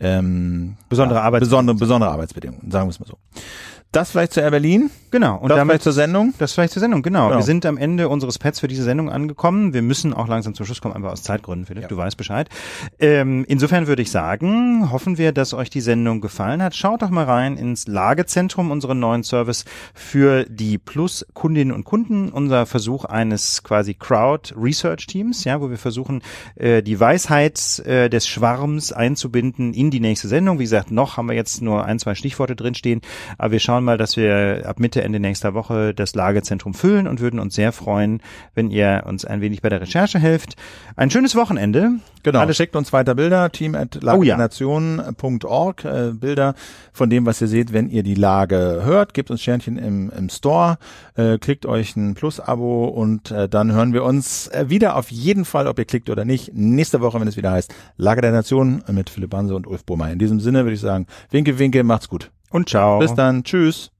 [0.00, 1.66] ähm, Besondere Arbeitsbedingungen.
[1.66, 3.18] besondere, besondere Arbeitsbedingungen, sagen wir es mal so.
[3.92, 5.36] Das vielleicht zu Air Berlin, Genau.
[5.36, 6.34] Und das damit vielleicht zur Sendung.
[6.38, 7.28] Das vielleicht zur Sendung, genau.
[7.28, 7.38] Genau.
[7.38, 9.74] Wir sind am Ende unseres Pads für diese Sendung angekommen.
[9.74, 11.82] Wir müssen auch langsam zum Schluss kommen, einfach aus Zeitgründen, Philipp.
[11.82, 11.88] Ja.
[11.88, 12.48] Du weißt Bescheid.
[12.98, 16.76] Ähm, insofern würde ich sagen, hoffen wir, dass euch die Sendung gefallen hat.
[16.76, 19.64] Schaut doch mal rein ins Lagezentrum, unseren neuen Service
[19.94, 22.28] für die Plus-Kundinnen und Kunden.
[22.28, 26.22] Unser Versuch eines quasi Crowd-Research-Teams, ja, wo wir versuchen,
[26.54, 30.58] äh, die Weisheit äh, des Schwarms einzubinden in die nächste Sendung.
[30.60, 33.00] Wie gesagt, noch haben wir jetzt nur ein, zwei Stichworte drinstehen,
[33.38, 37.20] aber wir schauen mal, dass wir ab Mitte, Ende nächster Woche das Lagezentrum füllen und
[37.20, 38.22] würden uns sehr freuen,
[38.54, 40.56] wenn ihr uns ein wenig bei der Recherche helft.
[40.96, 41.92] Ein schönes Wochenende.
[42.22, 42.40] Genau.
[42.40, 44.36] Alles schickt uns weiter Bilder, team at Oh ja.
[44.36, 46.54] lagenationen.org, äh, Bilder
[46.92, 49.14] von dem, was ihr seht, wenn ihr die Lage hört.
[49.14, 50.78] Gebt uns Sternchen im, im Store,
[51.16, 55.44] äh, klickt euch ein Plus-Abo und äh, dann hören wir uns äh, wieder auf jeden
[55.44, 58.82] Fall, ob ihr klickt oder nicht, nächste Woche, wenn es wieder heißt Lage der Nation
[58.90, 60.10] mit Philipp Banse und Ulf Bohmer.
[60.10, 62.30] In diesem Sinne würde ich sagen, winke, winke, macht's gut.
[62.50, 62.98] Und ciao.
[62.98, 63.90] Bis dann, tschüss.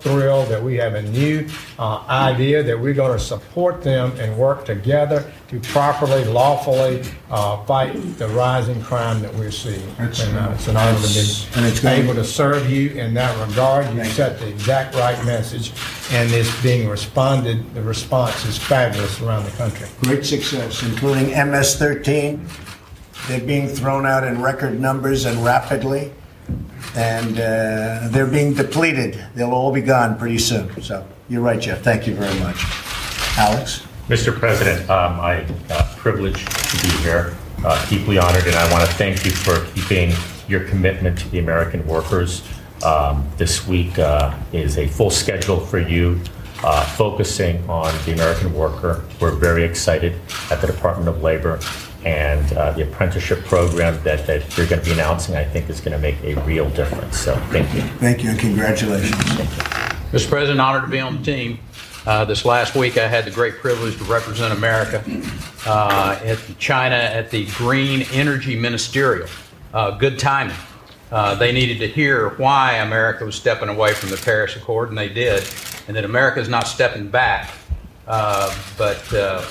[0.00, 1.46] thrilled that we have a new
[1.78, 7.56] uh, idea that we're going to support them and work together to properly, lawfully uh,
[7.64, 9.80] fight the rising crime that we're seeing.
[9.98, 12.90] It's- and, uh, it's an honor to and it's be gonna- able to serve you
[12.90, 13.90] in that regard.
[13.94, 15.72] You set the exact right message,
[16.12, 17.74] and it's being responded.
[17.74, 19.86] The response is fabulous around the country.
[20.02, 22.38] Great success, including MS-13.
[23.28, 26.12] They're being thrown out in record numbers and rapidly.
[26.96, 29.22] And uh, they're being depleted.
[29.34, 30.82] They'll all be gone pretty soon.
[30.82, 31.82] So you're right, Jeff.
[31.82, 32.56] Thank you very much.
[33.38, 33.86] Alex?
[34.08, 34.36] Mr.
[34.36, 38.96] President, um, I uh, privileged to be here, uh, deeply honored, and I want to
[38.96, 40.12] thank you for keeping
[40.48, 42.42] your commitment to the American workers.
[42.84, 46.20] Um, this week uh, is a full schedule for you,
[46.64, 49.04] uh, focusing on the American worker.
[49.20, 50.14] We're very excited
[50.50, 51.60] at the Department of Labor,
[52.04, 55.80] and uh, the apprenticeship program that, that you're going to be announcing, I think, is
[55.80, 57.18] going to make a real difference.
[57.18, 57.82] So, thank you.
[57.98, 59.14] Thank you and congratulations.
[59.14, 60.18] Thank you.
[60.18, 60.28] Mr.
[60.28, 61.60] President, honored to be on the team.
[62.06, 65.04] Uh, this last week, I had the great privilege to represent America
[65.66, 69.28] uh, at China at the Green Energy Ministerial.
[69.74, 70.56] Uh, good timing.
[71.12, 74.96] Uh, they needed to hear why America was stepping away from the Paris Accord, and
[74.96, 75.46] they did,
[75.86, 77.50] and that America is not stepping back,
[78.06, 79.44] uh, but uh,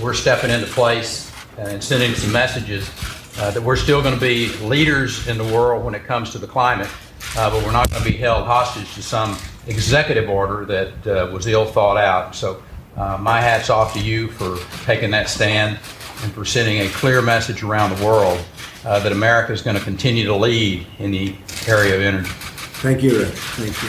[0.00, 2.90] we're stepping into place and sending some messages
[3.36, 6.46] that we're still going to be leaders in the world when it comes to the
[6.46, 6.88] climate,
[7.34, 9.36] but we're not going to be held hostage to some
[9.66, 12.34] executive order that uh, was ill thought out.
[12.34, 12.62] So,
[12.96, 15.80] uh, my hat's off to you for taking that stand
[16.22, 18.44] and for sending a clear message around the world
[18.84, 21.34] uh, that America is going to continue to lead in the
[21.66, 22.28] area of energy.
[22.28, 23.28] Thank you, Rick.
[23.28, 23.88] Thank you.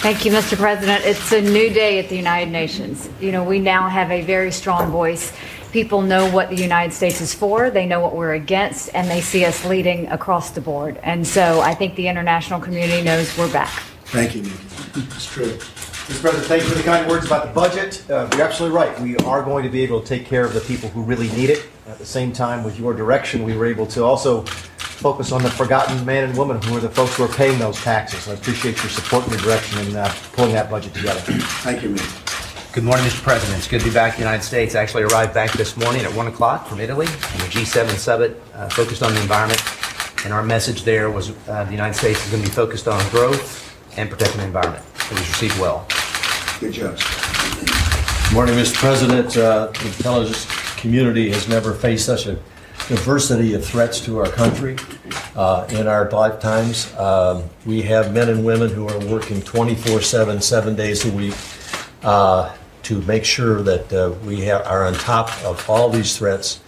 [0.00, 0.56] Thank you, Mr.
[0.56, 1.04] President.
[1.04, 3.08] It's a new day at the United Nations.
[3.20, 5.32] You know, we now have a very strong voice.
[5.72, 9.20] People know what the United States is for, they know what we're against, and they
[9.20, 10.98] see us leading across the board.
[11.04, 13.82] And so I think the international community knows we're back.
[14.06, 14.56] Thank you, Nikki.
[14.96, 15.52] It's true.
[16.10, 16.22] Mr.
[16.22, 18.02] President, thank you for the kind words about the budget.
[18.10, 19.00] Uh, you're absolutely right.
[19.00, 21.50] We are going to be able to take care of the people who really need
[21.50, 21.68] it.
[21.86, 24.42] At the same time, with your direction, we were able to also
[24.78, 27.80] focus on the forgotten man and woman who are the folks who are paying those
[27.80, 28.26] taxes.
[28.26, 31.20] I appreciate your support and your direction in uh, pulling that budget together.
[31.20, 32.29] Thank you, Nikki.
[32.72, 33.24] Good morning, Mr.
[33.24, 33.58] President.
[33.58, 34.76] It's good to be back in the United States.
[34.76, 38.40] I actually arrived back this morning at 1 o'clock from Italy and the G7 summit
[38.54, 39.60] uh, focused on the environment.
[40.24, 43.00] And our message there was uh, the United States is going to be focused on
[43.10, 44.84] growth and protecting the environment.
[44.94, 45.84] It was received well.
[46.60, 46.96] Good job.
[46.96, 48.76] Good morning, Mr.
[48.76, 49.36] President.
[49.36, 52.38] Uh, the intelligence community has never faced such a
[52.86, 54.76] diversity of threats to our country
[55.34, 56.94] uh, in our lifetimes.
[56.94, 61.34] Um, we have men and women who are working 24 7, seven days a week
[62.02, 62.54] uh,
[62.90, 66.60] to make sure that uh, we have, are on top of all these threats.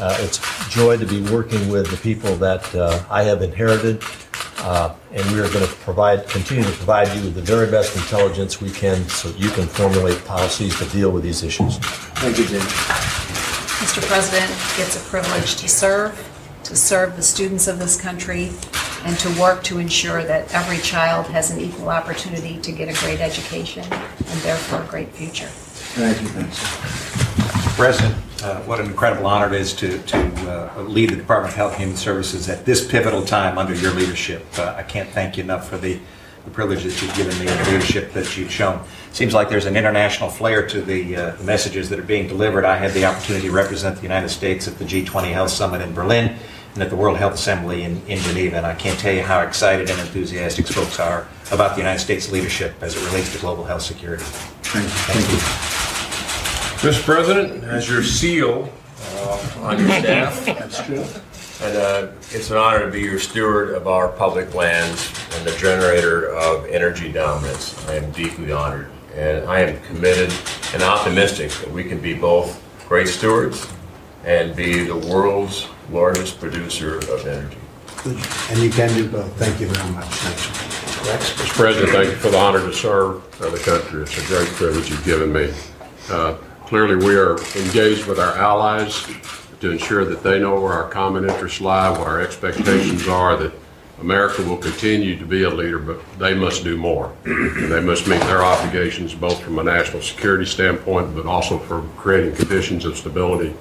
[0.00, 0.38] Uh, it's
[0.74, 4.02] joy to be working with the people that uh, I have inherited
[4.58, 7.96] uh, and we are going to provide, continue to provide you with the very best
[7.96, 11.78] intelligence we can so you can formulate policies to deal with these issues.
[11.78, 12.60] Thank you, Jim.
[12.60, 14.02] Mr.
[14.02, 16.12] President, it's a privilege to serve,
[16.64, 18.50] to serve the students of this country,
[19.04, 23.00] and to work to ensure that every child has an equal opportunity to get a
[23.04, 25.48] great education and therefore a great future.
[25.98, 27.74] Thank you.
[27.74, 28.14] President,
[28.44, 30.18] uh, what an incredible honor it is to, to
[30.78, 33.92] uh, lead the Department of Health and Human Services at this pivotal time under your
[33.94, 34.46] leadership.
[34.56, 35.98] Uh, I can't thank you enough for the,
[36.44, 38.80] the privilege that you've given me and the leadership that you've shown.
[39.12, 42.64] Seems like there's an international flair to the uh, messages that are being delivered.
[42.64, 45.94] I had the opportunity to represent the United States at the G20 Health Summit in
[45.94, 46.36] Berlin
[46.74, 49.40] and at the World Health Assembly in, in Geneva, and I can't tell you how
[49.40, 53.64] excited and enthusiastic folks are about the United States leadership as it relates to global
[53.64, 54.22] health security.
[54.22, 54.90] Thank you.
[54.90, 55.87] Thank you.
[56.78, 57.02] Mr.
[57.04, 58.72] President, as your seal
[59.16, 61.04] uh, on your staff, That's true.
[61.66, 65.56] and uh, it's an honor to be your steward of our public lands and the
[65.56, 67.76] generator of energy dominance.
[67.88, 70.32] I am deeply honored, and I am committed
[70.72, 73.66] and optimistic that we can be both great stewards
[74.24, 77.56] and be the world's largest producer of energy.
[78.50, 79.32] And you can do both.
[79.36, 80.06] Thank you very much.
[80.06, 81.44] Thank you.
[81.44, 81.54] Mr.
[81.56, 84.02] President, thank you for the honor to serve uh, the country.
[84.02, 85.52] It's a great privilege you've given me.
[86.08, 86.36] Uh,
[86.68, 89.06] Clearly, we are engaged with our allies
[89.60, 93.54] to ensure that they know where our common interests lie, what our expectations are, that
[94.02, 97.16] America will continue to be a leader, but they must do more.
[97.24, 101.80] And they must meet their obligations both from a national security standpoint, but also for
[101.96, 103.54] creating conditions of stability,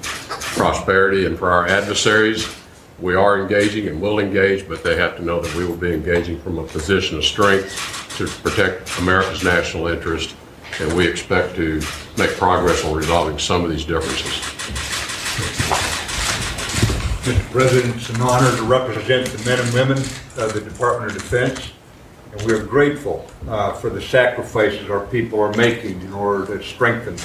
[0.57, 2.53] prosperity, and for our adversaries.
[2.99, 5.93] We are engaging and will engage, but they have to know that we will be
[5.93, 10.35] engaging from a position of strength to protect America's national interest
[10.79, 11.81] and we expect to
[12.17, 14.41] make progress on resolving some of these differences.
[17.27, 17.51] Mr.
[17.51, 19.97] President, it's an honor to represent the men and women
[20.37, 21.71] of the Department of Defense,
[22.31, 26.63] and we are grateful uh, for the sacrifices our people are making in order to
[26.63, 27.17] strengthen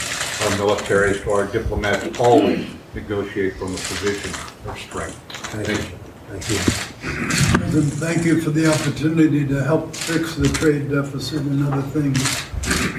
[0.44, 4.30] our military, so our diplomats always negotiate from a position
[4.66, 5.18] of strength.
[5.28, 5.98] Thank you.
[6.38, 7.61] Thank you.
[7.72, 12.18] President, thank you for the opportunity to help fix the trade deficit and other things.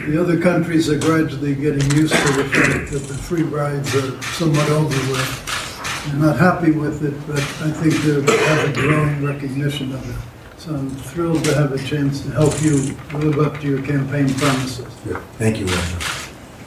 [0.08, 4.20] The other countries are gradually getting used to the fact that the free rides are
[4.34, 6.08] somewhat over with.
[6.08, 10.60] They're not happy with it, but I think they have a growing recognition of it.
[10.60, 14.34] So I'm thrilled to have a chance to help you live up to your campaign
[14.34, 14.92] promises.
[15.08, 15.20] Yeah.
[15.38, 16.02] Thank you, Reverend.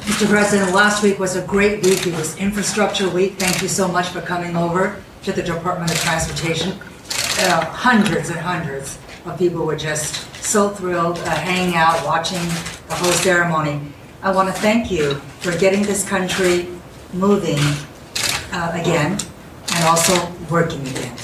[0.07, 0.29] Mr.
[0.29, 2.07] President, last week was a great week.
[2.07, 3.33] It was Infrastructure Week.
[3.33, 6.79] Thank you so much for coming over to the Department of Transportation.
[7.39, 12.41] Uh, Hundreds and hundreds of people were just so thrilled, uh, hanging out, watching
[12.89, 13.81] the whole ceremony.
[14.23, 16.69] I want to thank you for getting this country
[17.13, 17.59] moving
[18.53, 19.19] uh, again
[19.75, 20.15] and also
[20.51, 21.15] working again.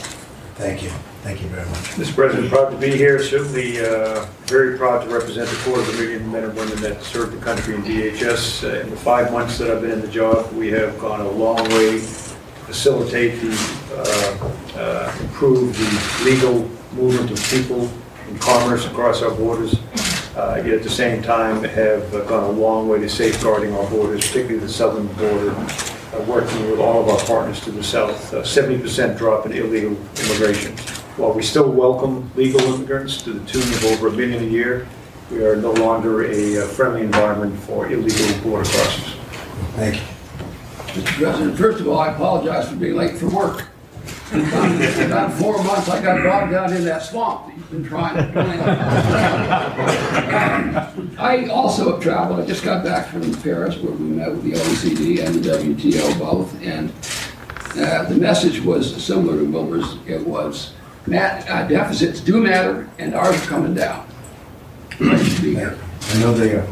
[0.56, 0.90] Thank you.
[1.22, 1.78] Thank you very much.
[1.94, 2.14] Mr.
[2.14, 5.92] President, proud to be here, certainly uh, very proud to represent the quarter of a
[5.92, 8.64] million men and women that serve the country in DHS.
[8.64, 11.30] Uh, In the five months that I've been in the job, we have gone a
[11.30, 12.06] long way to
[12.72, 13.52] facilitate the,
[13.94, 17.90] uh, uh, improve the legal movement of people
[18.28, 19.76] and commerce across our borders,
[20.34, 23.86] Uh, yet at the same time have uh, gone a long way to safeguarding our
[23.90, 28.32] borders, particularly the southern border, uh, working with all of our partners to the south.
[28.32, 29.94] Uh, 70% drop in illegal
[30.24, 30.72] immigration.
[31.18, 34.88] While we still welcome legal immigrants to the tune of over a million a year,
[35.30, 39.14] we are no longer a uh, friendly environment for illegal border crossings.
[39.76, 40.21] Thank you.
[40.92, 41.22] Mr.
[41.22, 43.64] President, first of all, I apologize for being late for work.
[44.32, 44.40] In
[45.06, 48.32] about- four months, I got bogged down in that swamp that you've been trying to
[48.32, 48.78] clean up.
[51.18, 54.52] I also have traveled, I just got back from Paris where we met with the
[54.52, 56.92] OECD and the WTO both, and
[57.78, 59.96] uh, the message was similar to Wilbur's.
[60.06, 60.72] It was,
[61.06, 64.04] "Mat- uh, deficits do matter and ours are coming down.
[65.00, 66.66] I know they are.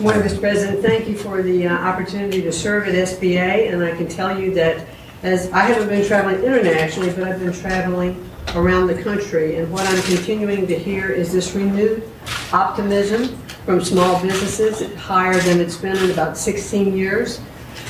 [0.00, 0.38] Morning, Mr.
[0.38, 0.80] President.
[0.80, 4.54] Thank you for the uh, opportunity to serve at SBA, and I can tell you
[4.54, 4.86] that
[5.24, 9.84] as I haven't been traveling internationally, but I've been traveling around the country, and what
[9.88, 12.08] I'm continuing to hear is this renewed
[12.52, 17.40] optimism from small businesses, higher than it's been in about 16 years.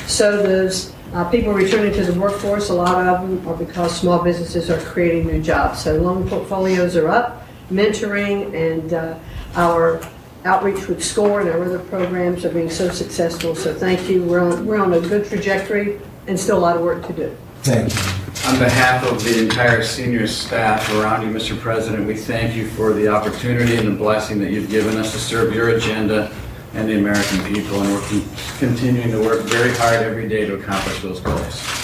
[0.07, 4.23] So those uh, people returning to the workforce, a lot of them are because small
[4.23, 5.83] businesses are creating new jobs.
[5.83, 9.19] So loan portfolios are up, mentoring and uh,
[9.53, 10.01] our
[10.45, 13.55] outreach with SCORE and our other programs are being so successful.
[13.55, 14.23] So thank you.
[14.23, 17.37] We're on, we're on a good trajectory and still a lot of work to do.
[17.63, 18.49] Thank you.
[18.49, 21.59] On behalf of the entire senior staff around you, Mr.
[21.59, 25.19] President, we thank you for the opportunity and the blessing that you've given us to
[25.19, 26.33] serve your agenda
[26.73, 28.23] and the American people, and we're con-
[28.59, 31.78] continuing to work very hard every day to accomplish those goals.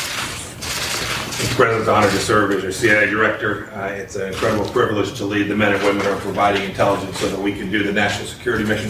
[1.35, 1.55] Mr.
[1.55, 3.69] President, it's an honor to serve as your CIA director.
[3.73, 7.19] Uh, It's an incredible privilege to lead the men and women who are providing intelligence
[7.19, 8.89] so that we can do the national security mission.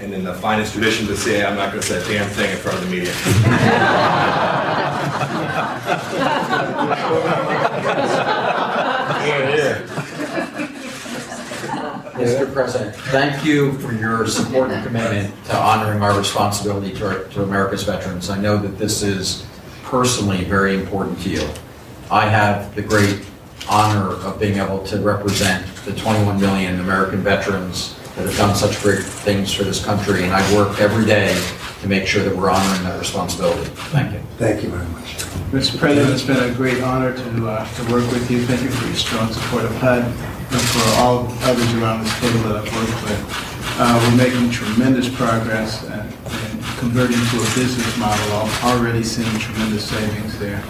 [0.00, 2.28] And in the finest tradition of the CIA, I'm not going to say a damn
[2.30, 3.12] thing in front of the media.
[12.16, 12.50] Mr.
[12.52, 17.42] President, thank you for your support and commitment to honoring our responsibility to, our, to
[17.42, 18.30] America's veterans.
[18.30, 19.46] I know that this is
[19.84, 21.48] personally very important to you.
[22.10, 23.24] I have the great
[23.68, 28.80] honor of being able to represent the 21 million American veterans that have done such
[28.80, 31.34] great things for this country, and I work every day
[31.80, 33.68] to make sure that we're honoring that responsibility.
[33.90, 34.20] Thank you.
[34.38, 35.16] Thank you very much.
[35.50, 35.78] Mr.
[35.78, 38.46] President, it's been a great honor to, uh, to work with you.
[38.46, 42.38] Thank you for your strong support of HUD and for all others around this table
[42.48, 43.56] that I've worked with.
[43.78, 48.24] Uh, we're making tremendous progress and, and converting to a business model.
[48.32, 50.62] I'm already seeing tremendous savings there.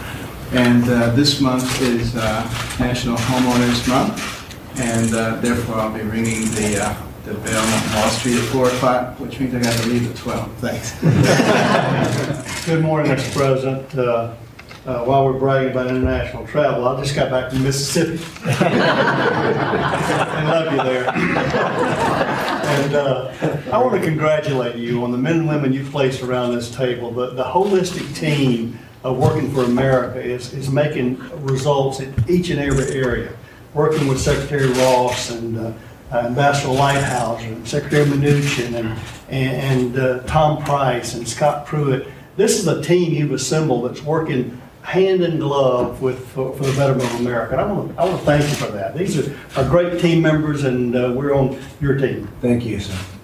[0.53, 2.43] And uh, this month is uh,
[2.79, 6.95] National Homeowners Month, and uh, therefore I'll be ringing the, uh,
[7.25, 10.17] the bell on Wall Street at 4 o'clock, which means I got to leave at
[10.17, 10.53] 12.
[10.59, 10.93] Thanks.
[12.67, 13.35] Good morning, Mr.
[13.37, 13.93] President.
[13.99, 14.35] Uh,
[14.87, 18.23] uh, While we're bragging about international travel, I just got back from Mississippi.
[18.45, 21.09] I love you there.
[22.67, 23.33] And uh,
[23.73, 27.11] I want to congratulate you on the men and women you've placed around this table.
[27.11, 32.59] The the holistic team of Working for America is is making results in each and
[32.59, 33.33] every area.
[33.73, 35.73] Working with Secretary Ross and uh,
[36.13, 42.09] Ambassador Lighthouse and Secretary Mnuchin and, and uh, Tom Price and Scott Pruitt.
[42.37, 46.73] This is a team you've assembled that's working hand in glove with, for, for the
[46.77, 47.53] betterment of America.
[47.53, 48.97] And I want to, I want to thank you for that.
[48.97, 52.29] These are, are great team members and uh, we're on your team.
[52.41, 53.16] Thank you, sir.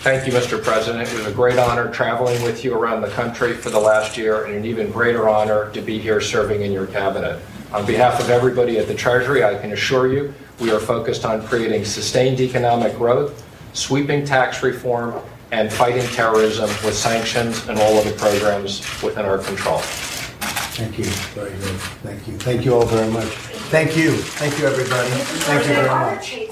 [0.00, 0.62] Thank you, Mr.
[0.62, 1.06] President.
[1.06, 4.46] It was a great honor traveling with you around the country for the last year,
[4.46, 7.38] and an even greater honor to be here serving in your cabinet.
[7.74, 11.46] On behalf of everybody at the Treasury, I can assure you we are focused on
[11.46, 13.44] creating sustained economic growth,
[13.74, 15.20] sweeping tax reform,
[15.52, 19.80] and fighting terrorism with sanctions and all of the programs within our control.
[20.80, 21.04] Thank you.
[21.34, 21.78] Very good.
[22.00, 22.38] Thank you.
[22.38, 23.28] Thank you all very much.
[23.68, 24.12] Thank you.
[24.12, 25.10] Thank you, everybody.
[25.10, 26.49] Thank you very much.